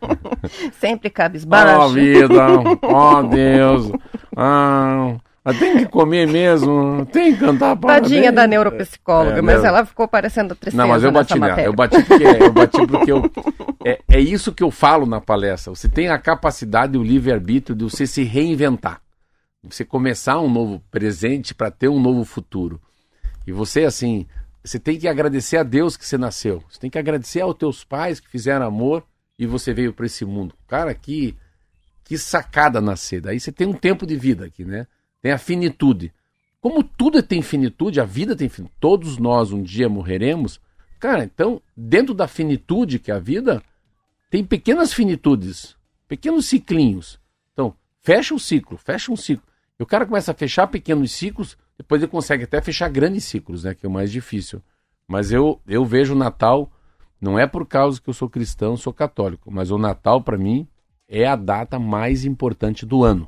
Sempre 0.78 1.10
cabisbaixo. 1.10 1.86
Oh, 1.86 1.88
vida. 1.88 2.48
Oh, 2.82 3.24
Deus. 3.24 3.90
Ah, 4.36 5.16
tem 5.58 5.78
que 5.78 5.86
comer 5.86 6.28
mesmo, 6.28 7.06
tem 7.06 7.32
que 7.32 7.40
cantar 7.40 7.78
parabéns. 7.78 8.12
Tadinha 8.12 8.34
da 8.34 8.46
neuropsicóloga, 8.46 9.40
é, 9.40 9.42
mas 9.42 9.64
ela 9.64 9.86
ficou 9.86 10.06
parecendo 10.06 10.54
tristeza 10.54 10.84
Não, 10.84 10.90
mas 10.90 11.02
eu 11.02 11.14
bati 11.14 11.40
nela. 11.40 11.62
Eu 11.62 11.72
bati 11.72 12.04
porque, 12.04 12.24
eu 12.44 12.52
bati 12.52 12.88
porque 12.88 13.12
eu, 13.14 13.32
é, 13.86 14.00
é 14.10 14.20
isso 14.20 14.54
que 14.54 14.64
eu 14.64 14.70
falo 14.70 15.06
na 15.06 15.22
palestra. 15.22 15.74
Você 15.74 15.88
tem 15.88 16.10
a 16.10 16.20
capacidade, 16.20 16.98
o 16.98 17.04
livre-arbítrio 17.04 17.74
de 17.74 17.86
você 17.86 18.06
se 18.06 18.22
reinventar. 18.24 19.00
Você 19.64 19.84
começar 19.84 20.40
um 20.40 20.50
novo 20.50 20.82
presente 20.90 21.54
para 21.54 21.70
ter 21.70 21.90
um 21.90 22.00
novo 22.00 22.24
futuro. 22.24 22.82
E 23.46 23.52
você, 23.52 23.84
assim, 23.84 24.26
você 24.64 24.80
tem 24.80 24.98
que 24.98 25.08
agradecer 25.08 25.58
a 25.58 25.64
Deus 25.64 25.98
que 25.98 26.06
você 26.06 26.18
nasceu. 26.18 26.64
Você 26.70 26.80
tem 26.80 26.90
que 26.90 26.98
agradecer 26.98 27.42
aos 27.42 27.56
teus 27.56 27.84
pais 27.84 28.20
que 28.22 28.30
fizeram 28.30 28.66
amor 28.66 29.06
e 29.38 29.46
você 29.46 29.74
veio 29.74 29.94
para 29.94 30.06
esse 30.06 30.24
mundo. 30.24 30.56
Cara, 30.66 30.94
que, 30.94 31.36
que 32.06 32.18
sacada 32.18 32.80
nascer. 32.80 33.20
Daí 33.22 33.40
você 33.40 33.52
tem 33.52 33.68
um 33.68 33.74
tempo 33.74 34.06
de 34.06 34.16
vida 34.16 34.46
aqui, 34.46 34.64
né? 34.64 34.88
Tem 35.22 35.34
a 35.34 35.38
finitude. 35.38 36.14
Como 36.62 36.82
tudo 36.82 37.22
tem 37.22 37.42
finitude, 37.42 38.00
a 38.00 38.06
vida 38.06 38.36
tem 38.36 38.48
finitude, 38.48 38.78
todos 38.80 39.18
nós 39.18 39.52
um 39.52 39.62
dia 39.62 39.90
morreremos. 39.90 40.60
Cara, 41.00 41.24
então, 41.24 41.62
dentro 41.76 42.14
da 42.14 42.28
finitude 42.28 43.00
que 43.00 43.12
é 43.12 43.16
a 43.16 43.20
vida, 43.20 43.62
tem 44.30 44.44
pequenas 44.44 44.94
finitudes, 44.94 45.76
pequenos 46.08 46.46
ciclinhos. 46.46 47.20
Então, 47.54 47.74
fecha 48.02 48.34
o 48.34 48.40
ciclo, 48.40 48.78
fecha 48.78 49.12
um 49.12 49.16
ciclo. 49.18 49.49
E 49.80 49.84
o 49.84 49.86
cara 49.86 50.06
começa 50.06 50.32
a 50.32 50.36
fechar 50.36 50.68
pequenos 50.68 51.14
ciclos, 51.14 51.58
depois 51.78 52.02
ele 52.02 52.12
consegue 52.12 52.44
até 52.44 52.62
fechar 52.62 52.90
grandes 52.90 53.24
ciclos, 53.24 53.64
né? 53.64 53.74
Que 53.74 53.86
é 53.86 53.90
o 53.90 53.92
mais 53.92 54.12
difícil. 54.12 54.62
Mas 55.08 55.32
eu, 55.32 55.62
eu 55.66 55.86
vejo 55.86 56.14
o 56.14 56.18
Natal, 56.18 56.70
não 57.22 57.40
é 57.40 57.48
por 57.48 57.66
causa 57.66 58.02
que 58.02 58.10
eu 58.10 58.14
sou 58.14 58.30
cristão, 58.30 58.76
sou 58.76 58.94
católico, 58.94 59.50
mas 59.50 59.72
o 59.72 59.78
Natal, 59.78 60.22
para 60.22 60.38
mim, 60.38 60.68
é 61.08 61.26
a 61.26 61.36
data 61.36 61.80
mais 61.80 62.26
importante 62.26 62.86
do 62.86 63.04
ano. 63.04 63.28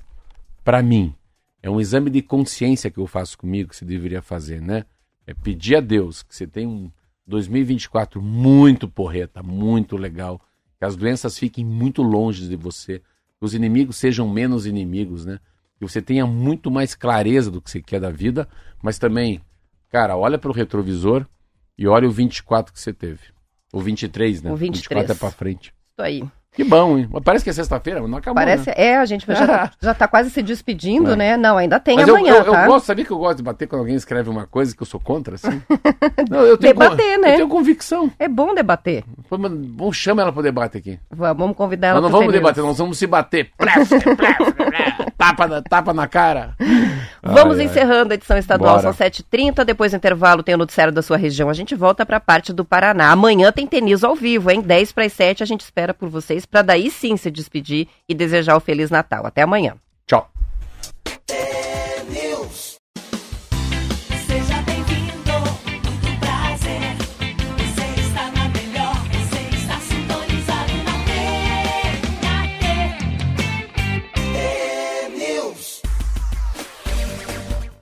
Para 0.64 0.84
mim. 0.84 1.16
É 1.64 1.70
um 1.70 1.80
exame 1.80 2.10
de 2.10 2.24
consciência 2.24 2.90
que 2.90 2.98
eu 2.98 3.06
faço 3.06 3.38
comigo, 3.38 3.70
que 3.70 3.76
você 3.76 3.86
deveria 3.86 4.22
fazer, 4.22 4.60
né? 4.60 4.84
É 5.28 5.34
pedir 5.34 5.76
a 5.76 5.80
Deus 5.80 6.24
que 6.24 6.36
você 6.36 6.48
tenha 6.48 6.68
um 6.68 6.92
2024 7.28 8.20
muito 8.20 8.90
porreta, 8.90 9.44
muito 9.44 9.96
legal, 9.96 10.42
que 10.80 10.84
as 10.84 10.96
doenças 10.96 11.38
fiquem 11.38 11.64
muito 11.64 12.02
longe 12.02 12.50
de 12.50 12.56
você, 12.56 13.00
que 13.00 13.46
os 13.46 13.54
inimigos 13.54 13.98
sejam 13.98 14.28
menos 14.28 14.66
inimigos, 14.66 15.24
né? 15.24 15.40
Que 15.88 15.92
você 15.92 16.02
tenha 16.02 16.28
muito 16.28 16.70
mais 16.70 16.94
clareza 16.94 17.50
do 17.50 17.60
que 17.60 17.72
você 17.72 17.82
quer 17.82 18.00
da 18.00 18.12
vida, 18.12 18.48
mas 18.84 19.00
também, 19.00 19.42
cara, 19.90 20.16
olha 20.16 20.38
para 20.38 20.52
o 20.52 20.54
retrovisor 20.54 21.26
e 21.76 21.88
olha 21.88 22.08
o 22.08 22.12
24 22.12 22.72
que 22.72 22.80
você 22.80 22.94
teve. 22.94 23.22
O 23.74 23.82
23, 23.82 24.44
né? 24.44 24.52
O 24.52 24.56
23. 24.56 25.08
24 25.08 25.14
é 25.14 25.16
para 25.16 25.32
frente. 25.32 25.74
Isso 25.92 26.02
aí. 26.02 26.24
Que 26.54 26.66
bom, 26.66 26.98
hein? 26.98 27.10
Parece 27.24 27.46
que 27.46 27.50
é 27.50 27.54
sexta-feira, 27.54 28.06
não 28.06 28.18
acabou. 28.18 28.36
Parece, 28.36 28.68
né? 28.68 28.74
é, 28.76 28.98
a 28.98 29.06
gente 29.06 29.26
já, 29.26 29.48
tá, 29.48 29.72
já 29.80 29.94
tá 29.94 30.06
quase 30.06 30.30
se 30.30 30.42
despedindo, 30.42 31.14
é. 31.14 31.16
né? 31.16 31.38
Não, 31.38 31.58
ainda 31.58 31.80
tem 31.80 31.96
Mas 31.96 32.10
amanhã. 32.10 32.34
Eu, 32.34 32.44
eu, 32.44 32.52
tá? 32.52 32.64
eu 32.64 32.68
gosto, 32.68 32.86
sabia 32.88 33.06
que 33.06 33.12
eu 33.12 33.18
gosto 33.18 33.38
de 33.38 33.44
bater 33.44 33.68
quando 33.70 33.80
alguém 33.80 33.96
escreve 33.96 34.30
uma 34.30 34.46
coisa 34.46 34.76
que 34.76 34.82
eu 34.82 34.86
sou 34.86 35.00
contra, 35.00 35.36
assim? 35.36 35.62
não, 36.30 36.42
eu 36.42 36.58
tenho, 36.58 36.74
debater, 36.74 37.18
né? 37.20 37.32
Eu 37.32 37.36
tenho 37.38 37.48
convicção. 37.48 38.12
É 38.20 38.28
bom 38.28 38.54
debater. 38.54 39.06
Vamos, 39.30 39.96
chama 39.96 40.24
ela 40.24 40.34
para 40.34 40.42
debate 40.42 40.78
aqui. 40.78 41.00
Vamos 41.10 41.56
convidar 41.56 41.88
ela. 41.88 42.02
Nós 42.02 42.12
não 42.12 42.20
vamos 42.20 42.34
debater, 42.34 42.62
nós 42.62 42.78
vamos 42.78 42.98
se 42.98 43.08
bater. 43.08 43.50
tapa, 45.18 45.48
na, 45.48 45.62
tapa 45.62 45.94
na 45.94 46.08
cara. 46.10 46.54
Vamos 47.24 47.60
ai, 47.60 47.66
encerrando 47.66 48.10
ai. 48.10 48.12
a 48.12 48.16
edição 48.16 48.38
estadual, 48.38 48.82
Bora. 48.82 48.92
são 48.92 49.08
7h30. 49.08 49.64
Depois 49.64 49.94
do 49.94 49.96
intervalo 49.96 50.44
tem 50.44 50.56
o 50.56 50.58
noticiário 50.58 50.92
da 50.92 51.02
sua 51.02 51.16
região. 51.16 51.50
A 51.50 51.54
gente 51.54 51.76
volta 51.76 52.06
para 52.06 52.18
a 52.18 52.20
parte 52.20 52.52
do 52.52 52.66
Paraná. 52.66 53.10
Amanhã 53.10 53.54
tem 53.54 53.66
tenis 53.66 54.04
ao 54.04 54.16
vivo, 54.16 54.52
hein? 54.52 54.60
10 54.60 54.92
para 54.92 55.06
as 55.06 55.14
7 55.14 55.44
a 55.44 55.46
gente 55.46 55.62
espera 55.62 55.94
por 55.94 56.10
vocês 56.10 56.41
para 56.46 56.62
daí 56.62 56.90
sim 56.90 57.18
se 57.18 57.32
despedir 57.32 57.88
e 58.08 58.14
desejar 58.14 58.56
o 58.56 58.60
Feliz 58.60 58.90
Natal. 58.90 59.26
Até 59.26 59.42
amanhã. 59.42 59.76
Tchau. 60.06 60.30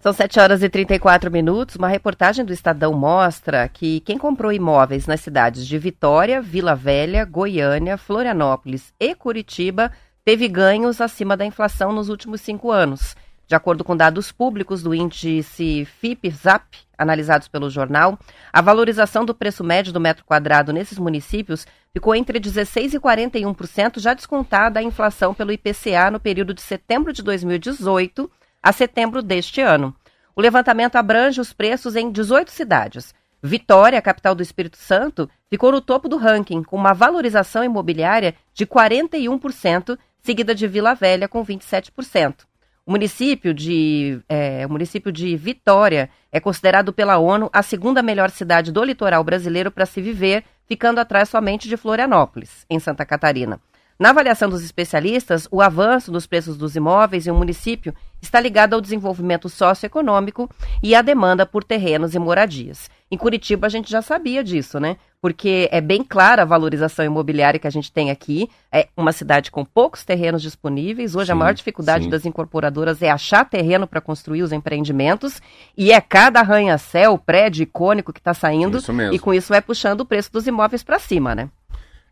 São 0.10 0.14
7 0.14 0.40
horas 0.40 0.64
e 0.64 0.70
34 0.70 1.30
minutos. 1.30 1.76
Uma 1.76 1.88
reportagem 1.88 2.44
do 2.44 2.52
Estadão 2.52 2.94
mostra 2.94 3.70
que 3.70 4.00
quem 4.00 4.18
comprou 4.18 4.52
imóveis 4.52 5.06
nas 5.06 5.22
cidades 5.22 5.68
de 5.68 5.78
Vitória, 5.78 6.42
Vila 6.42 6.74
Velha, 6.74 7.24
Goiânia, 7.24 7.96
Florianópolis 7.96 8.92
e 9.00 9.14
Curitiba 9.14 9.92
teve 10.26 10.48
ganhos 10.48 11.00
acima 11.00 11.38
da 11.38 11.46
inflação 11.46 11.92
nos 11.92 12.10
últimos 12.10 12.42
cinco 12.42 12.72
anos. 12.72 13.16
De 13.46 13.54
acordo 13.54 13.84
com 13.84 13.96
dados 13.96 14.32
públicos 14.32 14.82
do 14.82 14.96
índice 14.96 15.86
FIP-ZAP, 15.86 16.80
analisados 16.98 17.48
pelo 17.48 17.70
jornal, 17.70 18.18
a 18.52 18.62
valorização 18.64 19.24
do 19.24 19.36
preço 19.36 19.64
médio 19.64 19.94
do 19.94 20.00
metro 20.00 20.26
quadrado 20.26 20.74
nesses 20.74 20.98
municípios 20.98 21.68
ficou 21.94 22.16
entre 22.16 22.40
16% 22.40 22.96
e 22.96 23.00
41%, 23.00 24.00
já 24.00 24.16
descontada 24.16 24.80
a 24.80 24.84
inflação 24.84 25.36
pelo 25.36 25.52
IPCA 25.52 26.10
no 26.10 26.20
período 26.20 26.56
de 26.56 26.64
setembro 26.64 27.14
de 27.14 27.22
2018 27.22 28.28
a 28.62 28.72
setembro 28.72 29.22
deste 29.22 29.62
ano. 29.62 29.96
O 30.40 30.42
levantamento 30.42 30.96
abrange 30.96 31.42
os 31.42 31.52
preços 31.52 31.98
em 31.98 32.10
18 32.10 32.50
cidades. 32.50 33.14
Vitória, 33.44 34.02
capital 34.02 34.34
do 34.34 34.42
Espírito 34.42 34.78
Santo, 34.78 35.30
ficou 35.50 35.70
no 35.70 35.82
topo 35.82 36.08
do 36.08 36.16
ranking, 36.16 36.64
com 36.64 36.78
uma 36.78 36.94
valorização 36.94 37.62
imobiliária 37.62 38.34
de 38.54 38.66
41%, 38.66 40.00
seguida 40.22 40.56
de 40.56 40.66
Vila 40.66 40.96
Velha, 40.96 41.28
com 41.28 41.46
27%. 41.46 42.46
O 42.86 42.92
município 42.92 43.54
de, 43.54 44.22
é, 44.30 44.66
o 44.66 44.70
município 44.70 45.12
de 45.12 45.36
Vitória 45.36 46.10
é 46.32 46.40
considerado 46.40 46.94
pela 46.94 47.18
ONU 47.18 47.50
a 47.52 47.62
segunda 47.62 48.02
melhor 48.02 48.30
cidade 48.30 48.72
do 48.72 48.82
litoral 48.82 49.22
brasileiro 49.26 49.70
para 49.70 49.86
se 49.86 50.02
viver, 50.02 50.46
ficando 50.66 51.00
atrás 51.00 51.28
somente 51.28 51.68
de 51.68 51.76
Florianópolis, 51.76 52.66
em 52.70 52.80
Santa 52.80 53.06
Catarina. 53.06 53.60
Na 54.00 54.12
avaliação 54.12 54.50
dos 54.50 54.64
especialistas, 54.64 55.50
o 55.52 55.62
avanço 55.62 56.10
dos 56.10 56.26
preços 56.26 56.56
dos 56.56 56.78
imóveis 56.78 57.28
em 57.28 57.32
um 57.32 57.38
município 57.38 57.94
está 58.22 58.40
ligado 58.40 58.74
ao 58.74 58.82
desenvolvimento 58.82 59.50
socioeconômico 59.50 60.50
e 60.82 60.96
à 60.96 61.02
demanda 61.02 61.46
por 61.46 61.64
terrenos 61.64 62.16
e 62.16 62.20
moradias. 62.20 62.90
Em 63.12 63.18
Curitiba 63.18 63.68
a 63.68 63.70
gente 63.70 63.90
já 63.90 64.02
sabia 64.02 64.44
disso, 64.44 64.80
né? 64.80 64.98
Porque 65.22 65.68
é 65.72 65.82
bem 65.82 66.04
clara 66.04 66.44
a 66.44 66.46
valorização 66.46 67.04
imobiliária 67.04 67.60
que 67.60 67.68
a 67.68 67.72
gente 67.72 67.92
tem 67.92 68.12
aqui. 68.12 68.50
É 68.72 68.88
uma 68.96 69.12
cidade 69.12 69.52
com 69.52 69.66
poucos 69.66 70.06
terrenos 70.06 70.42
disponíveis. 70.42 71.16
Hoje 71.16 71.26
sim, 71.26 71.32
a 71.32 71.36
maior 71.36 71.54
dificuldade 71.54 72.06
sim. 72.06 72.10
das 72.10 72.26
incorporadoras 72.26 73.02
é 73.02 73.10
achar 73.10 73.44
terreno 73.50 73.88
para 73.88 74.00
construir 74.00 74.44
os 74.44 74.52
empreendimentos. 74.52 75.42
E 75.76 75.92
é 75.92 76.00
cada 76.00 76.40
arranha-céu, 76.40 77.18
prédio 77.18 77.64
icônico 77.64 78.14
que 78.14 78.20
está 78.20 78.34
saindo. 78.34 78.80
E 79.12 79.20
com 79.20 79.34
isso 79.34 79.50
vai 79.50 79.62
puxando 79.62 80.02
o 80.02 80.06
preço 80.06 80.32
dos 80.32 80.48
imóveis 80.48 80.84
para 80.84 81.00
cima, 81.00 81.36
né? 81.36 81.50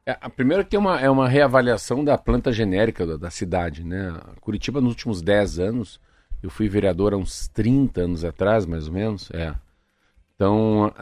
É, 0.07 0.17
a 0.21 0.29
primeira 0.29 0.63
que 0.63 0.73
é 0.73 0.79
uma, 0.79 0.97
é 1.01 1.09
uma 1.09 1.27
reavaliação 1.27 2.01
da 2.01 2.17
planta 2.17 2.49
genérica 2.49 3.05
da, 3.05 3.17
da, 3.17 3.29
cidade, 3.29 3.83
né? 3.83 4.17
Curitiba, 4.39 4.79
nos 4.79 4.91
últimos 4.91 5.21
10 5.21 5.59
anos, 5.59 5.99
eu 6.41 6.49
fui 6.49 6.69
vereador 6.69 7.13
há 7.13 7.17
uns 7.17 7.49
30 7.49 8.03
anos 8.03 8.23
atrás, 8.23 8.65
mais 8.65 8.87
ou 8.87 8.93
menos, 8.93 9.29
é. 9.31 9.53
Então, 10.33 10.93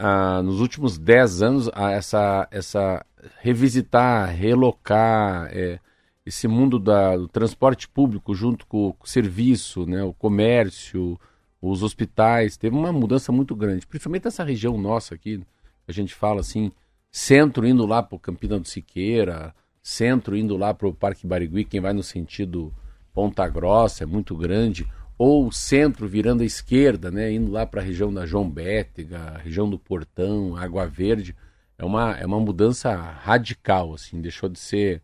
nos 0.42 0.60
últimos 0.60 0.98
10 0.98 1.42
anos, 1.42 1.70
essa, 1.76 2.48
essa 2.50 3.06
revisitar, 3.38 4.34
relocar 4.34 5.50
é, 5.52 5.78
esse 6.24 6.48
mundo 6.48 6.76
da, 6.76 7.16
do 7.16 7.28
transporte 7.28 7.86
público 7.88 8.34
junto 8.34 8.66
com 8.66 8.88
o 8.98 9.06
serviço, 9.06 9.86
né, 9.86 10.02
o 10.02 10.14
comércio, 10.14 11.16
os 11.62 11.84
hospitais, 11.84 12.56
teve 12.56 12.74
uma 12.74 12.92
mudança 12.92 13.30
muito 13.30 13.54
grande, 13.54 13.86
principalmente 13.86 14.26
essa 14.26 14.42
região 14.42 14.76
nossa 14.76 15.14
aqui, 15.14 15.40
a 15.86 15.92
gente 15.92 16.12
fala 16.12 16.40
assim, 16.40 16.72
centro 17.16 17.66
indo 17.66 17.86
lá 17.86 18.02
para 18.02 18.14
o 18.14 18.18
Campina 18.18 18.60
do 18.60 18.68
Siqueira, 18.68 19.54
centro 19.82 20.36
indo 20.36 20.54
lá 20.54 20.74
para 20.74 20.86
o 20.86 20.92
Parque 20.92 21.26
Barigui, 21.26 21.64
quem 21.64 21.80
vai 21.80 21.94
no 21.94 22.02
sentido 22.02 22.74
Ponta 23.14 23.48
Grossa 23.48 24.04
é 24.04 24.06
muito 24.06 24.36
grande, 24.36 24.86
ou 25.16 25.50
centro 25.50 26.06
virando 26.06 26.42
à 26.42 26.44
esquerda, 26.44 27.10
né, 27.10 27.32
indo 27.32 27.50
lá 27.50 27.64
para 27.64 27.80
a 27.80 27.84
região 27.84 28.12
da 28.12 28.26
João 28.26 28.46
Bétega, 28.50 29.40
região 29.42 29.68
do 29.68 29.78
Portão, 29.78 30.56
Água 30.56 30.86
Verde, 30.86 31.34
é 31.78 31.86
uma, 31.86 32.18
é 32.18 32.26
uma 32.26 32.38
mudança 32.38 32.94
radical, 32.94 33.94
assim, 33.94 34.20
deixou 34.20 34.50
de 34.50 34.58
ser 34.58 35.02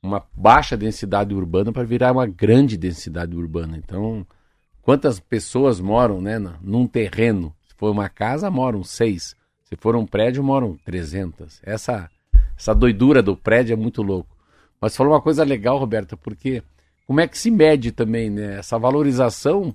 uma 0.00 0.24
baixa 0.36 0.76
densidade 0.76 1.34
urbana 1.34 1.72
para 1.72 1.82
virar 1.82 2.12
uma 2.12 2.26
grande 2.26 2.76
densidade 2.76 3.34
urbana. 3.34 3.76
Então, 3.76 4.24
quantas 4.80 5.18
pessoas 5.18 5.80
moram, 5.80 6.20
né, 6.20 6.38
num 6.62 6.86
terreno? 6.86 7.52
Se 7.66 7.74
for 7.74 7.90
uma 7.90 8.08
casa, 8.08 8.48
moram 8.48 8.84
seis. 8.84 9.36
Se 9.68 9.76
for 9.76 9.94
um 9.94 10.06
prédio, 10.06 10.42
moram 10.42 10.78
300. 10.82 11.60
Essa, 11.62 12.10
essa 12.56 12.74
doidura 12.74 13.22
do 13.22 13.36
prédio 13.36 13.74
é 13.74 13.76
muito 13.76 14.00
louco. 14.02 14.34
Mas 14.80 14.96
falou 14.96 15.12
uma 15.12 15.20
coisa 15.20 15.44
legal, 15.44 15.76
Roberta, 15.76 16.16
porque 16.16 16.62
como 17.06 17.20
é 17.20 17.28
que 17.28 17.36
se 17.36 17.50
mede 17.50 17.92
também, 17.92 18.30
né? 18.30 18.58
Essa 18.58 18.78
valorização, 18.78 19.74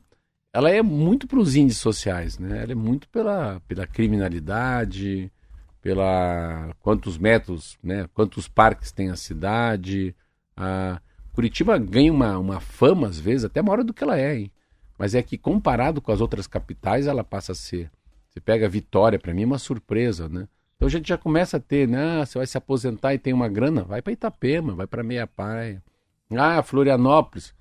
ela 0.52 0.72
é 0.72 0.82
muito 0.82 1.28
para 1.28 1.38
os 1.38 1.56
índices 1.56 1.80
sociais, 1.80 2.40
né? 2.40 2.64
Ela 2.64 2.72
é 2.72 2.76
muito 2.76 3.08
pela, 3.10 3.62
pela 3.68 3.86
criminalidade, 3.86 5.32
pela 5.80 6.74
quantos 6.80 7.20
metros, 7.20 7.78
né? 7.84 8.10
Quantos 8.16 8.48
parques 8.48 8.92
tem 8.92 9.12
a 9.12 9.16
cidade. 9.16 10.16
A 10.58 11.00
Curitiba 11.34 11.78
ganha 11.78 12.12
uma, 12.12 12.40
uma 12.40 12.60
fama, 12.60 13.06
às 13.08 13.20
vezes, 13.20 13.46
até 13.46 13.62
maior 13.62 13.84
do 13.84 13.94
que 13.94 14.04
ela 14.04 14.18
é, 14.18 14.40
hein? 14.40 14.52
Mas 14.98 15.14
é 15.14 15.22
que 15.22 15.38
comparado 15.38 16.02
com 16.02 16.12
as 16.12 16.20
outras 16.20 16.48
capitais, 16.48 17.06
ela 17.06 17.24
passa 17.24 17.52
a 17.52 17.56
ser 17.56 17.92
você 18.34 18.42
pega 18.42 18.66
a 18.66 18.70
Vitória, 18.70 19.20
para 19.20 19.32
mim 19.32 19.44
é 19.44 19.46
uma 19.46 19.60
surpresa, 19.60 20.28
né? 20.28 20.48
Então 20.76 20.88
a 20.88 20.92
gente 20.92 21.08
já 21.08 21.18
começa 21.20 21.58
a 21.58 21.60
ter, 21.60 21.88
né? 21.88 22.22
Ah, 22.22 22.26
você 22.26 22.40
vai 22.40 22.48
se 22.48 22.58
aposentar 22.58 23.14
e 23.14 23.20
tem 23.20 23.32
uma 23.32 23.48
grana, 23.48 23.84
vai 23.84 24.02
para 24.02 24.12
Itapema, 24.12 24.74
vai 24.74 24.88
para 24.88 25.04
Meia 25.04 25.28
Praia. 25.28 25.84
Ah, 26.32 26.64
Florianópolis 26.64 27.54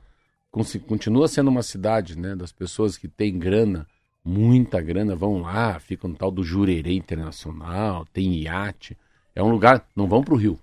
continua 0.86 1.28
sendo 1.28 1.48
uma 1.48 1.62
cidade, 1.62 2.18
né? 2.18 2.34
Das 2.34 2.52
pessoas 2.52 2.96
que 2.96 3.06
têm 3.06 3.38
grana, 3.38 3.86
muita 4.24 4.80
grana, 4.80 5.14
vão 5.14 5.42
lá, 5.42 5.78
ficam 5.78 6.08
no 6.08 6.16
tal 6.16 6.30
do 6.30 6.42
Jurerê 6.42 6.94
Internacional, 6.94 8.06
tem 8.06 8.32
iate. 8.42 8.96
É 9.34 9.42
um 9.42 9.50
lugar, 9.50 9.86
não 9.94 10.08
vão 10.08 10.22
para 10.24 10.32
o 10.32 10.38
Rio. 10.38 10.58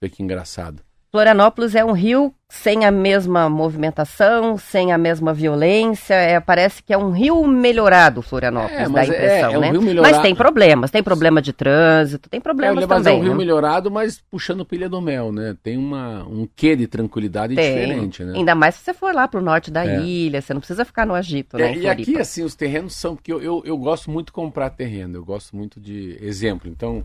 Vê 0.00 0.08
que 0.08 0.22
engraçado. 0.22 0.84
Florianópolis 1.12 1.74
é 1.74 1.84
um 1.84 1.92
rio 1.92 2.34
sem 2.48 2.86
a 2.86 2.90
mesma 2.90 3.46
movimentação, 3.46 4.56
sem 4.56 4.92
a 4.92 4.98
mesma 4.98 5.34
violência. 5.34 6.14
É, 6.14 6.40
parece 6.40 6.82
que 6.82 6.90
é 6.90 6.96
um 6.96 7.10
rio 7.10 7.46
melhorado, 7.46 8.22
Florianópolis, 8.22 8.78
é, 8.78 8.88
dá 8.88 9.00
a 9.00 9.04
impressão, 9.04 9.50
é, 9.62 9.68
é 9.68 9.72
um 9.72 9.82
né? 9.82 10.00
Mas 10.00 10.18
tem 10.20 10.34
problemas, 10.34 10.90
tem 10.90 11.02
problema 11.02 11.42
de 11.42 11.52
trânsito, 11.52 12.30
tem 12.30 12.40
problemas 12.40 12.84
é, 12.84 12.86
mas 12.86 12.98
também. 12.98 13.18
é 13.18 13.20
um 13.20 13.22
rio 13.24 13.32
né? 13.32 13.38
melhorado, 13.38 13.90
mas 13.90 14.22
puxando 14.30 14.64
pilha 14.64 14.88
do 14.88 15.02
mel, 15.02 15.30
né? 15.30 15.54
Tem 15.62 15.76
uma, 15.76 16.24
um 16.24 16.48
quê 16.56 16.74
de 16.74 16.86
tranquilidade 16.86 17.54
tem. 17.54 17.74
diferente, 17.74 18.24
né? 18.24 18.32
Ainda 18.34 18.54
mais 18.54 18.76
se 18.76 18.84
você 18.84 18.94
for 18.94 19.14
lá 19.14 19.28
para 19.28 19.38
o 19.38 19.42
norte 19.42 19.70
da 19.70 19.84
é. 19.84 20.00
ilha, 20.00 20.40
você 20.40 20.54
não 20.54 20.60
precisa 20.60 20.82
ficar 20.82 21.04
no 21.04 21.14
agito, 21.14 21.58
né? 21.58 21.72
É, 21.72 21.76
e 21.76 21.88
aqui, 21.90 22.16
assim, 22.16 22.42
os 22.42 22.54
terrenos 22.54 22.96
são... 22.96 23.16
Porque 23.16 23.30
eu, 23.30 23.42
eu, 23.42 23.62
eu 23.66 23.76
gosto 23.76 24.10
muito 24.10 24.28
de 24.28 24.32
comprar 24.32 24.70
terreno, 24.70 25.18
eu 25.18 25.24
gosto 25.26 25.54
muito 25.54 25.78
de... 25.78 26.16
Exemplo, 26.22 26.70
então, 26.70 27.04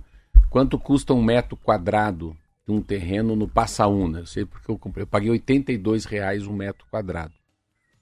quanto 0.50 0.80
custa 0.80 1.14
um 1.14 1.22
metro 1.22 1.58
quadrado 1.58 2.34
de 2.68 2.74
um 2.74 2.82
terreno 2.82 3.36
no 3.36 3.48
Passaúna. 3.48 4.20
Eu 4.20 4.26
sei 4.26 4.46
porque 4.46 4.70
eu 4.70 4.78
comprei. 4.78 5.04
Eu 5.04 5.08
paguei 5.08 5.30
82 5.30 6.04
reais 6.04 6.46
um 6.46 6.54
metro 6.54 6.86
quadrado. 6.92 7.34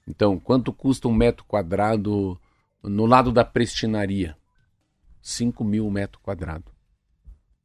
Então, 0.08 0.38
quanto 0.38 0.72
custa 0.72 1.06
um 1.06 1.14
metro 1.14 1.44
quadrado 1.44 2.38
no 2.82 3.06
lado 3.06 3.30
da 3.30 3.44
prestinaria? 3.44 4.36
5 5.22 5.64
mil 5.64 5.88
metro 5.90 6.20
quadrado. 6.20 6.64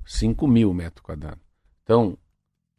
5 0.06 0.48
mil 0.48 0.74
metro 0.74 1.04
quadrado. 1.04 1.40
Então, 1.84 2.18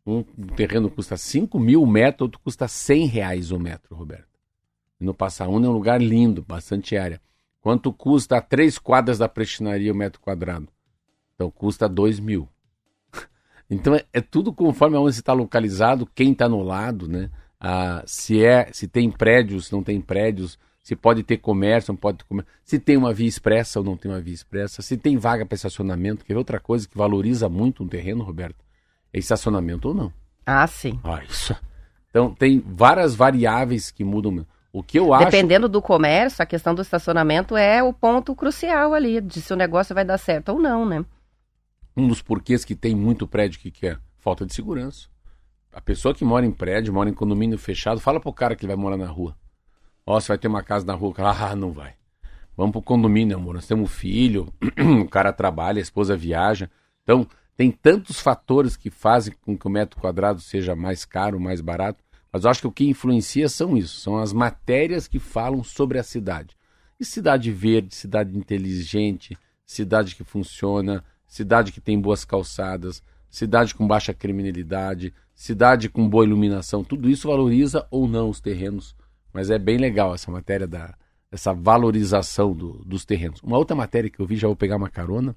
um 0.07 0.23
terreno 0.23 0.91
custa 0.91 1.17
5 1.17 1.59
mil 1.59 1.85
metros, 1.87 2.23
outro 2.23 2.41
custa 2.41 2.67
100 2.67 3.07
reais 3.07 3.51
o 3.51 3.59
metro, 3.59 3.95
Roberto. 3.95 4.39
No 4.99 5.15
Passaúna 5.15 5.67
é 5.67 5.71
um 5.71 5.73
lugar 5.73 6.01
lindo, 6.01 6.43
bastante 6.43 6.97
área. 6.97 7.21
Quanto 7.61 7.93
custa 7.93 8.41
três 8.41 8.79
quadras 8.79 9.19
da 9.19 9.29
prestinaria 9.29 9.93
o 9.93 9.97
metro 9.97 10.21
quadrado? 10.21 10.69
Então 11.35 11.51
custa 11.51 11.89
2 11.89 12.19
mil. 12.19 12.49
Então 13.75 13.95
é, 13.95 14.05
é 14.13 14.21
tudo 14.21 14.53
conforme 14.53 14.97
onde 14.97 15.15
você 15.15 15.21
está 15.21 15.33
localizado, 15.33 16.09
quem 16.15 16.33
está 16.33 16.49
no 16.49 16.63
lado, 16.63 17.09
né? 17.09 17.31
Ah, 17.59 18.03
se 18.07 18.45
é, 18.45 18.69
se 18.73 18.87
tem 18.87 19.11
prédios, 19.11 19.71
não 19.71 19.83
tem 19.83 20.01
prédios, 20.01 20.59
se 20.83 20.95
pode 20.95 21.23
ter 21.23 21.39
comércio, 21.39 21.93
não 21.93 21.97
pode 21.97 22.19
ter 22.19 22.25
comércio, 22.25 22.53
se 22.65 22.79
tem 22.79 22.97
uma 22.97 23.15
via 23.15 23.29
expressa 23.29 23.79
ou 23.79 23.85
não 23.85 23.97
tem 23.97 24.11
uma 24.11 24.21
via 24.21 24.35
expressa, 24.35 24.83
se 24.83 24.97
tem 24.97 25.17
vaga 25.17 25.47
para 25.47 25.55
estacionamento, 25.55 26.25
que 26.25 26.33
é 26.33 26.37
outra 26.37 26.61
coisa 26.61 26.87
que 26.89 26.99
valoriza 26.99 27.49
muito 27.49 27.83
um 27.83 27.89
terreno, 27.89 28.25
Roberto, 28.25 28.63
é 29.13 29.19
estacionamento 29.19 29.89
ou 29.89 29.95
não. 29.95 30.13
Ah, 30.45 30.67
sim. 30.67 31.01
Ah, 31.05 31.23
isso. 31.25 31.57
Então 32.11 32.35
tem 32.35 32.63
várias 32.65 33.15
variáveis 33.15 33.91
que 33.91 34.05
mudam. 34.05 34.45
O 34.71 34.83
que 34.83 34.99
eu 34.99 35.13
acho. 35.15 35.27
Dependendo 35.27 35.69
do 35.69 35.81
comércio, 35.81 36.43
a 36.43 36.47
questão 36.47 36.75
do 36.75 36.83
estacionamento 36.83 37.57
é 37.57 37.83
o 37.83 37.93
ponto 37.93 38.35
crucial 38.35 38.93
ali, 38.93 39.21
de 39.21 39.41
se 39.41 39.53
o 39.53 39.57
negócio 39.57 39.95
vai 39.95 40.05
dar 40.05 40.19
certo 40.19 40.51
ou 40.51 40.59
não, 40.59 40.85
né? 40.85 41.05
Um 41.97 42.09
dos 42.09 42.23
porquês 42.23 42.65
que 42.65 42.75
tem 42.75 42.95
muito 42.95 43.27
prédio 43.27 43.61
que 43.61 43.71
quer 43.71 43.99
falta 44.19 44.47
de 44.47 44.55
segurança. 44.55 45.09
A 45.73 45.81
pessoa 45.81 46.15
que 46.15 46.25
mora 46.25 46.45
em 46.45 46.53
prédio, 46.53 46.93
mora 46.93 47.09
em 47.09 47.15
condomínio 47.15 47.59
fechado, 47.59 48.01
fala 48.01 48.21
pro 48.21 48.33
cara 48.33 48.55
que 48.55 48.67
vai 48.67 48.77
morar 48.77 48.97
na 48.97 49.07
rua. 49.07 49.37
Ó, 50.07 50.19
você 50.19 50.29
vai 50.29 50.39
ter 50.39 50.49
uma 50.49 50.63
casa 50.63 50.85
na 50.85 50.95
rua. 50.95 51.15
Ah, 51.19 51.57
não 51.57 51.73
vai. 51.73 51.95
Vamos 52.57 52.73
pro 52.73 52.83
condomínio, 52.83 53.37
amor. 53.37 53.55
Nós 53.55 53.67
temos 53.67 53.85
um 53.85 53.93
filho, 53.93 54.53
o 55.03 55.09
cara 55.09 55.33
trabalha, 55.33 55.79
a 55.79 55.83
esposa 55.83 56.17
viaja. 56.17 56.71
Então, 57.03 57.27
tem 57.57 57.71
tantos 57.71 58.21
fatores 58.21 58.77
que 58.77 58.91
fazem 58.91 59.35
com 59.41 59.57
que 59.57 59.67
o 59.67 59.71
metro 59.71 60.01
quadrado 60.01 60.41
seja 60.41 60.77
mais 60.77 61.05
caro, 61.05 61.41
mais 61.41 61.61
barato. 61.61 62.03
Mas 62.33 62.45
eu 62.45 62.51
acho 62.51 62.61
que 62.63 62.67
o 62.67 62.73
que 62.73 62.89
influencia 62.89 63.49
são 63.49 63.77
isso, 63.77 64.01
são 64.01 64.19
as 64.19 64.33
matérias 64.33 65.07
que 65.07 65.19
falam 65.19 65.63
sobre 65.63 65.99
a 65.99 66.03
cidade. 66.03 66.57
E 66.99 67.05
cidade 67.05 67.51
verde, 67.51 67.95
cidade 67.95 68.37
inteligente, 68.37 69.37
cidade 69.67 70.15
que 70.15 70.25
funciona, 70.25 71.05
cidade 71.33 71.73
que 71.73 71.81
tem 71.81 71.99
boas 71.99 72.27
calçadas, 72.27 73.03
cidade 73.31 73.75
com 73.75 73.87
baixa 73.87 74.13
criminalidade, 74.13 75.15
cidade 75.35 75.89
com 75.89 76.07
boa 76.07 76.27
iluminação, 76.27 76.85
tudo 76.85 77.09
isso 77.09 77.27
valoriza 77.27 77.87
ou 77.91 78.07
não 78.07 78.29
os 78.29 78.39
terrenos. 78.39 78.95
Mas 79.33 79.49
é 79.49 79.59
bem 79.59 79.79
legal 79.79 80.15
essa 80.15 80.31
matéria 80.31 80.67
da 80.67 80.95
essa 81.31 81.55
valorização 81.55 82.53
do, 82.53 82.85
dos 82.85 83.07
terrenos. 83.07 83.41
Uma 83.43 83.57
outra 83.57 83.75
matéria 83.75 84.11
que 84.11 84.21
eu 84.21 84.27
vi, 84.27 84.37
já 84.37 84.47
vou 84.47 84.55
pegar 84.55 84.77
uma 84.77 84.91
carona, 84.91 85.35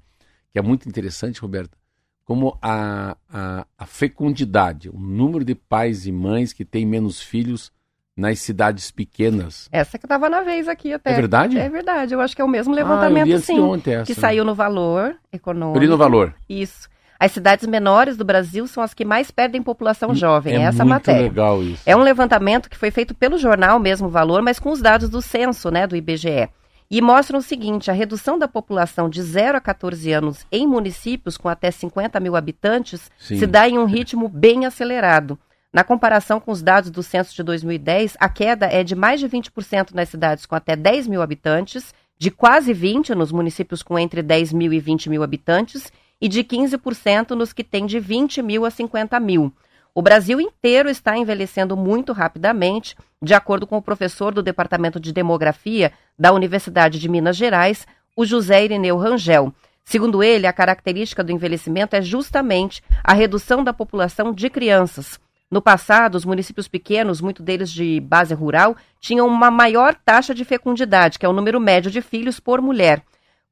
que 0.52 0.58
é 0.58 0.62
muito 0.62 0.86
interessante, 0.86 1.40
Roberta, 1.40 1.78
como 2.22 2.58
a, 2.60 3.16
a, 3.26 3.66
a 3.78 3.86
fecundidade, 3.86 4.90
o 4.90 4.98
número 4.98 5.42
de 5.42 5.54
pais 5.54 6.06
e 6.06 6.12
mães 6.12 6.52
que 6.52 6.66
têm 6.66 6.84
menos 6.84 7.22
filhos 7.22 7.72
nas 8.16 8.38
cidades 8.38 8.90
pequenas. 8.90 9.68
Essa 9.70 9.98
que 9.98 10.06
estava 10.06 10.28
na 10.30 10.40
vez 10.40 10.66
aqui 10.68 10.92
até. 10.92 11.12
É 11.12 11.14
verdade? 11.14 11.58
É 11.58 11.68
verdade. 11.68 12.14
Eu 12.14 12.20
acho 12.20 12.34
que 12.34 12.40
é 12.40 12.44
o 12.44 12.48
mesmo 12.48 12.72
levantamento, 12.74 13.34
ah, 13.34 13.38
sim. 13.40 13.60
Ontem 13.60 13.94
essa. 13.94 14.06
Que 14.06 14.14
saiu 14.18 14.44
no 14.44 14.54
valor 14.54 15.16
econômico. 15.32 15.76
Eu 15.76 15.82
li 15.82 15.88
no 15.88 15.98
valor. 15.98 16.34
Isso. 16.48 16.88
as 17.20 17.32
cidades 17.32 17.66
menores 17.66 18.16
do 18.16 18.24
Brasil 18.24 18.66
são 18.66 18.82
as 18.82 18.94
que 18.94 19.04
mais 19.04 19.30
perdem 19.30 19.62
população 19.62 20.14
jovem. 20.14 20.54
É 20.54 20.58
é 20.58 20.62
essa 20.62 20.82
a 20.82 20.86
muito 20.86 20.94
matéria. 20.94 21.22
legal 21.22 21.62
isso. 21.62 21.82
É 21.84 21.94
um 21.94 22.02
levantamento 22.02 22.70
que 22.70 22.76
foi 22.76 22.90
feito 22.90 23.14
pelo 23.14 23.38
jornal 23.38 23.78
Mesmo 23.78 24.08
Valor, 24.08 24.42
mas 24.42 24.58
com 24.58 24.70
os 24.70 24.80
dados 24.80 25.08
do 25.10 25.20
censo, 25.20 25.70
né, 25.70 25.86
do 25.86 25.96
IBGE. 25.96 26.48
E 26.90 27.02
mostram 27.02 27.38
o 27.40 27.42
seguinte: 27.42 27.90
a 27.90 27.94
redução 27.94 28.38
da 28.38 28.46
população 28.46 29.08
de 29.10 29.20
0 29.22 29.58
a 29.58 29.60
14 29.60 30.12
anos 30.12 30.46
em 30.52 30.66
municípios 30.66 31.36
com 31.36 31.48
até 31.48 31.70
50 31.70 32.20
mil 32.20 32.36
habitantes 32.36 33.10
Sim. 33.18 33.38
se 33.38 33.46
dá 33.46 33.68
em 33.68 33.76
um 33.76 33.84
ritmo 33.86 34.28
bem 34.28 34.64
acelerado. 34.66 35.38
Na 35.72 35.84
comparação 35.84 36.40
com 36.40 36.50
os 36.50 36.62
dados 36.62 36.90
do 36.90 37.02
censo 37.02 37.34
de 37.34 37.42
2010, 37.42 38.16
a 38.18 38.28
queda 38.28 38.66
é 38.66 38.82
de 38.82 38.94
mais 38.94 39.20
de 39.20 39.28
20% 39.28 39.92
nas 39.92 40.08
cidades 40.08 40.46
com 40.46 40.54
até 40.54 40.74
10 40.74 41.06
mil 41.06 41.20
habitantes, 41.20 41.94
de 42.18 42.30
quase 42.30 42.72
20% 42.72 43.14
nos 43.14 43.30
municípios 43.30 43.82
com 43.82 43.98
entre 43.98 44.22
10 44.22 44.52
mil 44.52 44.72
e 44.72 44.80
20 44.80 45.10
mil 45.10 45.22
habitantes 45.22 45.92
e 46.20 46.28
de 46.28 46.42
15% 46.42 47.30
nos 47.32 47.52
que 47.52 47.62
têm 47.62 47.84
de 47.84 48.00
20 48.00 48.42
mil 48.42 48.64
a 48.64 48.70
50 48.70 49.20
mil. 49.20 49.52
O 49.94 50.02
Brasil 50.02 50.40
inteiro 50.40 50.90
está 50.90 51.16
envelhecendo 51.16 51.76
muito 51.76 52.12
rapidamente, 52.12 52.94
de 53.20 53.34
acordo 53.34 53.66
com 53.66 53.76
o 53.78 53.82
professor 53.82 54.32
do 54.32 54.42
Departamento 54.42 55.00
de 55.00 55.12
Demografia 55.12 55.92
da 56.18 56.32
Universidade 56.32 56.98
de 56.98 57.08
Minas 57.08 57.36
Gerais, 57.36 57.86
o 58.14 58.24
José 58.24 58.64
Irineu 58.64 58.96
Rangel. 58.96 59.52
Segundo 59.84 60.22
ele, 60.22 60.46
a 60.46 60.52
característica 60.52 61.22
do 61.22 61.32
envelhecimento 61.32 61.96
é 61.96 62.02
justamente 62.02 62.82
a 63.02 63.14
redução 63.14 63.62
da 63.62 63.72
população 63.72 64.32
de 64.32 64.50
crianças. 64.50 65.18
No 65.50 65.62
passado, 65.62 66.16
os 66.16 66.24
municípios 66.24 66.66
pequenos, 66.66 67.20
muito 67.20 67.42
deles 67.42 67.70
de 67.70 68.00
base 68.00 68.34
rural, 68.34 68.76
tinham 69.00 69.28
uma 69.28 69.50
maior 69.50 69.94
taxa 69.94 70.34
de 70.34 70.44
fecundidade, 70.44 71.18
que 71.18 71.26
é 71.26 71.28
o 71.28 71.32
número 71.32 71.60
médio 71.60 71.90
de 71.90 72.02
filhos 72.02 72.40
por 72.40 72.60
mulher. 72.60 73.02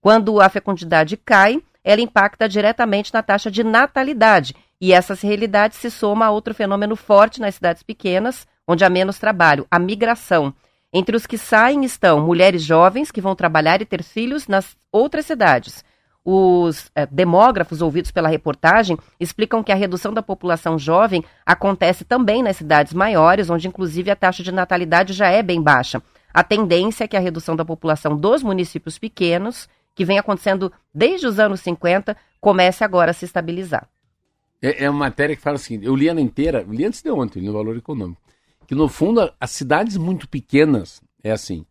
Quando 0.01 0.41
a 0.41 0.49
fecundidade 0.49 1.17
cai, 1.17 1.63
ela 1.85 2.01
impacta 2.01 2.49
diretamente 2.49 3.15
na 3.15 3.23
taxa 3.23 3.51
de 3.51 3.63
natalidade, 3.63 4.57
e 4.81 4.93
essa 4.93 5.15
realidade 5.15 5.77
se 5.77 5.91
soma 5.91 6.27
a 6.27 6.31
outro 6.31 6.53
fenômeno 6.53 6.97
forte 6.97 7.41
nas 7.41 7.55
cidades 7.55 7.83
pequenas, 7.83 8.47
onde 8.67 8.85
há 8.85 8.91
menos 8.91 9.19
trabalho, 9.19 9.67
a 9.71 9.79
migração. 9.79 10.53
Entre 10.93 11.17
os 11.17 11.27
que 11.27 11.39
saem 11.39 11.85
estão 11.85 12.21
mulheres 12.21 12.63
jovens 12.63 13.11
que 13.11 13.21
vão 13.21 13.37
trabalhar 13.37 13.81
e 13.81 13.87
ter 13.87 14.03
filhos 14.03 14.49
nas 14.49 14.77
outras 14.91 15.27
cidades. 15.27 15.85
Os 16.25 16.91
eh, 16.95 17.07
demógrafos 17.07 17.83
ouvidos 17.83 18.11
pela 18.11 18.29
reportagem 18.29 18.97
explicam 19.21 19.63
que 19.63 19.71
a 19.71 19.75
redução 19.75 20.13
da 20.13 20.23
população 20.23 20.79
jovem 20.79 21.23
acontece 21.45 22.03
também 22.03 22.43
nas 22.43 22.57
cidades 22.57 22.95
maiores, 22.95 23.51
onde 23.51 23.69
inclusive 23.69 24.11
a 24.11 24.17
taxa 24.17 24.43
de 24.43 24.51
natalidade 24.51 25.13
já 25.13 25.29
é 25.29 25.43
bem 25.43 25.61
baixa. 25.61 26.03
A 26.33 26.43
tendência 26.43 27.05
é 27.05 27.09
que 27.09 27.17
a 27.17 27.21
redução 27.21 27.55
da 27.55 27.65
população 27.65 28.17
dos 28.17 28.43
municípios 28.43 28.99
pequenos, 28.99 29.69
que 29.95 30.05
vem 30.05 30.19
acontecendo 30.19 30.73
desde 30.95 31.27
os 31.27 31.39
anos 31.39 31.61
50, 31.61 32.17
comece 32.41 32.83
agora 32.83 33.11
a 33.11 33.15
se 33.15 33.27
estabilizar. 33.27 33.87
É, 34.63 34.85
é 34.85 34.91
uma 34.91 35.01
matéria 35.01 35.37
que 35.37 35.43
fala 35.43 35.57
assim, 35.57 35.79
eu 35.83 35.95
li 35.95 36.09
ela 36.09 36.23
inteira, 36.23 36.65
li 36.67 36.87
antes 36.87 37.03
de 37.03 37.11
ontem, 37.11 37.43
no 37.43 37.53
Valor 37.53 37.77
Econômico, 37.77 38.21
que 38.67 38.75
no 38.75 38.89
fundo 38.89 39.31
as 39.39 39.51
cidades 39.51 39.99
muito 39.99 40.27
pequenas, 40.27 41.03
é 41.23 41.31
assim, 41.31 41.67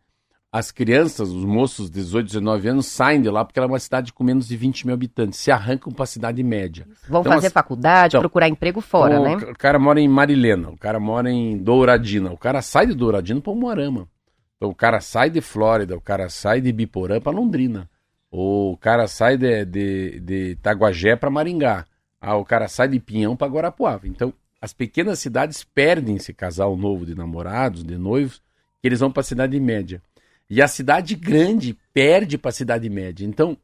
as 0.56 0.70
crianças, 0.70 1.30
os 1.30 1.44
moços 1.44 1.90
de 1.90 1.96
18, 2.00 2.26
19 2.26 2.68
anos 2.68 2.86
saem 2.86 3.20
de 3.20 3.28
lá 3.28 3.44
porque 3.44 3.58
ela 3.58 3.66
é 3.66 3.72
uma 3.72 3.78
cidade 3.80 4.12
com 4.12 4.22
menos 4.22 4.46
de 4.46 4.56
20 4.56 4.86
mil 4.86 4.94
habitantes, 4.94 5.40
se 5.40 5.50
arrancam 5.50 5.92
para 5.92 6.04
a 6.04 6.06
cidade 6.06 6.42
média. 6.44 6.86
Vão 7.08 7.22
Então, 7.22 7.32
fazer 7.32 7.48
as- 7.48 7.52
faculdade, 7.52 8.12
então, 8.12 8.20
procurar 8.20 8.48
emprego 8.48 8.80
fora, 8.80 9.20
o, 9.20 9.24
né? 9.24 9.36
ca- 9.36 9.50
O 9.50 9.58
cara 9.58 9.78
mora 9.80 10.00
em 10.00 10.06
Marilena, 10.06 10.70
o 10.70 10.76
cara 10.78 11.00
mora 11.00 11.28
em 11.30 11.58
Douradina, 11.58 12.30
o 12.32 12.36
cara 12.38 12.62
sai 12.62 12.86
de 12.86 12.94
Douradina 12.94 13.40
para 13.40 13.52
Umuarama. 13.52 14.06
Então 14.56 14.70
o 14.70 14.74
cara 14.74 15.00
sai 15.00 15.28
de 15.28 15.40
Flórida, 15.40 15.96
o 15.96 16.00
cara 16.00 16.28
sai 16.28 16.60
de 16.60 16.72
Biporã 16.72 17.20
para 17.20 17.32
Londrina. 17.36 17.90
Ou 18.30 18.72
o 18.72 18.76
cara 18.76 19.06
sai 19.08 19.36
de, 19.36 19.64
de, 19.64 20.20
de 20.20 20.50
Itaguajé 20.52 21.16
para 21.16 21.30
Maringá. 21.30 21.84
Ah, 22.20 22.36
o 22.36 22.44
cara 22.44 22.68
sai 22.68 22.88
de 22.88 22.98
Pinhão 23.00 23.36
para 23.36 23.50
Guarapuava. 23.52 24.06
Então 24.06 24.32
as 24.60 24.72
pequenas 24.72 25.18
cidades 25.18 25.62
perdem 25.64 26.16
esse 26.16 26.32
casal 26.32 26.76
novo 26.76 27.04
de 27.04 27.14
namorados, 27.14 27.82
de 27.84 27.98
noivos, 27.98 28.40
que 28.80 28.88
eles 28.88 29.00
vão 29.00 29.10
para 29.10 29.20
a 29.20 29.24
cidade 29.24 29.58
média. 29.60 30.00
E 30.48 30.60
a 30.60 30.68
cidade 30.68 31.14
grande 31.14 31.76
perde 31.92 32.36
para 32.36 32.50
a 32.50 32.52
cidade 32.52 32.88
média. 32.88 33.24
Então, 33.24 33.56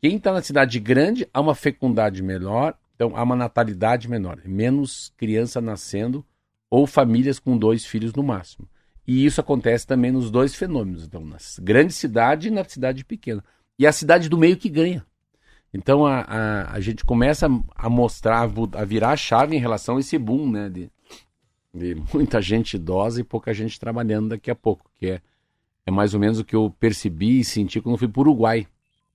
quem 0.00 0.16
está 0.16 0.32
na 0.32 0.42
cidade 0.42 0.78
grande 0.78 1.26
há 1.32 1.40
uma 1.40 1.54
fecundidade 1.54 2.22
melhor, 2.22 2.76
então 2.94 3.16
há 3.16 3.22
uma 3.22 3.36
natalidade 3.36 4.08
menor, 4.08 4.40
menos 4.44 5.12
criança 5.16 5.60
nascendo 5.60 6.24
ou 6.70 6.86
famílias 6.86 7.38
com 7.38 7.56
dois 7.56 7.84
filhos 7.84 8.12
no 8.14 8.22
máximo. 8.22 8.68
E 9.06 9.24
isso 9.24 9.40
acontece 9.40 9.86
também 9.86 10.10
nos 10.10 10.30
dois 10.30 10.54
fenômenos, 10.54 11.04
então 11.04 11.24
na 11.24 11.36
grande 11.60 11.92
cidade 11.92 12.48
e 12.48 12.50
na 12.50 12.64
cidade 12.64 13.04
pequena. 13.04 13.42
E 13.78 13.86
a 13.86 13.92
cidade 13.92 14.28
do 14.28 14.36
meio 14.36 14.56
que 14.56 14.68
ganha. 14.68 15.06
Então 15.72 16.04
a, 16.04 16.20
a, 16.22 16.72
a 16.72 16.80
gente 16.80 17.04
começa 17.04 17.46
a 17.74 17.88
mostrar, 17.88 18.50
a 18.72 18.84
virar 18.84 19.10
a 19.10 19.16
chave 19.16 19.56
em 19.56 19.60
relação 19.60 19.96
a 19.96 20.00
esse 20.00 20.18
boom, 20.18 20.50
né? 20.50 20.68
De, 20.68 20.90
de 21.72 21.94
muita 22.12 22.40
gente 22.40 22.74
idosa 22.74 23.20
e 23.20 23.24
pouca 23.24 23.52
gente 23.54 23.78
trabalhando 23.78 24.30
daqui 24.30 24.50
a 24.50 24.54
pouco, 24.54 24.90
que 24.98 25.06
é, 25.06 25.20
é 25.86 25.90
mais 25.90 26.12
ou 26.12 26.20
menos 26.20 26.38
o 26.40 26.44
que 26.44 26.54
eu 26.56 26.74
percebi 26.80 27.40
e 27.40 27.44
senti 27.44 27.80
quando 27.80 27.96
fui 27.96 28.08
para 28.08 28.18
o 28.20 28.22
Uruguai. 28.22 28.66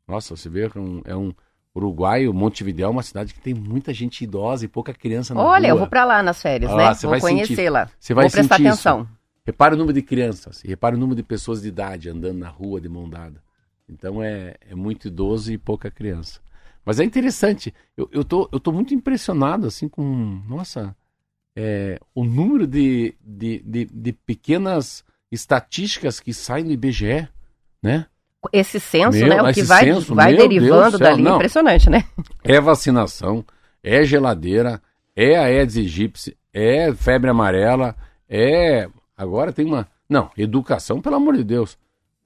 Nossa, 0.08 0.36
você 0.36 0.50
vê 0.50 0.70
que 0.70 0.78
é 0.78 0.82
um, 0.82 1.02
é 1.06 1.16
um 1.16 1.34
Uruguai, 1.76 2.28
o 2.28 2.34
Montevidéu 2.34 2.88
é 2.88 2.92
uma 2.92 3.04
cidade 3.04 3.34
que 3.34 3.40
tem 3.40 3.54
muita 3.54 3.94
gente 3.94 4.24
idosa 4.24 4.66
e 4.66 4.68
pouca 4.68 4.94
criança 4.94 5.34
na 5.34 5.42
Olha, 5.42 5.68
rua. 5.68 5.68
eu 5.70 5.78
vou 5.78 5.88
para 5.88 6.04
lá 6.04 6.24
nas 6.24 6.42
férias, 6.42 6.72
Ah, 6.72 6.76
né? 6.76 6.94
você 6.94 7.08
Vou 7.08 7.16
lá. 7.70 7.90
Você 8.00 8.14
vai 8.14 8.26
Vou 8.26 8.32
prestar 8.32 8.58
sentir 8.58 8.70
isso. 8.70 8.90
atenção. 8.90 9.08
Repara 9.46 9.74
o 9.74 9.78
número 9.78 9.94
de 9.94 10.02
crianças, 10.02 10.62
repara 10.62 10.96
o 10.96 11.00
número 11.00 11.16
de 11.16 11.24
pessoas 11.24 11.62
de 11.62 11.68
idade 11.70 12.10
andando 12.10 12.38
na 12.38 12.50
rua 12.50 12.80
de 12.80 12.88
mão 12.90 13.10
dada. 13.10 13.42
Então 13.90 14.22
é, 14.22 14.56
é 14.70 14.76
muito 14.76 15.08
idoso 15.08 15.52
e 15.52 15.58
pouca 15.58 15.90
criança. 15.90 16.40
Mas 16.86 17.00
é 17.00 17.04
interessante, 17.04 17.74
eu, 17.96 18.10
eu, 18.12 18.24
tô, 18.24 18.50
eu 18.52 18.60
tô 18.60 18.72
muito 18.72 18.94
impressionado 18.94 19.68
assim 19.68 19.88
com, 19.88 20.04
nossa, 20.48 20.96
é, 21.56 22.00
o 22.14 22.24
número 22.24 22.66
de, 22.68 23.16
de, 23.22 23.62
de, 23.66 23.86
de 23.86 24.14
pequenas 24.14 25.04
estatísticas 25.32 26.20
que 26.20 26.34
saem 26.34 26.66
do 26.66 26.72
IBGE, 26.72 27.28
né? 27.82 28.06
Esse 28.52 28.80
censo, 28.80 29.20
Meu, 29.20 29.28
né? 29.28 29.42
O 29.42 29.54
que 29.54 29.62
vai, 29.64 29.86
censo, 29.86 30.16
vai 30.16 30.36
derivando 30.36 30.98
dali. 30.98 31.22
não. 31.22 31.36
Impressionante, 31.36 31.90
né? 31.90 32.04
É 32.44 32.60
vacinação, 32.60 33.46
é 33.84 34.04
geladeira, 34.04 34.82
é 35.16 35.38
a 35.38 35.44
Aedes 35.44 35.78
aegypti, 35.78 36.36
é 36.54 36.92
febre 36.94 37.30
amarela, 37.30 37.96
é. 38.28 38.90
Agora 39.16 39.54
tem 39.54 39.66
uma. 39.66 39.88
Não, 40.10 40.30
educação, 40.38 41.02
pelo 41.02 41.16
amor 41.16 41.38
de 41.38 41.44
Deus. 41.44 41.78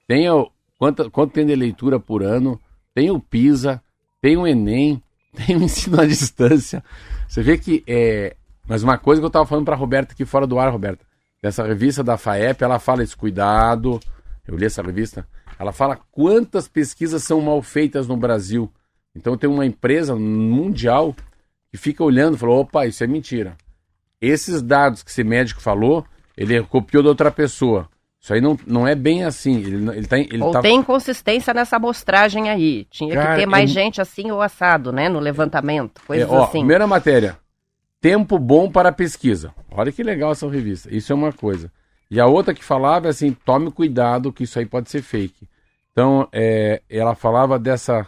Tem 0.08 0.28
o. 0.30 0.50
Quanto, 0.78 1.10
quanto 1.10 1.32
tem 1.32 1.46
de 1.46 1.54
leitura 1.54 2.00
por 2.00 2.22
ano? 2.22 2.60
Tem 2.94 3.10
o 3.10 3.20
PISA, 3.20 3.82
tem 4.20 4.36
o 4.36 4.46
Enem, 4.46 5.02
tem 5.36 5.56
o 5.56 5.62
ensino 5.62 6.00
à 6.00 6.06
distância. 6.06 6.82
Você 7.28 7.42
vê 7.42 7.58
que 7.58 7.84
é. 7.86 8.36
Mas 8.66 8.82
uma 8.82 8.98
coisa 8.98 9.20
que 9.20 9.24
eu 9.24 9.28
estava 9.28 9.46
falando 9.46 9.64
para 9.64 9.74
a 9.74 9.78
Roberta 9.78 10.12
aqui 10.12 10.24
fora 10.24 10.46
do 10.46 10.58
ar, 10.58 10.72
Roberta. 10.72 11.05
Dessa 11.46 11.62
revista 11.62 12.02
da 12.02 12.18
FAEP, 12.18 12.64
ela 12.64 12.80
fala 12.80 13.04
esse 13.04 13.16
cuidado. 13.16 14.00
Eu 14.48 14.56
li 14.56 14.66
essa 14.66 14.82
revista. 14.82 15.24
Ela 15.56 15.70
fala 15.70 15.96
quantas 16.10 16.66
pesquisas 16.66 17.22
são 17.22 17.40
mal 17.40 17.62
feitas 17.62 18.08
no 18.08 18.16
Brasil. 18.16 18.68
Então 19.14 19.38
tem 19.38 19.48
uma 19.48 19.64
empresa 19.64 20.16
mundial 20.16 21.14
que 21.70 21.78
fica 21.78 22.02
olhando 22.02 22.34
e 22.34 22.38
falou: 22.40 22.62
opa, 22.62 22.84
isso 22.84 23.04
é 23.04 23.06
mentira. 23.06 23.56
Esses 24.20 24.60
dados 24.60 25.04
que 25.04 25.10
esse 25.12 25.22
médico 25.22 25.60
falou, 25.60 26.04
ele 26.36 26.60
copiou 26.64 27.00
de 27.00 27.10
outra 27.10 27.30
pessoa. 27.30 27.88
Isso 28.20 28.34
aí 28.34 28.40
não, 28.40 28.58
não 28.66 28.88
é 28.88 28.96
bem 28.96 29.22
assim. 29.22 29.60
Ele, 29.60 29.88
ele 29.96 30.06
tá, 30.08 30.18
ele 30.18 30.42
Ou 30.42 30.50
tá... 30.50 30.60
tem 30.60 30.80
inconsistência 30.80 31.54
nessa 31.54 31.76
amostragem 31.76 32.50
aí. 32.50 32.86
Tinha 32.90 33.14
Cara, 33.14 33.34
que 33.34 33.40
ter 33.42 33.46
mais 33.46 33.70
é- 33.70 33.72
gente 33.72 34.00
assim 34.00 34.32
ou 34.32 34.42
assado, 34.42 34.90
né? 34.90 35.08
No 35.08 35.20
levantamento. 35.20 36.00
É, 36.02 36.06
Coisas 36.08 36.28
ó, 36.28 36.42
assim. 36.42 36.58
Primeira 36.58 36.88
matéria. 36.88 37.38
Tempo 38.06 38.38
bom 38.38 38.70
para 38.70 38.92
pesquisa. 38.92 39.52
Olha 39.68 39.90
que 39.90 40.00
legal 40.00 40.30
essa 40.30 40.48
revista. 40.48 40.94
Isso 40.94 41.10
é 41.10 41.14
uma 41.16 41.32
coisa. 41.32 41.72
E 42.08 42.20
a 42.20 42.26
outra 42.26 42.54
que 42.54 42.62
falava 42.62 43.08
é 43.08 43.10
assim: 43.10 43.32
tome 43.32 43.68
cuidado 43.72 44.32
que 44.32 44.44
isso 44.44 44.60
aí 44.60 44.64
pode 44.64 44.88
ser 44.88 45.02
fake. 45.02 45.48
Então, 45.90 46.28
é, 46.30 46.80
ela 46.88 47.16
falava 47.16 47.58
dessa, 47.58 48.06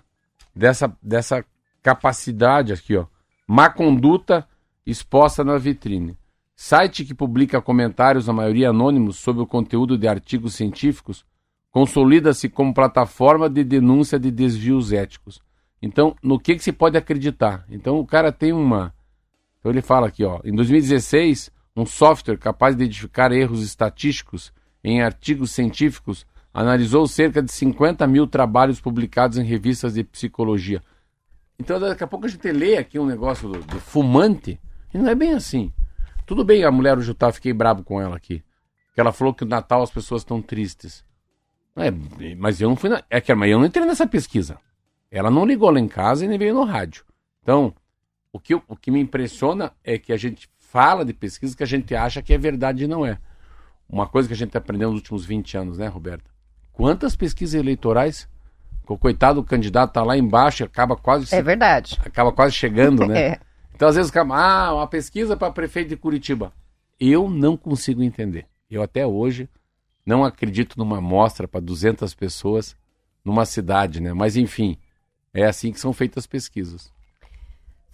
dessa, 0.55 0.97
dessa 1.03 1.45
capacidade 1.83 2.73
aqui, 2.73 2.97
ó. 2.97 3.07
Má 3.45 3.71
conduta 3.71 4.47
exposta 4.87 5.43
na 5.43 5.59
vitrine. 5.59 6.17
Site 6.55 7.05
que 7.05 7.13
publica 7.13 7.61
comentários, 7.61 8.29
na 8.29 8.33
maioria 8.33 8.71
anônimos, 8.71 9.17
sobre 9.17 9.43
o 9.43 9.49
conteúdo 9.49 9.99
de 9.99 10.07
artigos 10.07 10.55
científicos, 10.55 11.27
consolida-se 11.73 12.49
como 12.49 12.73
plataforma 12.73 13.51
de 13.51 13.65
denúncia 13.65 14.17
de 14.17 14.31
desvios 14.31 14.93
éticos. 14.93 15.43
Então, 15.83 16.15
no 16.23 16.39
que, 16.39 16.55
que 16.55 16.63
se 16.63 16.71
pode 16.71 16.97
acreditar? 16.97 17.65
Então, 17.69 17.99
o 17.99 18.07
cara 18.07 18.31
tem 18.31 18.53
uma. 18.53 18.95
Então, 19.59 19.73
ele 19.73 19.83
fala 19.83 20.09
aqui, 20.09 20.25
ó. 20.25 20.41
Em 20.45 20.55
2016, 20.55 21.51
um 21.77 21.87
software 21.87 22.39
capaz 22.39 22.77
de 22.77 22.85
identificar 22.85 23.33
erros 23.33 23.63
estatísticos 23.63 24.53
em 24.83 25.03
artigos 25.03 25.51
científicos 25.51 26.27
analisou 26.53 27.07
cerca 27.07 27.43
de 27.43 27.53
50 27.53 28.07
mil 28.07 28.27
trabalhos 28.27 28.81
publicados 28.81 29.39
em 29.39 29.45
revistas 29.45 29.95
de 29.95 30.05
psicologia. 30.05 30.83
Então, 31.59 31.79
daqui 31.79 32.05
a 32.05 32.07
pouco 32.07 32.27
a 32.27 32.29
gente 32.29 32.51
lê 32.51 32.77
aqui 32.77 32.99
um 32.99 33.07
negócio 33.07 33.49
do, 33.49 33.61
do 33.61 33.81
fumante, 33.81 34.61
e 34.93 34.99
não 34.99 35.09
é 35.09 35.15
bem 35.15 35.35
assim. 35.35 35.73
Tudo 36.25 36.45
bem, 36.45 36.65
a 36.65 36.71
mulher 36.71 36.97
hoje 36.97 37.13
tá, 37.15 37.33
fiquei 37.33 37.53
bravo 37.53 37.83
com 37.83 38.01
ela 38.01 38.17
aqui. 38.17 38.43
Que 38.95 39.01
ela 39.01 39.13
falou 39.13 39.35
que 39.35 39.45
no 39.45 39.51
Natal 39.51 39.83
as 39.83 39.91
pessoas 39.91 40.23
estão 40.23 40.43
tristes. 40.43 41.05
É, 41.77 41.91
mas 42.37 42.61
eu 42.61 42.69
não 42.69 42.77
fui 42.77 42.91
na, 42.91 43.03
é 43.09 43.21
que 43.21 43.33
mas 43.35 43.51
eu 43.51 43.59
não 43.59 43.67
entrei 43.67 43.87
nessa 43.87 44.07
pesquisa. 44.07 44.59
Ela 45.11 45.31
não 45.31 45.47
ligou 45.47 45.71
lá 45.71 45.79
em 45.79 45.89
casa 45.89 46.25
e 46.25 46.29
nem 46.29 46.39
veio 46.39 46.55
no 46.55 46.65
rádio. 46.65 47.05
Então, 47.43 47.73
o 48.39 48.41
que, 48.41 48.55
o 48.55 48.77
que 48.77 48.91
me 48.91 49.01
impressiona 49.01 49.73
é 49.83 49.99
que 49.99 50.13
a 50.13 50.17
gente 50.17 50.49
fala 50.59 51.05
de 51.05 51.13
pesquisa 51.13 51.57
que 51.57 51.63
a 51.65 51.67
gente 51.67 51.93
acha 51.93 52.23
que 52.23 52.33
é 52.33 52.39
verdade 52.39 52.85
e 52.85 52.87
não 52.87 53.05
é. 53.05 53.19
Uma 53.89 54.07
coisa 54.07 54.29
que 54.29 54.35
a 54.35 54.37
gente 54.37 54.57
aprendeu 54.57 54.91
nos 54.91 55.01
últimos 55.01 55.25
20 55.25 55.57
anos, 55.57 55.79
né, 55.79 55.89
Roberta? 55.89 56.31
Quantas 56.73 57.17
pesquisas 57.17 57.59
eleitorais 57.59 58.29
o 58.87 58.97
coitado 58.97 59.43
do 59.43 59.47
candidato 59.47 59.93
tá 59.93 60.03
lá 60.03 60.17
embaixo 60.17 60.63
e 60.63 60.65
acaba 60.65 60.97
quase. 60.97 61.35
É 61.35 61.43
verdade. 61.43 61.99
Acaba 62.01 62.33
quase 62.33 62.55
chegando, 62.55 63.07
né? 63.07 63.19
É. 63.29 63.41
Então, 63.75 63.89
às 63.89 63.95
vezes, 63.95 64.11
ah, 64.17 64.75
uma 64.75 64.87
pesquisa 64.89 65.37
para 65.37 65.53
prefeito 65.53 65.89
de 65.89 65.97
Curitiba. 65.97 66.53
Eu 66.99 67.29
não 67.29 67.57
consigo 67.57 68.03
entender. 68.03 68.47
Eu 68.69 68.83
até 68.83 69.07
hoje 69.07 69.49
não 70.07 70.25
acredito 70.25 70.77
numa 70.79 70.99
amostra 70.99 71.47
para 71.47 71.61
200 71.61 72.13
pessoas 72.15 72.75
numa 73.25 73.45
cidade, 73.45 74.01
né? 74.01 74.13
Mas, 74.13 74.37
enfim, 74.37 74.79
é 75.35 75.45
assim 75.45 75.71
que 75.71 75.79
são 75.79 75.93
feitas 75.93 76.23
as 76.23 76.27
pesquisas. 76.27 76.93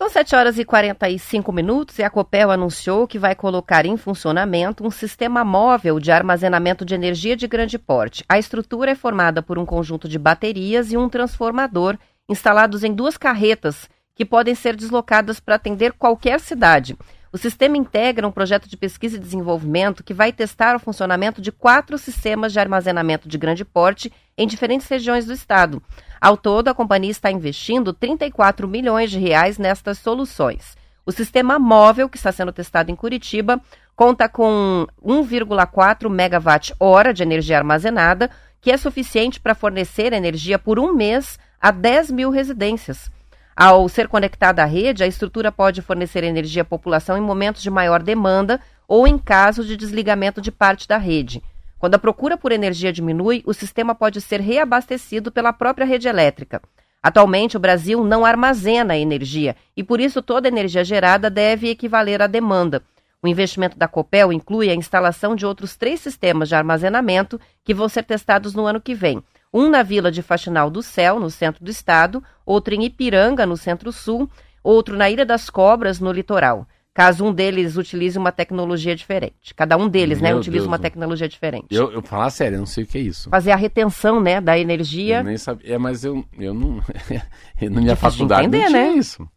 São 0.04 0.10
7 0.10 0.36
horas 0.36 0.58
e 0.58 0.66
45 0.66 1.50
minutos 1.50 1.98
e 1.98 2.02
a 2.02 2.10
Copel 2.10 2.50
anunciou 2.50 3.06
que 3.06 3.18
vai 3.18 3.34
colocar 3.34 3.86
em 3.86 3.96
funcionamento 3.96 4.86
um 4.86 4.90
sistema 4.90 5.42
móvel 5.42 5.98
de 5.98 6.12
armazenamento 6.12 6.84
de 6.84 6.94
energia 6.94 7.34
de 7.34 7.46
grande 7.46 7.78
porte. 7.78 8.22
A 8.28 8.38
estrutura 8.38 8.90
é 8.90 8.94
formada 8.94 9.42
por 9.42 9.58
um 9.58 9.64
conjunto 9.64 10.06
de 10.06 10.18
baterias 10.18 10.92
e 10.92 10.96
um 10.98 11.08
transformador 11.08 11.96
instalados 12.28 12.84
em 12.84 12.92
duas 12.92 13.16
carretas 13.16 13.88
que 14.14 14.26
podem 14.26 14.54
ser 14.54 14.76
deslocadas 14.76 15.40
para 15.40 15.54
atender 15.54 15.94
qualquer 15.94 16.38
cidade. 16.38 16.98
O 17.34 17.36
sistema 17.36 17.76
integra 17.76 18.28
um 18.28 18.30
projeto 18.30 18.68
de 18.68 18.76
pesquisa 18.76 19.16
e 19.16 19.18
desenvolvimento 19.18 20.04
que 20.04 20.14
vai 20.14 20.32
testar 20.32 20.76
o 20.76 20.78
funcionamento 20.78 21.42
de 21.42 21.50
quatro 21.50 21.98
sistemas 21.98 22.52
de 22.52 22.60
armazenamento 22.60 23.28
de 23.28 23.36
grande 23.36 23.64
porte 23.64 24.12
em 24.38 24.46
diferentes 24.46 24.86
regiões 24.86 25.26
do 25.26 25.32
estado. 25.32 25.82
Ao 26.20 26.36
todo, 26.36 26.68
a 26.68 26.74
companhia 26.74 27.10
está 27.10 27.32
investindo 27.32 27.92
34 27.92 28.68
milhões 28.68 29.10
de 29.10 29.18
reais 29.18 29.58
nestas 29.58 29.98
soluções. 29.98 30.76
O 31.04 31.10
sistema 31.10 31.58
móvel, 31.58 32.08
que 32.08 32.16
está 32.16 32.30
sendo 32.30 32.52
testado 32.52 32.92
em 32.92 32.94
Curitiba, 32.94 33.60
conta 33.96 34.28
com 34.28 34.86
1,4 35.04 36.08
megawatt-hora 36.08 37.12
de 37.12 37.24
energia 37.24 37.58
armazenada, 37.58 38.30
que 38.60 38.70
é 38.70 38.76
suficiente 38.76 39.40
para 39.40 39.56
fornecer 39.56 40.12
energia 40.12 40.56
por 40.56 40.78
um 40.78 40.94
mês 40.94 41.36
a 41.60 41.72
10 41.72 42.12
mil 42.12 42.30
residências. 42.30 43.10
Ao 43.56 43.88
ser 43.88 44.08
conectada 44.08 44.62
à 44.62 44.64
rede, 44.64 45.04
a 45.04 45.06
estrutura 45.06 45.52
pode 45.52 45.80
fornecer 45.80 46.24
energia 46.24 46.62
à 46.62 46.64
população 46.64 47.16
em 47.16 47.20
momentos 47.20 47.62
de 47.62 47.70
maior 47.70 48.02
demanda 48.02 48.60
ou 48.88 49.06
em 49.06 49.16
caso 49.16 49.64
de 49.64 49.76
desligamento 49.76 50.40
de 50.40 50.50
parte 50.50 50.88
da 50.88 50.96
rede. 50.96 51.40
Quando 51.78 51.94
a 51.94 51.98
procura 51.98 52.36
por 52.36 52.50
energia 52.50 52.92
diminui, 52.92 53.42
o 53.46 53.54
sistema 53.54 53.94
pode 53.94 54.20
ser 54.20 54.40
reabastecido 54.40 55.30
pela 55.30 55.52
própria 55.52 55.86
rede 55.86 56.08
elétrica. 56.08 56.60
Atualmente, 57.00 57.56
o 57.56 57.60
Brasil 57.60 58.02
não 58.02 58.24
armazena 58.24 58.96
energia 58.96 59.54
e, 59.76 59.84
por 59.84 60.00
isso, 60.00 60.20
toda 60.20 60.48
energia 60.48 60.82
gerada 60.82 61.30
deve 61.30 61.68
equivaler 61.68 62.22
à 62.22 62.26
demanda. 62.26 62.82
O 63.22 63.28
investimento 63.28 63.78
da 63.78 63.86
Copel 63.86 64.32
inclui 64.32 64.68
a 64.68 64.74
instalação 64.74 65.36
de 65.36 65.46
outros 65.46 65.76
três 65.76 66.00
sistemas 66.00 66.48
de 66.48 66.54
armazenamento 66.54 67.40
que 67.62 67.74
vão 67.74 67.88
ser 67.88 68.02
testados 68.02 68.54
no 68.54 68.66
ano 68.66 68.80
que 68.80 68.94
vem 68.94 69.22
um 69.54 69.70
na 69.70 69.84
Vila 69.84 70.10
de 70.10 70.20
Faxinal 70.20 70.68
do 70.68 70.82
Céu, 70.82 71.20
no 71.20 71.30
centro 71.30 71.64
do 71.64 71.70
estado, 71.70 72.20
outro 72.44 72.74
em 72.74 72.84
Ipiranga, 72.84 73.46
no 73.46 73.56
centro-sul, 73.56 74.28
outro 74.64 74.96
na 74.96 75.08
Ilha 75.08 75.24
das 75.24 75.48
Cobras, 75.48 76.00
no 76.00 76.10
litoral. 76.10 76.66
Caso 76.92 77.24
um 77.24 77.32
deles 77.32 77.76
utilize 77.76 78.18
uma 78.18 78.32
tecnologia 78.32 78.94
diferente. 78.94 79.54
Cada 79.54 79.76
um 79.76 79.88
deles, 79.88 80.20
né, 80.20 80.28
Meu 80.28 80.36
né, 80.36 80.40
utiliza 80.40 80.62
Deus 80.62 80.68
uma 80.68 80.78
tecnologia 80.78 81.28
diferente. 81.28 81.66
Eu, 81.70 81.90
eu 81.92 82.02
falar 82.02 82.30
sério, 82.30 82.56
eu 82.56 82.60
não 82.60 82.66
sei 82.66 82.84
o 82.84 82.86
que 82.86 82.98
é 82.98 83.00
isso. 83.00 83.30
Fazer 83.30 83.52
a 83.52 83.56
retenção, 83.56 84.20
né, 84.20 84.40
da 84.40 84.58
energia. 84.58 85.18
Eu 85.18 85.24
nem 85.24 85.38
sabia, 85.38 85.74
é, 85.74 85.78
mas 85.78 86.04
eu, 86.04 86.24
eu 86.38 86.52
não. 86.52 86.80
na 87.70 87.80
minha 87.80 87.96
faculdade 87.96 88.46
entender, 88.46 88.64
não 88.64 88.68
tinha 88.68 88.92
né? 88.92 88.92
isso. 88.92 89.28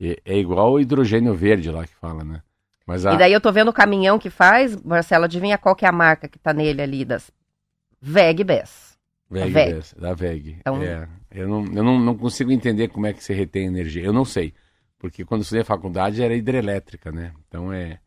É, 0.00 0.18
é, 0.24 0.38
igual 0.38 0.72
o 0.72 0.80
hidrogênio 0.80 1.34
verde 1.34 1.70
lá 1.70 1.84
que 1.84 1.94
fala, 1.96 2.24
né? 2.24 2.42
Mas 2.86 3.06
a... 3.06 3.14
E 3.14 3.18
daí 3.18 3.32
eu 3.32 3.40
tô 3.40 3.50
vendo 3.50 3.68
o 3.68 3.72
caminhão 3.72 4.18
que 4.18 4.30
faz, 4.30 4.80
Marcelo, 4.82 5.24
adivinha 5.24 5.58
qual 5.58 5.74
que 5.74 5.84
é 5.84 5.88
a 5.88 5.92
marca 5.92 6.28
que 6.28 6.38
tá 6.38 6.52
nele 6.52 6.82
ali 6.82 7.04
das 7.04 7.30
VEG 9.30 9.82
da 9.98 10.14
VEG. 10.14 10.56
Então... 10.60 10.82
É, 10.82 11.08
eu 11.30 11.48
não, 11.48 11.64
eu 11.66 11.82
não, 11.82 11.98
não 11.98 12.16
consigo 12.16 12.52
entender 12.52 12.88
como 12.88 13.06
é 13.06 13.12
que 13.12 13.22
você 13.22 13.34
retém 13.34 13.66
energia. 13.66 14.04
Eu 14.04 14.12
não 14.12 14.24
sei. 14.24 14.54
Porque 14.98 15.24
quando 15.24 15.40
eu 15.40 15.42
estudei 15.42 15.62
a 15.62 15.66
faculdade 15.66 16.22
era 16.22 16.34
hidrelétrica, 16.34 17.10
né? 17.10 17.32
Então 17.48 17.72
é. 17.72 17.98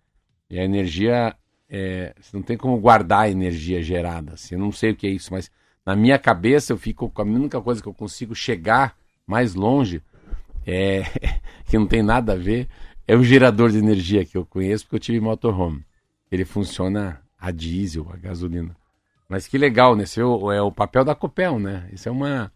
E 0.50 0.58
a 0.58 0.64
energia. 0.64 1.36
É, 1.70 2.14
você 2.20 2.36
não 2.36 2.42
tem 2.42 2.56
como 2.56 2.80
guardar 2.80 3.22
a 3.22 3.30
energia 3.30 3.84
gerada. 3.84 4.34
Assim, 4.34 4.56
eu 4.56 4.60
não 4.60 4.72
sei 4.72 4.92
o 4.92 4.96
que 4.96 5.06
é 5.06 5.10
isso, 5.10 5.34
mas 5.34 5.52
na 5.86 5.96
minha 5.96 6.18
cabeça 6.18 6.72
eu 6.72 6.78
fico 6.78 7.10
com 7.10 7.22
a 7.22 7.26
única 7.26 7.62
coisa 7.62 7.82
que 7.82 7.88
eu 7.90 7.94
consigo 7.94 8.34
chegar 8.34 8.96
mais 9.28 9.54
longe, 9.54 10.02
é, 10.66 11.04
que 11.68 11.78
não 11.78 11.86
tem 11.86 12.02
nada 12.02 12.34
a 12.34 12.38
ver, 12.38 12.70
é 13.06 13.16
o 13.16 13.24
gerador 13.24 13.70
de 13.70 13.78
energia 13.78 14.26
que 14.26 14.38
eu 14.38 14.46
conheço, 14.46 14.86
porque 14.86 14.96
eu 14.96 15.00
tive 15.00 15.20
motorhome. 15.20 15.86
Ele 16.32 16.46
funciona 16.46 17.22
a 17.38 17.52
diesel, 17.52 18.08
a 18.14 18.18
gasolina. 18.18 18.76
Mas 19.30 19.48
que 19.48 19.58
legal, 19.58 19.96
né? 19.96 20.04
Esse 20.04 20.22
é 20.22 20.26
o, 20.26 20.52
é 20.52 20.62
o 20.62 20.72
papel 20.72 21.04
da 21.04 21.14
Copel, 21.14 21.60
né? 21.60 21.88
Isso 21.92 22.08
é 22.08 22.12
uma. 22.12 22.52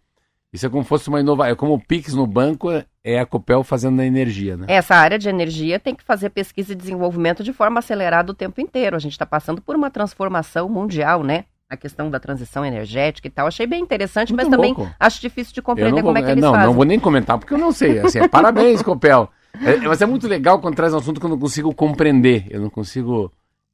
Isso 0.54 0.66
é 0.66 0.70
como 0.70 0.84
fosse 0.84 1.08
uma 1.10 1.20
inovação. 1.20 1.52
É 1.52 1.56
como 1.56 1.74
o 1.74 1.80
Pix 1.80 2.14
no 2.14 2.28
banco 2.28 2.70
é 3.04 3.20
a 3.20 3.26
Copel 3.26 3.64
fazendo 3.64 4.00
a 4.02 4.06
energia, 4.06 4.58
né? 4.58 4.66
Essa 4.70 4.96
área 4.96 5.18
de 5.18 5.30
energia 5.30 5.80
tem 5.80 5.96
que 5.96 6.04
fazer 6.04 6.30
pesquisa 6.30 6.74
e 6.74 6.76
desenvolvimento 6.76 7.44
de 7.44 7.54
forma 7.54 7.80
acelerada 7.80 8.32
o 8.32 8.36
tempo 8.36 8.60
inteiro. 8.62 8.96
A 8.96 9.00
gente 9.00 9.14
está 9.14 9.26
passando 9.26 9.62
por 9.62 9.76
uma 9.76 9.90
transformação 9.90 10.70
mundial, 10.70 11.24
né? 11.24 11.46
A 11.70 11.78
questão 11.78 12.10
da 12.10 12.20
transição 12.20 12.66
energética 12.66 13.28
e 13.28 13.32
tal. 13.32 13.48
Achei 13.48 13.66
bem 13.66 13.82
interessante, 13.82 14.34
Muito 14.34 14.50
mas 14.50 14.60
louco. 14.60 14.82
também 14.82 14.96
acho 15.00 15.22
difícil 15.22 15.54
de 15.54 15.62
compreender 15.62 16.02
vou, 16.02 16.14
como 16.14 16.18
é 16.18 16.22
que 16.22 16.32
eles 16.32 16.44
não, 16.44 16.52
fazem. 16.52 16.68
Não, 16.68 16.74
vou 16.74 16.86
nem 16.86 17.00
comentar, 17.00 17.38
porque 17.38 17.54
eu 17.54 17.58
não 17.58 17.72
sei. 17.72 18.00
Assim, 18.00 18.20
é, 18.20 18.28
parabéns, 18.28 18.82
Copel. 18.84 19.30
É, 19.62 19.78
mas 19.78 20.02
é 20.02 20.06
muito 20.06 20.28
legal 20.28 20.60
quando 20.60 20.76
traz 20.76 20.94
um 20.94 20.98
assunto 20.98 21.20
que 21.20 21.26
eu 21.26 21.30
não 21.30 21.40
consigo 21.40 21.74
compreender. 21.74 22.46
Eu 22.50 22.62
não 22.62 22.70
consigo 22.70 23.32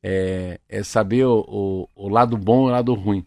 é, 0.09 0.59
é 0.69 0.83
saber 0.83 1.25
o, 1.25 1.43
o, 1.45 1.89
o 2.05 2.07
lado 2.07 2.37
bom 2.37 2.67
e 2.67 2.69
o 2.69 2.71
lado 2.71 2.93
ruim. 2.93 3.25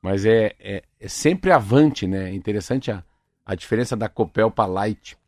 Mas 0.00 0.24
é, 0.24 0.54
é, 0.60 0.84
é 1.00 1.08
sempre 1.08 1.50
avante, 1.50 2.06
né? 2.06 2.30
É 2.30 2.34
interessante 2.34 2.92
a, 2.92 3.02
a 3.44 3.56
diferença 3.56 3.96
da 3.96 4.08
Copel 4.08 4.48
para 4.48 4.66
Light, 4.66 5.18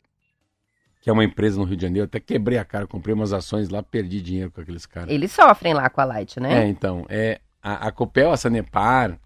que 1.01 1.11
é 1.11 1.12
uma 1.12 1.24
empresa 1.24 1.59
no 1.59 1.64
Rio 1.64 1.76
de 1.76 1.82
Janeiro. 1.82 2.05
Eu 2.05 2.07
até 2.07 2.20
quebrei 2.20 2.59
a 2.59 2.64
cara, 2.64 2.86
comprei 2.86 3.12
umas 3.12 3.32
ações 3.32 3.68
lá, 3.68 3.82
perdi 3.82 4.22
dinheiro 4.22 4.53
com 4.53 4.61
aqueles 4.61 4.86
caras. 4.86 5.11
Eles 5.11 5.32
sofrem 5.32 5.74
lá 5.74 5.90
com 5.90 6.01
a 6.01 6.05
Light, 6.05 6.38
né? 6.38 6.62
É, 6.62 6.68
então. 6.68 7.05
É, 7.09 7.40
a, 7.61 7.88
a 7.88 7.92
Copel, 7.92 8.30
a 8.30 8.36
Sanepar, 8.36 9.18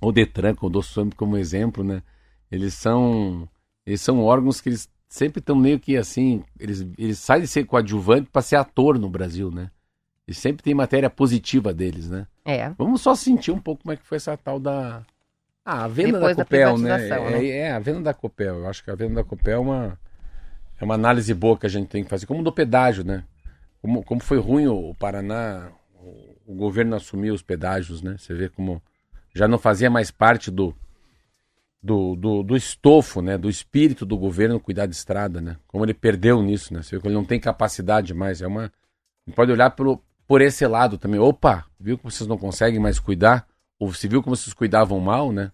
o 0.00 0.12
Detran, 0.12 0.54
com 0.54 0.68
o 0.68 0.70
Doço 0.70 1.08
como 1.16 1.36
exemplo, 1.36 1.82
né? 1.82 2.00
Eles 2.48 2.74
são, 2.74 3.48
eles 3.84 4.00
são 4.00 4.22
órgãos 4.22 4.60
que 4.60 4.68
eles 4.68 4.88
sempre 5.08 5.40
estão 5.40 5.56
meio 5.56 5.80
que 5.80 5.96
assim, 5.96 6.44
eles, 6.60 6.86
eles 6.96 7.18
saem 7.18 7.42
de 7.42 7.48
ser 7.48 7.64
coadjuvante 7.64 8.28
para 8.30 8.42
ser 8.42 8.54
ator 8.54 9.00
no 9.00 9.10
Brasil, 9.10 9.50
né? 9.50 9.70
E 10.28 10.34
sempre 10.34 10.62
tem 10.62 10.74
matéria 10.74 11.08
positiva 11.08 11.72
deles, 11.72 12.08
né? 12.08 12.26
É. 12.44 12.70
Vamos 12.70 13.00
só 13.00 13.14
sentir 13.14 13.52
um 13.52 13.60
pouco 13.60 13.82
como 13.82 13.92
é 13.92 13.96
que 13.96 14.04
foi 14.04 14.16
essa 14.16 14.36
tal 14.36 14.58
da. 14.58 15.04
Ah, 15.64 15.84
a 15.84 15.88
venda 15.88 16.18
Depois 16.18 16.36
da 16.36 16.44
Copel, 16.44 16.76
da 16.76 16.78
né? 16.78 17.08
É, 17.08 17.30
né? 17.30 17.46
É, 17.46 17.72
a 17.72 17.78
venda 17.78 18.00
da 18.00 18.14
Copel. 18.14 18.58
Eu 18.58 18.68
acho 18.68 18.82
que 18.82 18.90
a 18.90 18.94
venda 18.94 19.14
da 19.16 19.24
Copel 19.24 19.56
é 19.56 19.58
uma, 19.58 19.98
é 20.80 20.84
uma 20.84 20.94
análise 20.94 21.32
boa 21.32 21.58
que 21.58 21.66
a 21.66 21.68
gente 21.68 21.88
tem 21.88 22.02
que 22.04 22.10
fazer. 22.10 22.26
Como 22.26 22.42
do 22.42 22.52
pedágio, 22.52 23.04
né? 23.04 23.24
Como, 23.80 24.02
como 24.02 24.20
foi 24.20 24.38
ruim 24.38 24.66
o, 24.66 24.90
o 24.90 24.94
Paraná, 24.94 25.70
o, 25.94 26.36
o 26.52 26.54
governo 26.54 26.96
assumiu 26.96 27.34
os 27.34 27.42
pedágios, 27.42 28.02
né? 28.02 28.16
Você 28.18 28.34
vê 28.34 28.48
como 28.48 28.82
já 29.34 29.46
não 29.46 29.58
fazia 29.58 29.90
mais 29.90 30.10
parte 30.10 30.50
do, 30.50 30.74
do, 31.82 32.16
do, 32.16 32.42
do, 32.42 32.56
estofo, 32.56 33.20
né, 33.20 33.36
do 33.36 33.50
espírito 33.50 34.06
do 34.06 34.16
governo 34.16 34.58
cuidar 34.58 34.86
de 34.86 34.94
estrada, 34.94 35.40
né? 35.40 35.56
Como 35.68 35.84
ele 35.84 35.92
perdeu 35.92 36.42
nisso, 36.42 36.72
né? 36.72 36.82
Você 36.82 36.96
vê 36.96 37.02
que 37.02 37.08
ele 37.08 37.14
não 37.14 37.24
tem 37.24 37.38
capacidade 37.38 38.14
mais. 38.14 38.40
É 38.40 38.46
uma, 38.46 38.72
pode 39.34 39.52
olhar 39.52 39.70
pelo, 39.70 40.02
por 40.26 40.40
esse 40.40 40.66
lado 40.66 40.98
também. 40.98 41.20
Opa, 41.20 41.64
viu 41.78 41.96
que 41.96 42.04
vocês 42.04 42.28
não 42.28 42.38
conseguem 42.38 42.80
mais 42.80 42.98
cuidar? 42.98 43.46
Ou 43.78 43.92
você 43.92 44.08
viu 44.08 44.22
como 44.22 44.34
vocês 44.34 44.54
cuidavam 44.54 44.98
mal, 45.00 45.32
né? 45.32 45.52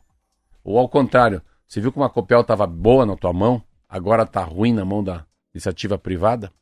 Ou 0.65 0.79
ao 0.79 0.89
contrário, 0.89 1.43
você 1.67 1.81
viu 1.81 1.93
como 1.93 2.05
a 2.05 2.11
Copel 2.11 2.41
estava 2.41 2.67
boa 2.67 3.05
na 3.05 3.17
tua 3.17 3.33
mão, 3.33 3.63
agora 3.89 4.23
está 4.23 4.43
ruim 4.43 4.73
na 4.73 4.85
mão 4.85 5.03
da 5.03 5.25
iniciativa 5.55 5.99
privada? 5.99 6.53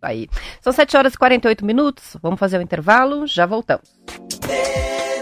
Aí. 0.00 0.28
São 0.60 0.72
7 0.72 0.96
horas 0.96 1.14
e 1.14 1.18
48 1.18 1.64
minutos. 1.64 2.16
Vamos 2.22 2.38
fazer 2.38 2.56
o 2.56 2.60
um 2.60 2.62
intervalo, 2.62 3.26
já 3.26 3.46
voltamos. 3.46 3.88
É 4.48 5.20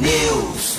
News. 0.00 0.78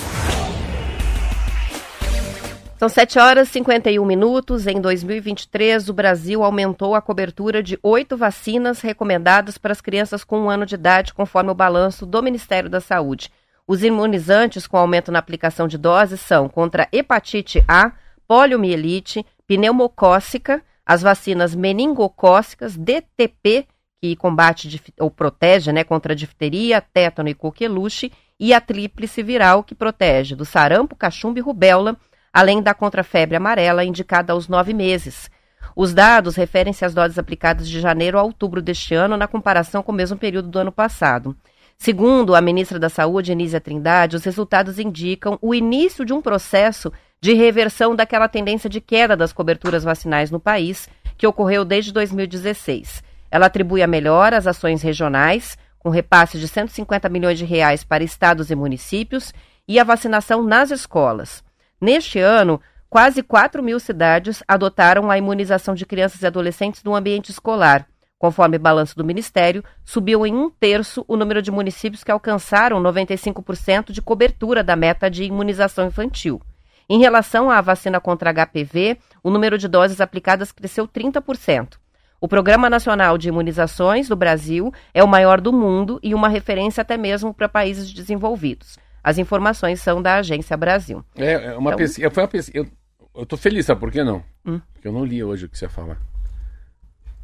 São 2.76 2.88
7 2.88 3.18
horas 3.18 3.48
e 3.48 3.52
51 3.52 4.04
minutos. 4.04 4.66
Em 4.66 4.80
2023, 4.80 5.88
o 5.88 5.94
Brasil 5.94 6.42
aumentou 6.42 6.94
a 6.94 7.00
cobertura 7.00 7.62
de 7.62 7.78
oito 7.82 8.16
vacinas 8.16 8.80
recomendadas 8.80 9.56
para 9.56 9.72
as 9.72 9.80
crianças 9.80 10.24
com 10.24 10.40
um 10.40 10.50
ano 10.50 10.66
de 10.66 10.74
idade, 10.74 11.14
conforme 11.14 11.50
o 11.50 11.54
balanço 11.54 12.04
do 12.04 12.22
Ministério 12.22 12.68
da 12.68 12.80
Saúde. 12.80 13.30
Os 13.66 13.82
imunizantes 13.82 14.66
com 14.66 14.76
aumento 14.76 15.10
na 15.10 15.18
aplicação 15.18 15.66
de 15.66 15.78
doses 15.78 16.20
são 16.20 16.48
contra 16.48 16.88
hepatite 16.92 17.64
A, 17.66 17.92
poliomielite, 18.28 19.24
pneumocócica, 19.46 20.62
as 20.84 21.00
vacinas 21.00 21.54
meningocócicas, 21.54 22.76
DTP, 22.76 23.66
que 24.02 24.14
combate 24.16 24.82
ou 25.00 25.10
protege 25.10 25.72
né, 25.72 25.82
contra 25.82 26.14
difteria, 26.14 26.82
tétano 26.82 27.30
e 27.30 27.34
coqueluche, 27.34 28.12
e 28.38 28.52
a 28.52 28.60
tríplice 28.60 29.22
viral, 29.22 29.62
que 29.62 29.74
protege 29.74 30.34
do 30.34 30.44
sarampo, 30.44 30.96
cachumba 30.96 31.38
e 31.38 31.42
rubéola, 31.42 31.96
além 32.32 32.62
da 32.62 32.74
contrafebre 32.74 33.36
amarela, 33.36 33.84
indicada 33.84 34.32
aos 34.32 34.48
nove 34.48 34.74
meses. 34.74 35.30
Os 35.76 35.94
dados 35.94 36.36
referem-se 36.36 36.84
às 36.84 36.94
doses 36.94 37.18
aplicadas 37.18 37.68
de 37.68 37.80
janeiro 37.80 38.18
a 38.18 38.22
outubro 38.22 38.60
deste 38.60 38.94
ano, 38.94 39.16
na 39.16 39.26
comparação 39.26 39.82
com 39.82 39.92
o 39.92 39.94
mesmo 39.94 40.16
período 40.16 40.48
do 40.48 40.58
ano 40.58 40.72
passado. 40.72 41.36
Segundo 41.76 42.34
a 42.34 42.40
ministra 42.40 42.78
da 42.78 42.88
Saúde, 42.88 43.32
Anísia 43.32 43.60
Trindade, 43.60 44.16
os 44.16 44.24
resultados 44.24 44.78
indicam 44.78 45.38
o 45.42 45.54
início 45.54 46.04
de 46.04 46.12
um 46.12 46.22
processo 46.22 46.92
de 47.20 47.34
reversão 47.34 47.96
daquela 47.96 48.28
tendência 48.28 48.70
de 48.70 48.80
queda 48.80 49.16
das 49.16 49.32
coberturas 49.32 49.82
vacinais 49.82 50.30
no 50.30 50.38
país, 50.38 50.88
que 51.16 51.26
ocorreu 51.26 51.64
desde 51.64 51.92
2016. 51.92 53.02
Ela 53.30 53.46
atribui 53.46 53.82
a 53.82 53.86
melhora 53.86 54.36
às 54.36 54.46
ações 54.46 54.82
regionais, 54.82 55.58
com 55.84 55.90
repasse 55.90 56.38
de 56.38 56.48
150 56.48 57.10
milhões 57.10 57.36
de 57.36 57.44
reais 57.44 57.84
para 57.84 58.02
estados 58.02 58.50
e 58.50 58.54
municípios, 58.54 59.34
e 59.68 59.78
a 59.78 59.84
vacinação 59.84 60.42
nas 60.42 60.70
escolas. 60.70 61.44
Neste 61.78 62.18
ano, 62.18 62.58
quase 62.88 63.22
4 63.22 63.62
mil 63.62 63.78
cidades 63.78 64.42
adotaram 64.48 65.10
a 65.10 65.18
imunização 65.18 65.74
de 65.74 65.84
crianças 65.84 66.22
e 66.22 66.26
adolescentes 66.26 66.82
no 66.82 66.94
ambiente 66.94 67.28
escolar. 67.28 67.86
Conforme 68.18 68.56
balanço 68.56 68.96
do 68.96 69.04
Ministério, 69.04 69.62
subiu 69.84 70.26
em 70.26 70.34
um 70.34 70.48
terço 70.48 71.04
o 71.06 71.18
número 71.18 71.42
de 71.42 71.50
municípios 71.50 72.02
que 72.02 72.10
alcançaram 72.10 72.82
95% 72.82 73.92
de 73.92 74.00
cobertura 74.00 74.64
da 74.64 74.74
meta 74.74 75.10
de 75.10 75.24
imunização 75.24 75.86
infantil. 75.88 76.40
Em 76.88 76.98
relação 76.98 77.50
à 77.50 77.60
vacina 77.60 78.00
contra 78.00 78.32
HPV, 78.32 78.96
o 79.22 79.28
número 79.28 79.58
de 79.58 79.68
doses 79.68 80.00
aplicadas 80.00 80.50
cresceu 80.50 80.88
30%. 80.88 81.83
O 82.24 82.28
Programa 82.28 82.70
Nacional 82.70 83.18
de 83.18 83.28
Imunizações 83.28 84.08
do 84.08 84.16
Brasil 84.16 84.72
é 84.94 85.04
o 85.04 85.06
maior 85.06 85.42
do 85.42 85.52
mundo 85.52 86.00
e 86.02 86.14
uma 86.14 86.26
referência 86.26 86.80
até 86.80 86.96
mesmo 86.96 87.34
para 87.34 87.50
países 87.50 87.92
desenvolvidos. 87.92 88.78
As 89.02 89.18
informações 89.18 89.82
são 89.82 90.00
da 90.00 90.14
Agência 90.14 90.56
Brasil. 90.56 91.04
É, 91.14 91.32
é 91.32 91.52
uma 91.54 91.72
então... 91.72 91.76
pesquisa. 91.76 92.10
Foi 92.10 92.22
uma 92.22 92.28
pesquisa. 92.30 92.66
Eu, 93.14 93.22
estou 93.22 93.38
feliz, 93.38 93.66
sabe 93.66 93.78
por 93.78 93.92
que 93.92 94.02
não? 94.02 94.24
Hum. 94.42 94.58
Porque 94.72 94.88
eu 94.88 94.92
não 94.92 95.04
li 95.04 95.22
hoje 95.22 95.44
o 95.44 95.50
que 95.50 95.58
você 95.58 95.68
fala. 95.68 95.98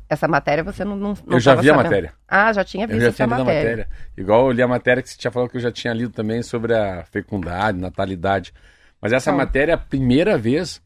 Essa 0.07 0.29
matéria 0.29 0.63
você 0.63 0.85
não, 0.85 0.97
não, 0.97 1.15
não 1.27 1.37
Eu 1.37 1.41
já 1.41 1.55
vi 1.55 1.69
sabendo. 1.69 1.81
a 1.81 1.83
matéria. 1.83 2.13
Ah, 2.29 2.53
já 2.53 2.63
tinha 2.63 2.87
visto 2.87 3.01
eu 3.01 3.07
já 3.07 3.13
tinha 3.15 3.25
essa 3.25 3.39
matéria. 3.39 3.71
matéria. 3.71 3.89
Igual 4.19 4.49
eu 4.49 4.53
li 4.53 4.61
a 4.61 4.69
matéria 4.69 5.03
que 5.03 5.09
você 5.09 5.17
tinha 5.17 5.31
falado 5.31 5.49
que 5.49 5.57
eu 5.57 5.63
já 5.63 5.73
tinha 5.73 5.95
lido 5.95 6.13
também 6.13 6.43
sobre 6.43 6.75
a 6.75 7.07
fecundidade, 7.07 7.79
natalidade. 7.79 8.53
Mas 9.01 9.15
essa 9.15 9.33
matéria 9.33 9.73
é 9.73 9.75
a 9.77 9.79
primeira 9.79 10.37
vez 10.37 10.83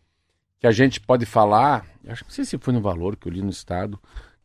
que 0.60 0.66
a 0.66 0.72
gente 0.72 1.00
pode 1.00 1.26
falar, 1.26 1.84
acho 2.08 2.24
que 2.24 2.30
não 2.30 2.34
sei 2.34 2.44
se 2.44 2.58
foi 2.58 2.72
no 2.72 2.80
valor 2.80 3.16
que 3.16 3.28
eu 3.28 3.32
li 3.32 3.42
no 3.42 3.50
Estado, 3.50 3.98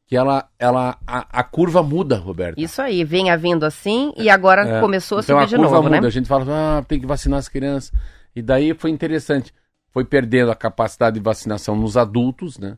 que 0.05 0.16
ela, 0.16 0.49
ela 0.57 0.97
a, 1.05 1.39
a 1.39 1.43
curva 1.43 1.84
muda, 1.84 2.18
Roberto. 2.18 2.57
Isso 2.60 2.82
aí, 2.82 3.03
vinha 3.03 3.38
vindo 3.38 3.64
assim 3.64 4.12
e 4.18 4.30
agora 4.30 4.68
é, 4.68 4.80
começou 4.82 5.20
a 5.20 5.22
então 5.22 5.36
subir 5.36 5.43
a 5.43 5.47
de 5.47 5.55
curva 5.55 5.76
novo, 5.76 5.84
muda. 5.84 6.01
né? 6.01 6.07
A 6.07 6.12
gente 6.12 6.28
fala, 6.28 6.80
ah, 6.80 6.84
tem 6.84 6.99
que 6.99 7.05
vacinar 7.05 7.38
as 7.38 7.47
crianças. 7.47 7.91
E 8.36 8.41
daí 8.41 8.74
foi 8.74 8.89
interessante, 8.89 9.53
foi 9.91 10.03
perdendo 10.03 10.51
a 10.51 10.55
capacidade 10.55 11.14
de 11.16 11.24
vacinação 11.24 11.76
nos 11.76 11.95
adultos, 11.95 12.57
né? 12.57 12.78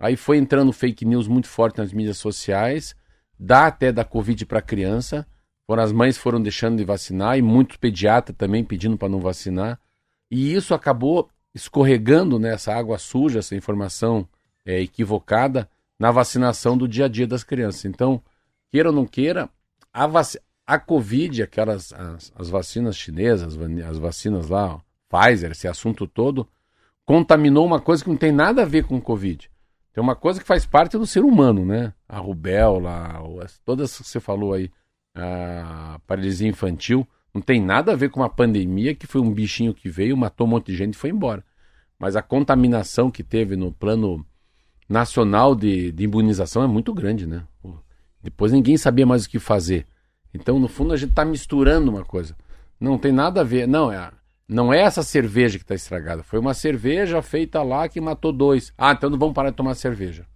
Aí 0.00 0.16
foi 0.16 0.36
entrando 0.38 0.72
fake 0.72 1.04
news 1.04 1.28
muito 1.28 1.46
forte 1.46 1.78
nas 1.78 1.92
mídias 1.92 2.18
sociais, 2.18 2.96
dá 3.38 3.68
até 3.68 3.92
da 3.92 4.04
Covid 4.04 4.44
para 4.46 4.60
criança. 4.60 5.24
Foram, 5.64 5.84
as 5.84 5.92
mães 5.92 6.18
foram 6.18 6.42
deixando 6.42 6.78
de 6.78 6.84
vacinar 6.84 7.38
e 7.38 7.42
muitos 7.42 7.76
pediatras 7.76 8.36
também 8.36 8.64
pedindo 8.64 8.98
para 8.98 9.08
não 9.08 9.20
vacinar. 9.20 9.78
E 10.28 10.52
isso 10.52 10.74
acabou 10.74 11.30
escorregando 11.54 12.38
nessa 12.38 12.74
água 12.74 12.98
suja, 12.98 13.40
essa 13.40 13.54
informação 13.54 14.26
é, 14.64 14.80
equivocada, 14.80 15.68
na 15.98 16.10
vacinação 16.10 16.76
do 16.76 16.88
dia 16.88 17.04
a 17.04 17.08
dia 17.08 17.26
das 17.26 17.44
crianças. 17.44 17.84
Então, 17.84 18.22
queira 18.70 18.88
ou 18.88 18.94
não 18.94 19.06
queira, 19.06 19.48
a, 19.92 20.06
vac... 20.06 20.36
a 20.66 20.78
Covid, 20.78 21.42
aquelas 21.42 21.92
as, 21.92 22.32
as 22.34 22.48
vacinas 22.48 22.96
chinesas, 22.96 23.56
as 23.88 23.98
vacinas 23.98 24.48
lá, 24.48 24.80
Pfizer, 25.08 25.50
esse 25.50 25.68
assunto 25.68 26.06
todo, 26.06 26.48
contaminou 27.04 27.66
uma 27.66 27.80
coisa 27.80 28.02
que 28.02 28.10
não 28.10 28.16
tem 28.16 28.32
nada 28.32 28.62
a 28.62 28.66
ver 28.66 28.84
com 28.84 29.00
Covid. 29.00 29.50
Tem 29.92 30.02
uma 30.02 30.16
coisa 30.16 30.40
que 30.40 30.46
faz 30.46 30.64
parte 30.64 30.96
do 30.96 31.06
ser 31.06 31.22
humano, 31.22 31.66
né? 31.66 31.92
A 32.08 32.18
rubéola, 32.18 33.22
todas 33.64 33.98
que 33.98 34.04
você 34.04 34.18
falou 34.18 34.54
aí, 34.54 34.70
a 35.14 36.00
paralisia 36.06 36.48
infantil, 36.48 37.06
não 37.34 37.40
tem 37.40 37.60
nada 37.60 37.92
a 37.92 37.96
ver 37.96 38.10
com 38.10 38.20
uma 38.20 38.28
pandemia 38.28 38.94
que 38.94 39.06
foi 39.06 39.20
um 39.20 39.32
bichinho 39.32 39.72
que 39.72 39.88
veio, 39.88 40.16
matou 40.16 40.46
um 40.46 40.50
monte 40.50 40.66
de 40.66 40.76
gente 40.76 40.94
e 40.94 40.98
foi 40.98 41.10
embora. 41.10 41.44
Mas 41.98 42.16
a 42.16 42.22
contaminação 42.22 43.10
que 43.10 43.22
teve 43.22 43.56
no 43.56 43.72
plano 43.72 44.24
nacional 44.88 45.54
de, 45.54 45.92
de 45.92 46.04
imunização 46.04 46.62
é 46.62 46.66
muito 46.66 46.92
grande, 46.92 47.26
né? 47.26 47.44
Depois 48.22 48.52
ninguém 48.52 48.76
sabia 48.76 49.06
mais 49.06 49.24
o 49.24 49.28
que 49.28 49.38
fazer. 49.38 49.86
Então, 50.34 50.58
no 50.58 50.68
fundo, 50.68 50.92
a 50.92 50.96
gente 50.96 51.10
está 51.10 51.24
misturando 51.24 51.90
uma 51.90 52.04
coisa. 52.04 52.36
Não 52.78 52.98
tem 52.98 53.12
nada 53.12 53.40
a 53.40 53.44
ver. 53.44 53.66
Não, 53.66 53.90
é 53.90 54.10
não 54.48 54.72
é 54.72 54.80
essa 54.80 55.02
cerveja 55.02 55.58
que 55.58 55.64
está 55.64 55.74
estragada. 55.74 56.22
Foi 56.22 56.38
uma 56.38 56.54
cerveja 56.54 57.22
feita 57.22 57.62
lá 57.62 57.88
que 57.88 58.00
matou 58.00 58.32
dois. 58.32 58.72
Ah, 58.76 58.92
então 58.92 59.08
não 59.08 59.18
vamos 59.18 59.34
parar 59.34 59.50
de 59.50 59.56
tomar 59.56 59.74
cerveja. 59.74 60.26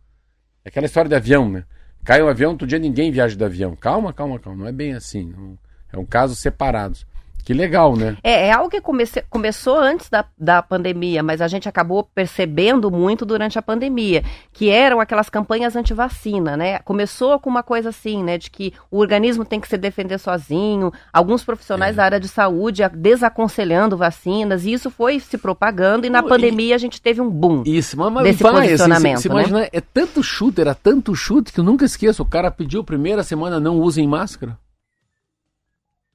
É 0.65 0.69
aquela 0.69 0.87
história 0.87 1.09
de 1.09 1.15
avião, 1.15 1.49
né? 1.49 1.65
Cai 2.05 2.23
um 2.23 2.29
avião, 2.29 2.57
todo 2.57 2.69
dia 2.69 2.79
ninguém 2.79 3.11
viaja 3.11 3.37
de 3.37 3.45
avião. 3.45 3.77
Calma, 3.77 4.13
calma, 4.13 4.39
calma. 4.39 4.61
Não 4.61 4.69
é 4.69 4.73
bem 4.73 4.95
assim. 4.95 5.25
Não... 5.25 5.59
É 5.93 5.99
um 5.99 6.05
caso 6.05 6.35
separados. 6.35 7.07
Que 7.47 7.55
legal, 7.55 7.95
né? 7.95 8.17
É, 8.25 8.49
é 8.49 8.53
algo 8.53 8.69
que 8.69 8.81
comece, 8.81 9.23
começou 9.31 9.79
antes 9.79 10.11
da, 10.11 10.25
da 10.37 10.61
pandemia, 10.61 11.23
mas 11.23 11.41
a 11.41 11.47
gente 11.47 11.69
acabou 11.69 12.03
percebendo 12.13 12.91
muito 12.91 13.25
durante 13.25 13.57
a 13.57 13.63
pandemia, 13.63 14.25
que 14.53 14.69
eram 14.69 14.99
aquelas 14.99 15.31
campanhas 15.31 15.77
anti-vacina, 15.77 16.57
né? 16.57 16.81
Começou 16.81 17.39
com 17.39 17.49
uma 17.49 17.63
coisa 17.63 17.91
assim, 17.91 18.21
né, 18.25 18.37
de 18.37 18.51
que 18.51 18.75
o 18.91 18.99
organismo 18.99 19.45
tem 19.45 19.61
que 19.61 19.69
se 19.69 19.79
defender 19.79 20.19
sozinho, 20.19 20.93
alguns 21.13 21.45
profissionais 21.45 21.93
é. 21.93 21.97
da 21.99 22.05
área 22.05 22.19
de 22.19 22.27
saúde 22.27 22.83
desaconselhando 22.93 23.97
vacinas, 23.97 24.65
e 24.65 24.73
isso 24.73 24.91
foi 24.91 25.21
se 25.21 25.39
propagando, 25.39 26.05
e 26.05 26.11
na 26.11 26.25
pandemia 26.25 26.75
a 26.75 26.79
gente 26.79 27.01
teve 27.01 27.21
um 27.21 27.31
boom 27.31 27.63
isso, 27.65 27.97
mas, 27.97 28.13
mas 28.13 28.25
desse 28.25 28.43
vai, 28.43 28.55
posicionamento, 28.55 29.19
assim, 29.19 29.29
você, 29.29 29.53
né? 29.53 29.69
é 29.73 29.81
tanto 29.81 30.21
chute, 30.21 30.61
era 30.61 30.75
tanto 30.75 31.15
chute, 31.15 31.53
que 31.53 31.61
eu 31.61 31.65
nunca 31.65 31.85
esqueço, 31.85 32.25
o 32.25 32.27
cara 32.27 32.51
pediu 32.51 32.83
primeira 32.83 33.23
semana, 33.23 33.61
não 33.61 33.79
usem 33.79 34.05
máscara. 34.09 34.59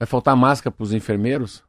Vai 0.01 0.07
faltar 0.07 0.35
máscara 0.35 0.71
para 0.75 0.83
os 0.83 0.93
enfermeiros? 0.93 1.63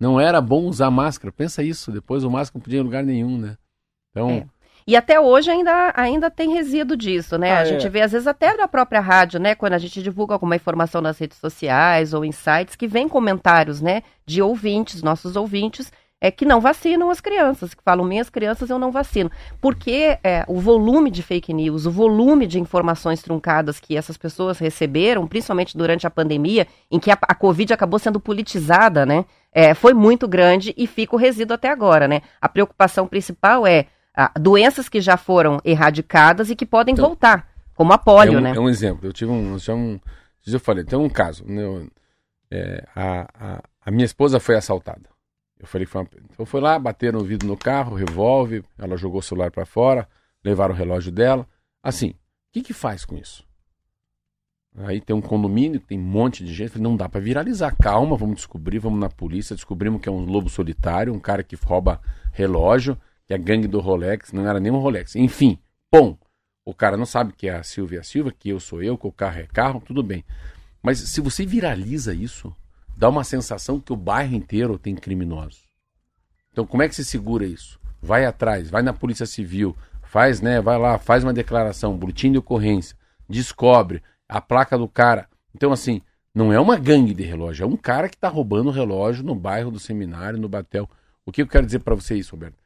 Não 0.00 0.20
era 0.20 0.40
bom 0.40 0.64
usar 0.64 0.90
máscara. 0.90 1.30
Pensa 1.30 1.62
isso. 1.62 1.92
Depois 1.92 2.24
o 2.24 2.30
máscara 2.30 2.58
não 2.58 2.60
podia 2.60 2.78
ir 2.78 2.80
em 2.80 2.84
lugar 2.84 3.04
nenhum, 3.04 3.38
né? 3.38 3.56
Então. 4.10 4.30
É. 4.30 4.46
E 4.84 4.96
até 4.96 5.20
hoje 5.20 5.48
ainda, 5.48 5.92
ainda 5.94 6.28
tem 6.28 6.52
resíduo 6.52 6.96
disso, 6.96 7.38
né? 7.38 7.52
Ah, 7.52 7.60
a 7.60 7.64
gente 7.64 7.86
é. 7.86 7.88
vê, 7.88 8.00
às 8.00 8.10
vezes, 8.10 8.26
até 8.26 8.56
na 8.56 8.66
própria 8.66 8.98
rádio, 8.98 9.38
né? 9.38 9.54
Quando 9.54 9.74
a 9.74 9.78
gente 9.78 10.02
divulga 10.02 10.34
alguma 10.34 10.56
informação 10.56 11.00
nas 11.00 11.20
redes 11.20 11.38
sociais 11.38 12.12
ou 12.12 12.24
em 12.24 12.32
sites, 12.32 12.74
que 12.74 12.88
vem 12.88 13.08
comentários, 13.08 13.80
né? 13.80 14.02
De 14.26 14.42
ouvintes, 14.42 15.00
nossos 15.00 15.36
ouvintes, 15.36 15.92
é, 16.20 16.30
que 16.30 16.44
não 16.44 16.60
vacinam 16.60 17.10
as 17.10 17.20
crianças, 17.20 17.74
que 17.74 17.82
falam, 17.82 18.04
minhas 18.04 18.28
crianças 18.28 18.70
eu 18.70 18.78
não 18.78 18.90
vacino. 18.90 19.30
Porque 19.60 20.18
é, 20.22 20.44
o 20.48 20.58
volume 20.58 21.10
de 21.10 21.22
fake 21.22 21.52
news, 21.54 21.86
o 21.86 21.90
volume 21.90 22.46
de 22.46 22.58
informações 22.58 23.22
truncadas 23.22 23.78
que 23.78 23.96
essas 23.96 24.16
pessoas 24.16 24.58
receberam, 24.58 25.26
principalmente 25.26 25.76
durante 25.76 26.06
a 26.06 26.10
pandemia, 26.10 26.66
em 26.90 26.98
que 26.98 27.10
a, 27.10 27.18
a 27.20 27.34
Covid 27.34 27.72
acabou 27.72 27.98
sendo 27.98 28.18
politizada, 28.18 29.06
né? 29.06 29.24
É, 29.52 29.74
foi 29.74 29.94
muito 29.94 30.28
grande 30.28 30.74
e 30.76 30.86
fica 30.86 31.14
o 31.14 31.18
resíduo 31.18 31.54
até 31.54 31.68
agora, 31.68 32.08
né? 32.08 32.22
A 32.40 32.48
preocupação 32.48 33.06
principal 33.06 33.66
é 33.66 33.86
a, 34.14 34.32
doenças 34.38 34.88
que 34.88 35.00
já 35.00 35.16
foram 35.16 35.60
erradicadas 35.64 36.50
e 36.50 36.56
que 36.56 36.66
podem 36.66 36.92
então, 36.92 37.06
voltar, 37.06 37.48
como 37.74 37.92
a 37.92 37.98
polio, 37.98 38.34
é 38.34 38.38
um, 38.38 38.40
né? 38.40 38.52
É 38.56 38.60
um 38.60 38.68
exemplo. 38.68 39.08
Eu 39.08 39.12
tive 39.12 39.30
um. 39.30 39.56
Eu, 39.56 39.74
um, 39.74 40.00
eu 40.46 40.60
falei, 40.60 40.84
tem 40.84 40.98
um 40.98 41.08
caso. 41.08 41.44
Né? 41.46 41.62
É, 42.50 42.84
a, 42.94 43.28
a, 43.38 43.62
a 43.86 43.90
minha 43.90 44.04
esposa 44.04 44.40
foi 44.40 44.56
assaltada. 44.56 45.08
Eu 45.58 45.66
falei 45.66 45.86
que 45.86 45.92
foi 45.92 46.02
uma... 46.02 46.08
Então 46.30 46.46
foi 46.46 46.60
lá, 46.60 46.78
bateram 46.78 47.20
o 47.20 47.24
vidro 47.24 47.48
no 47.48 47.56
carro, 47.56 47.96
revólver, 47.96 48.64
ela 48.78 48.96
jogou 48.96 49.20
o 49.20 49.22
celular 49.22 49.50
para 49.50 49.66
fora, 49.66 50.08
levaram 50.44 50.74
o 50.74 50.76
relógio 50.76 51.10
dela. 51.10 51.46
Assim, 51.82 52.10
o 52.10 52.14
que 52.52 52.62
que 52.62 52.72
faz 52.72 53.04
com 53.04 53.16
isso? 53.16 53.46
Aí 54.76 55.00
tem 55.00 55.14
um 55.14 55.20
condomínio, 55.20 55.80
tem 55.80 55.98
um 55.98 56.02
monte 56.02 56.44
de 56.44 56.54
gente. 56.54 56.70
Falei, 56.70 56.84
não 56.84 56.96
dá 56.96 57.08
para 57.08 57.20
viralizar. 57.20 57.74
Calma, 57.76 58.16
vamos 58.16 58.36
descobrir, 58.36 58.78
vamos 58.78 59.00
na 59.00 59.08
polícia. 59.08 59.56
Descobrimos 59.56 60.00
que 60.00 60.08
é 60.08 60.12
um 60.12 60.24
lobo 60.24 60.48
solitário, 60.48 61.12
um 61.12 61.18
cara 61.18 61.42
que 61.42 61.56
rouba 61.56 62.00
relógio, 62.32 62.96
que 63.26 63.34
é 63.34 63.38
gangue 63.38 63.66
do 63.66 63.80
Rolex, 63.80 64.32
não 64.32 64.46
era 64.46 64.60
nem 64.60 64.70
um 64.70 64.78
Rolex. 64.78 65.16
Enfim, 65.16 65.58
bom, 65.92 66.16
o 66.64 66.72
cara 66.72 66.96
não 66.96 67.06
sabe 67.06 67.32
que 67.32 67.48
é 67.48 67.56
a 67.56 67.62
Silvia 67.62 68.02
Silva, 68.02 68.30
que 68.30 68.50
eu 68.50 68.60
sou 68.60 68.82
eu, 68.82 68.96
que 68.96 69.06
o 69.06 69.12
carro 69.12 69.40
é 69.40 69.46
carro, 69.46 69.82
tudo 69.84 70.02
bem. 70.02 70.24
Mas 70.82 70.98
se 70.98 71.20
você 71.20 71.44
viraliza 71.44 72.14
isso, 72.14 72.54
dá 72.98 73.08
uma 73.08 73.22
sensação 73.22 73.78
que 73.78 73.92
o 73.92 73.96
bairro 73.96 74.34
inteiro 74.34 74.76
tem 74.76 74.96
criminosos. 74.96 75.68
Então, 76.50 76.66
como 76.66 76.82
é 76.82 76.88
que 76.88 76.96
se 76.96 77.04
segura 77.04 77.46
isso? 77.46 77.78
Vai 78.02 78.24
atrás, 78.24 78.68
vai 78.68 78.82
na 78.82 78.92
Polícia 78.92 79.24
Civil, 79.24 79.76
faz, 80.02 80.40
né, 80.40 80.60
vai 80.60 80.76
lá, 80.76 80.98
faz 80.98 81.22
uma 81.22 81.32
declaração, 81.32 81.96
boletim 81.96 82.32
de 82.32 82.38
ocorrência, 82.38 82.96
descobre 83.28 84.02
a 84.28 84.40
placa 84.40 84.76
do 84.76 84.88
cara. 84.88 85.28
Então, 85.54 85.70
assim, 85.70 86.02
não 86.34 86.52
é 86.52 86.58
uma 86.58 86.76
gangue 86.76 87.14
de 87.14 87.22
relógio, 87.22 87.62
é 87.62 87.66
um 87.68 87.76
cara 87.76 88.08
que 88.08 88.16
está 88.16 88.28
roubando 88.28 88.68
relógio 88.70 89.22
no 89.22 89.34
bairro 89.36 89.70
do 89.70 89.78
seminário, 89.78 90.38
no 90.38 90.48
Batel. 90.48 90.90
O 91.24 91.30
que 91.30 91.42
eu 91.42 91.46
quero 91.46 91.66
dizer 91.66 91.78
para 91.78 91.94
você 91.94 92.16
isso, 92.16 92.32
Roberto? 92.32 92.56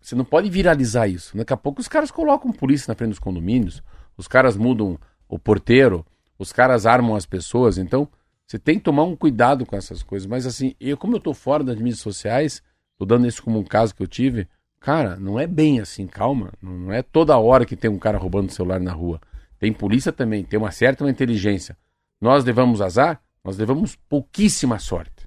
Você 0.00 0.14
não 0.14 0.24
pode 0.24 0.48
viralizar 0.48 1.06
isso. 1.06 1.36
Daqui 1.36 1.52
a 1.52 1.56
pouco 1.56 1.82
os 1.82 1.88
caras 1.88 2.10
colocam 2.10 2.50
polícia 2.50 2.90
na 2.90 2.94
frente 2.94 3.10
dos 3.10 3.18
condomínios, 3.18 3.82
os 4.16 4.26
caras 4.26 4.56
mudam 4.56 4.98
o 5.28 5.38
porteiro, 5.38 6.04
os 6.38 6.50
caras 6.50 6.86
armam 6.86 7.14
as 7.14 7.26
pessoas. 7.26 7.76
Então, 7.76 8.08
você 8.52 8.58
tem 8.58 8.76
que 8.76 8.84
tomar 8.84 9.04
um 9.04 9.16
cuidado 9.16 9.64
com 9.64 9.74
essas 9.74 10.02
coisas. 10.02 10.26
Mas 10.26 10.46
assim, 10.46 10.74
eu, 10.78 10.94
como 10.94 11.16
eu 11.16 11.20
tô 11.20 11.32
fora 11.32 11.64
das 11.64 11.76
mídias 11.76 12.00
sociais, 12.00 12.62
tô 12.98 13.06
dando 13.06 13.26
isso 13.26 13.42
como 13.42 13.58
um 13.58 13.64
caso 13.64 13.94
que 13.94 14.02
eu 14.02 14.06
tive, 14.06 14.46
cara, 14.78 15.16
não 15.16 15.40
é 15.40 15.46
bem 15.46 15.80
assim, 15.80 16.06
calma. 16.06 16.52
Não 16.60 16.92
é 16.92 17.02
toda 17.02 17.38
hora 17.38 17.64
que 17.64 17.74
tem 17.74 17.90
um 17.90 17.98
cara 17.98 18.18
roubando 18.18 18.50
o 18.50 18.52
celular 18.52 18.78
na 18.78 18.92
rua. 18.92 19.18
Tem 19.58 19.72
polícia 19.72 20.12
também, 20.12 20.44
tem 20.44 20.58
uma 20.58 20.70
certa 20.70 21.08
inteligência. 21.08 21.78
Nós 22.20 22.44
levamos 22.44 22.82
azar? 22.82 23.22
Nós 23.42 23.56
levamos 23.56 23.96
pouquíssima 23.96 24.78
sorte. 24.78 25.26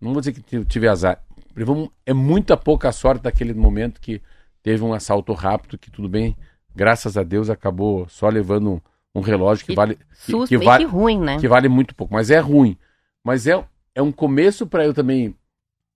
Não 0.00 0.12
vou 0.12 0.20
dizer 0.20 0.32
que 0.32 0.64
tive 0.64 0.88
azar. 0.88 1.22
Levamos, 1.54 1.90
é 2.04 2.12
muita 2.12 2.56
pouca 2.56 2.90
sorte 2.90 3.22
daquele 3.22 3.54
momento 3.54 4.00
que 4.00 4.20
teve 4.64 4.82
um 4.82 4.92
assalto 4.92 5.32
rápido, 5.32 5.78
que 5.78 5.92
tudo 5.92 6.08
bem, 6.08 6.36
graças 6.74 7.16
a 7.16 7.22
Deus 7.22 7.48
acabou 7.48 8.08
só 8.08 8.28
levando 8.28 8.82
um, 9.14 9.20
relógio 9.20 9.66
que, 9.66 9.74
vale. 9.74 9.98
Susto, 10.12 10.48
que, 10.48 10.58
que 10.58 10.64
vale, 10.64 10.84
ruim, 10.84 11.18
né? 11.18 11.38
Que 11.38 11.48
vale 11.48 11.68
muito 11.68 11.94
pouco. 11.94 12.12
Mas 12.12 12.30
é 12.30 12.38
ruim. 12.38 12.76
Mas 13.24 13.46
é, 13.46 13.62
é 13.94 14.02
um 14.02 14.12
começo 14.12 14.66
para 14.66 14.84
eu 14.84 14.94
também. 14.94 15.34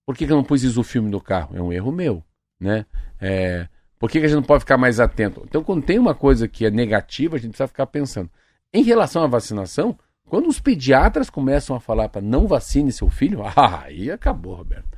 Por 0.05 0.17
que, 0.17 0.27
que 0.27 0.33
eu 0.33 0.37
não 0.37 0.45
pus 0.45 0.62
isso 0.62 0.81
o 0.81 0.85
filme 0.85 1.11
no 1.11 1.21
carro? 1.21 1.57
É 1.57 1.62
um 1.62 1.73
erro 1.73 1.91
meu, 1.91 2.23
né? 2.61 2.87
É, 3.21 3.67
por 3.99 4.11
que, 4.11 4.21
que 4.21 4.27
a 4.27 4.29
gente 4.29 4.37
não 4.37 4.43
pode 4.43 4.61
ficar 4.61 4.77
mais 4.77 5.01
atento? 5.01 5.43
Então, 5.45 5.64
quando 5.64 5.85
tem 5.85 5.99
uma 5.99 6.14
coisa 6.14 6.47
que 6.47 6.67
é 6.67 6.71
negativa, 6.71 7.37
a 7.37 7.39
gente 7.39 7.51
precisa 7.51 7.67
ficar 7.67 7.87
pensando. 7.87 8.31
Em 8.73 8.83
relação 8.83 9.25
à 9.25 9.27
vacinação, 9.27 9.99
quando 10.29 10.49
os 10.49 10.61
pediatras 10.61 11.31
começam 11.31 11.75
a 11.75 11.81
falar 11.81 12.09
para 12.09 12.21
não 12.21 12.47
vacine 12.47 12.93
seu 12.93 13.09
filho, 13.09 13.43
ah, 13.45 13.83
aí 13.87 14.11
acabou, 14.11 14.55
Roberto. 14.55 14.97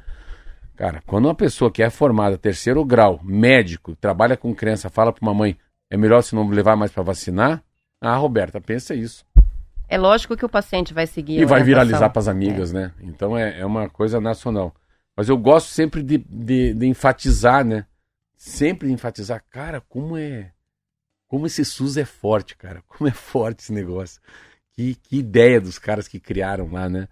Cara, 0.76 1.02
quando 1.06 1.26
uma 1.26 1.34
pessoa 1.34 1.70
que 1.70 1.82
é 1.82 1.90
formada, 1.90 2.38
terceiro 2.38 2.84
grau, 2.84 3.20
médico, 3.22 3.96
trabalha 3.96 4.36
com 4.36 4.54
criança, 4.54 4.88
fala 4.88 5.12
para 5.12 5.22
uma 5.22 5.34
mãe, 5.34 5.58
é 5.90 5.96
melhor 5.96 6.22
se 6.22 6.34
não 6.34 6.48
levar 6.48 6.76
mais 6.76 6.92
para 6.92 7.02
vacinar? 7.02 7.62
Ah, 8.00 8.16
Roberta, 8.16 8.60
pensa 8.60 8.94
isso. 8.94 9.24
É 9.88 9.96
lógico 9.96 10.36
que 10.36 10.44
o 10.44 10.48
paciente 10.48 10.92
vai 10.92 11.06
seguir. 11.06 11.40
E 11.40 11.44
vai 11.46 11.62
viralizar 11.62 12.10
para 12.10 12.20
as 12.20 12.28
amigas, 12.28 12.72
é. 12.72 12.74
né? 12.74 12.92
Então 13.00 13.36
é, 13.36 13.60
é 13.60 13.66
uma 13.66 13.88
coisa 13.88 14.20
nacional. 14.20 14.74
Mas 15.16 15.28
eu 15.28 15.36
gosto 15.36 15.68
sempre 15.68 16.02
de, 16.02 16.18
de, 16.18 16.74
de 16.74 16.86
enfatizar, 16.86 17.64
né? 17.64 17.86
Sempre 18.36 18.92
enfatizar, 18.92 19.42
cara, 19.50 19.80
como 19.80 20.16
é. 20.16 20.52
Como 21.26 21.46
esse 21.46 21.64
SUS 21.64 21.96
é 21.96 22.04
forte, 22.04 22.56
cara. 22.56 22.82
Como 22.86 23.08
é 23.08 23.12
forte 23.12 23.60
esse 23.60 23.72
negócio. 23.72 24.20
Que, 24.72 24.94
que 24.94 25.18
ideia 25.18 25.60
dos 25.60 25.78
caras 25.78 26.06
que 26.06 26.20
criaram 26.20 26.70
lá, 26.70 26.88
né? 26.88 27.08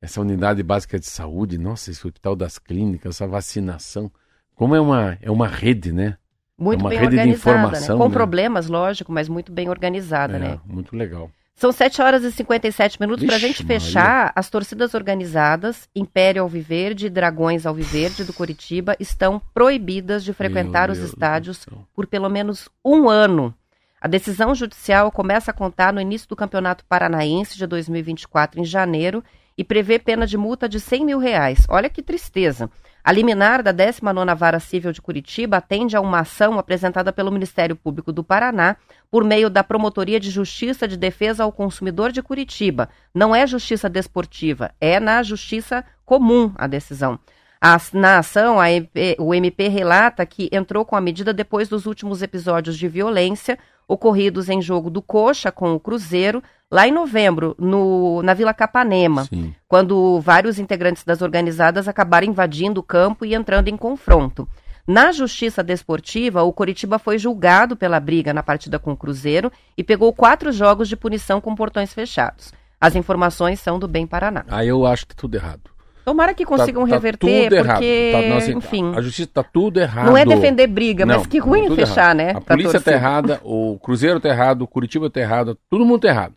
Essa 0.00 0.20
unidade 0.20 0.62
básica 0.62 0.98
de 0.98 1.06
saúde, 1.06 1.58
nossa, 1.58 1.90
esse 1.90 2.06
hospital 2.06 2.36
das 2.36 2.58
clínicas, 2.58 3.16
essa 3.16 3.26
vacinação. 3.26 4.10
Como 4.54 4.74
é 4.74 4.80
uma, 4.80 5.18
é 5.20 5.30
uma 5.30 5.48
rede, 5.48 5.92
né? 5.92 6.16
Muito 6.60 6.80
é 6.80 6.82
uma 6.82 6.90
bem 6.90 6.98
rede 6.98 7.10
de 7.12 7.16
organizada, 7.16 7.50
informação. 7.58 7.96
Né? 7.96 8.02
Com 8.02 8.08
né? 8.08 8.14
problemas, 8.14 8.68
lógico, 8.68 9.10
mas 9.10 9.28
muito 9.28 9.50
bem 9.50 9.70
organizada, 9.70 10.36
É, 10.36 10.38
né? 10.38 10.60
Muito 10.66 10.94
legal. 10.94 11.30
São 11.54 11.72
7 11.72 12.00
horas 12.00 12.22
e 12.22 12.32
57 12.32 12.98
minutos 13.00 13.26
para 13.26 13.36
a 13.36 13.38
gente 13.38 13.64
fechar. 13.64 14.32
As 14.34 14.48
torcidas 14.48 14.94
organizadas, 14.94 15.88
Império 15.94 16.42
Alviverde 16.42 17.06
e 17.06 17.10
Dragões 17.10 17.66
Alviverde 17.66 18.24
do 18.24 18.32
Curitiba, 18.32 18.96
estão 18.98 19.42
proibidas 19.52 20.24
de 20.24 20.32
frequentar 20.32 20.88
Meu 20.88 20.92
os 20.92 20.98
Deus 20.98 21.10
estádios 21.10 21.66
por 21.94 22.06
pelo 22.06 22.30
menos 22.30 22.68
um 22.84 23.10
ano. 23.10 23.54
A 24.00 24.08
decisão 24.08 24.54
judicial 24.54 25.12
começa 25.12 25.50
a 25.50 25.54
contar 25.54 25.92
no 25.92 26.00
início 26.00 26.26
do 26.26 26.36
Campeonato 26.36 26.82
Paranaense 26.86 27.58
de 27.58 27.66
2024, 27.66 28.58
em 28.58 28.64
janeiro, 28.64 29.22
e 29.60 29.64
prevê 29.64 29.98
pena 29.98 30.26
de 30.26 30.38
multa 30.38 30.66
de 30.66 30.80
100 30.80 31.04
mil 31.04 31.18
reais. 31.18 31.66
Olha 31.68 31.90
que 31.90 32.02
tristeza. 32.02 32.70
A 33.04 33.12
liminar 33.12 33.62
da 33.62 33.74
19ª 33.74 34.34
Vara 34.34 34.58
Civil 34.58 34.90
de 34.90 35.02
Curitiba 35.02 35.58
atende 35.58 35.94
a 35.94 36.00
uma 36.00 36.20
ação 36.20 36.58
apresentada 36.58 37.12
pelo 37.12 37.30
Ministério 37.30 37.76
Público 37.76 38.10
do 38.10 38.24
Paraná 38.24 38.76
por 39.10 39.22
meio 39.22 39.50
da 39.50 39.62
Promotoria 39.62 40.18
de 40.18 40.30
Justiça 40.30 40.88
de 40.88 40.96
Defesa 40.96 41.44
ao 41.44 41.52
Consumidor 41.52 42.10
de 42.10 42.22
Curitiba. 42.22 42.88
Não 43.14 43.36
é 43.36 43.46
justiça 43.46 43.86
desportiva, 43.86 44.70
é 44.80 44.98
na 44.98 45.22
justiça 45.22 45.84
comum 46.06 46.52
a 46.54 46.66
decisão. 46.66 47.18
As- 47.60 47.92
na 47.92 48.16
ação, 48.20 48.64
MP 48.64 49.16
o 49.18 49.34
MP 49.34 49.68
relata 49.68 50.24
que 50.24 50.48
entrou 50.50 50.86
com 50.86 50.96
a 50.96 51.02
medida 51.02 51.34
depois 51.34 51.68
dos 51.68 51.84
últimos 51.84 52.22
episódios 52.22 52.78
de 52.78 52.88
violência 52.88 53.58
ocorridos 53.86 54.48
em 54.48 54.62
jogo 54.62 54.88
do 54.88 55.02
Coxa 55.02 55.52
com 55.52 55.74
o 55.74 55.80
Cruzeiro, 55.80 56.42
lá 56.70 56.86
em 56.86 56.92
novembro, 56.92 57.54
no, 57.58 58.22
na 58.22 58.32
Vila 58.32 58.54
Capanema 58.54 59.24
Sim. 59.24 59.52
quando 59.66 60.20
vários 60.20 60.58
integrantes 60.58 61.04
das 61.04 61.20
organizadas 61.20 61.88
acabaram 61.88 62.26
invadindo 62.26 62.80
o 62.80 62.82
campo 62.84 63.24
e 63.24 63.34
entrando 63.34 63.68
em 63.68 63.76
confronto. 63.76 64.48
Na 64.86 65.12
justiça 65.12 65.62
desportiva, 65.62 66.42
o 66.42 66.52
Coritiba 66.52 66.98
foi 66.98 67.18
julgado 67.18 67.76
pela 67.76 68.00
briga 68.00 68.32
na 68.32 68.42
partida 68.42 68.78
com 68.78 68.92
o 68.92 68.96
Cruzeiro 68.96 69.52
e 69.76 69.84
pegou 69.84 70.12
quatro 70.12 70.50
jogos 70.52 70.88
de 70.88 70.96
punição 70.96 71.40
com 71.40 71.54
portões 71.54 71.92
fechados. 71.92 72.52
As 72.80 72.96
informações 72.96 73.60
são 73.60 73.78
do 73.78 73.86
Bem 73.86 74.06
Paraná. 74.06 74.44
Aí 74.48 74.68
eu 74.68 74.86
acho 74.86 75.06
que 75.06 75.14
tá 75.14 75.20
tudo 75.20 75.34
errado. 75.34 75.70
Tomara 76.04 76.32
que 76.34 76.46
consigam 76.46 76.82
Tá- 76.84 76.88
tá 76.88 76.94
reverter, 76.94 77.42
tudo 77.44 77.54
errado. 77.56 77.76
porque, 77.76 78.10
Tá- 78.12 78.22
não, 78.28 78.36
assim, 78.38 78.52
enfim, 78.56 78.92
A 78.96 79.02
justiça 79.02 79.30
tá 79.32 79.42
tudo 79.44 79.78
errado. 79.78 80.06
não 80.06 80.16
é 80.16 80.24
defender 80.24 80.66
briga, 80.66 81.04
mas 81.04 81.18
Não, 81.18 81.24
que 81.24 81.38
ruim 81.38 81.64
tudo 81.68 81.76
fechar, 81.76 82.16
errado. 82.16 82.16
né? 82.16 82.30
A 82.36 82.40
polícia 82.40 82.80
tá 82.80 82.92
errada, 82.92 83.40
o 83.44 83.78
Cruzeiro 83.80 84.18
tá 84.18 84.28
errado, 84.30 84.62
o 84.62 84.66
Curitiba 84.66 85.10
tá 85.10 85.20
errado, 85.20 85.56
todo 85.68 85.84
mundo 85.84 86.00
tá 86.00 86.08
errado. 86.08 86.34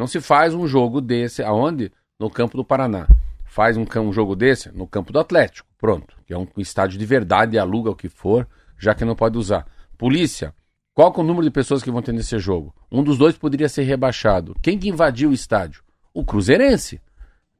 Não 0.00 0.06
se 0.06 0.18
faz 0.18 0.54
um 0.54 0.66
jogo 0.66 0.98
desse 0.98 1.42
aonde? 1.42 1.92
No 2.18 2.30
campo 2.30 2.56
do 2.56 2.64
Paraná. 2.64 3.06
Faz 3.44 3.76
um, 3.76 3.84
um 3.84 4.10
jogo 4.10 4.34
desse 4.34 4.72
no 4.72 4.86
campo 4.86 5.12
do 5.12 5.18
Atlético. 5.18 5.68
Pronto. 5.76 6.16
Que 6.24 6.32
é 6.32 6.38
um 6.38 6.46
estádio 6.56 6.98
de 6.98 7.04
verdade, 7.04 7.58
aluga 7.58 7.90
o 7.90 7.94
que 7.94 8.08
for, 8.08 8.48
já 8.78 8.94
que 8.94 9.04
não 9.04 9.14
pode 9.14 9.36
usar. 9.36 9.66
Polícia, 9.98 10.54
qual 10.94 11.12
é 11.14 11.20
o 11.20 11.22
número 11.22 11.44
de 11.44 11.50
pessoas 11.50 11.82
que 11.82 11.90
vão 11.90 12.00
ter 12.00 12.12
nesse 12.12 12.38
jogo? 12.38 12.74
Um 12.90 13.04
dos 13.04 13.18
dois 13.18 13.36
poderia 13.36 13.68
ser 13.68 13.82
rebaixado. 13.82 14.56
Quem 14.62 14.78
que 14.78 14.88
invadiu 14.88 15.28
o 15.28 15.34
estádio? 15.34 15.82
O 16.14 16.24
Cruzeirense. 16.24 16.98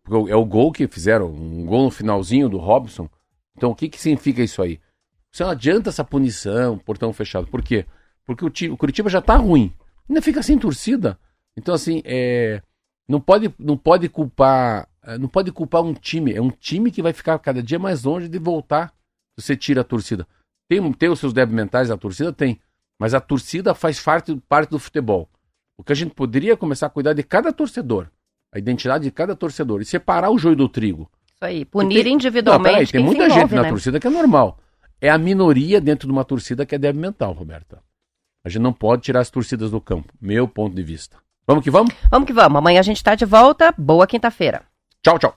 Porque 0.03 0.33
É 0.33 0.35
o 0.35 0.47
gol 0.47 0.73
que 0.73 0.89
fizeram, 0.89 1.27
um 1.27 1.67
gol 1.67 1.85
no 1.85 1.91
finalzinho 1.91 2.49
do 2.49 2.57
Robson. 2.57 3.07
Então 3.55 3.71
o 3.71 3.75
que, 3.75 3.87
que 3.87 4.01
significa 4.01 4.43
isso 4.43 4.63
aí? 4.63 4.81
Você 5.31 5.45
não 5.45 5.51
adianta 5.51 5.91
essa 5.91 6.03
punição, 6.03 6.79
portão 6.79 7.13
fechado. 7.13 7.47
Por 7.49 7.61
quê? 7.61 7.85
Porque 8.25 8.47
o, 8.47 8.73
o 8.73 8.77
Curitiba 8.79 9.11
já 9.11 9.21
tá 9.21 9.37
ruim. 9.37 9.71
Ainda 10.09 10.23
fica 10.23 10.43
sem 10.43 10.59
torcida. 10.59 11.19
Então, 11.57 11.75
assim, 11.75 12.03
é, 12.05 12.63
não, 13.09 13.21
pode, 13.21 13.53
não 13.59 13.77
pode 13.77 14.09
culpar. 14.09 14.89
é, 15.03 15.19
Não 15.19 15.29
pode 15.29 15.51
culpar 15.53 15.83
um 15.83 15.93
time. 15.95 16.33
É 16.33 16.41
um 16.41 16.51
time 16.51 16.91
que 16.91 17.03
vai 17.03 17.13
ficar 17.13 17.39
cada 17.39 17.63
dia 17.63 17.79
mais 17.79 18.03
longe 18.05 18.29
de 18.29 18.39
voltar. 18.39 18.93
Você 19.39 19.57
tira 19.57 19.81
a 19.81 19.85
torcida. 19.85 20.27
Tem, 20.69 20.93
tem 20.93 21.09
os 21.09 21.19
seus 21.19 21.33
débitos 21.33 21.57
mentais, 21.57 21.91
a 21.91 21.97
torcida 21.97 22.33
tem. 22.33 22.61
Mas 22.99 23.15
a 23.15 23.21
torcida 23.21 23.75
faz 23.75 24.01
parte, 24.01 24.37
parte 24.49 24.71
do 24.71 24.79
futebol. 24.79 25.29
O 25.79 25.83
que 25.83 25.93
a 25.93 25.97
gente 25.97 26.15
poderia 26.15 26.57
começar 26.57 26.87
a 26.87 26.91
cuidar 26.91 27.15
de 27.15 27.23
cada 27.23 27.53
torcedor. 27.53 28.09
A 28.55 28.59
identidade 28.59 29.05
de 29.05 29.11
cada 29.11 29.35
torcedor. 29.35 29.81
E 29.81 29.85
separar 29.85 30.31
o 30.31 30.39
joio 30.39 30.57
do 30.57 30.69
trigo. 30.69 31.11
Isso 31.35 31.45
aí, 31.45 31.65
punir 31.65 32.05
Tem- 32.05 32.13
individualmente 32.15 32.67
Não, 32.69 32.73
peraí, 32.75 32.87
tem 32.93 33.03
muita 33.03 33.25
envolve, 33.25 33.41
gente 33.41 33.55
na 33.55 33.63
né? 33.63 33.69
torcida 33.71 33.99
que 33.99 34.07
é 34.07 34.11
normal. 34.11 34.59
É 35.01 35.09
a 35.09 35.17
minoria 35.17 35.81
dentro 35.81 36.07
de 36.07 36.13
uma 36.13 36.25
torcida 36.25 36.67
que 36.67 36.75
é 36.75 36.79
débil 36.79 37.01
mental, 37.01 37.33
Roberta. 37.33 37.83
A 38.45 38.49
gente 38.51 38.61
não 38.63 38.73
pode 38.73 39.03
tirar 39.03 39.21
as 39.21 39.31
torcidas 39.31 39.71
do 39.71 39.81
campo. 39.81 40.13
Meu 40.21 40.47
ponto 40.47 40.77
de 40.77 40.83
vista. 40.83 41.17
Vamos 41.51 41.65
que 41.65 41.71
vamos? 41.71 41.93
Vamos 42.09 42.27
que 42.29 42.33
vamos. 42.33 42.59
Amanhã 42.59 42.79
a 42.79 42.85
gente 42.85 42.99
está 42.99 43.17
de 43.17 43.25
volta. 43.25 43.75
Boa 43.77 44.07
quinta-feira. 44.07 44.63
Tchau, 45.03 45.19
tchau. 45.19 45.35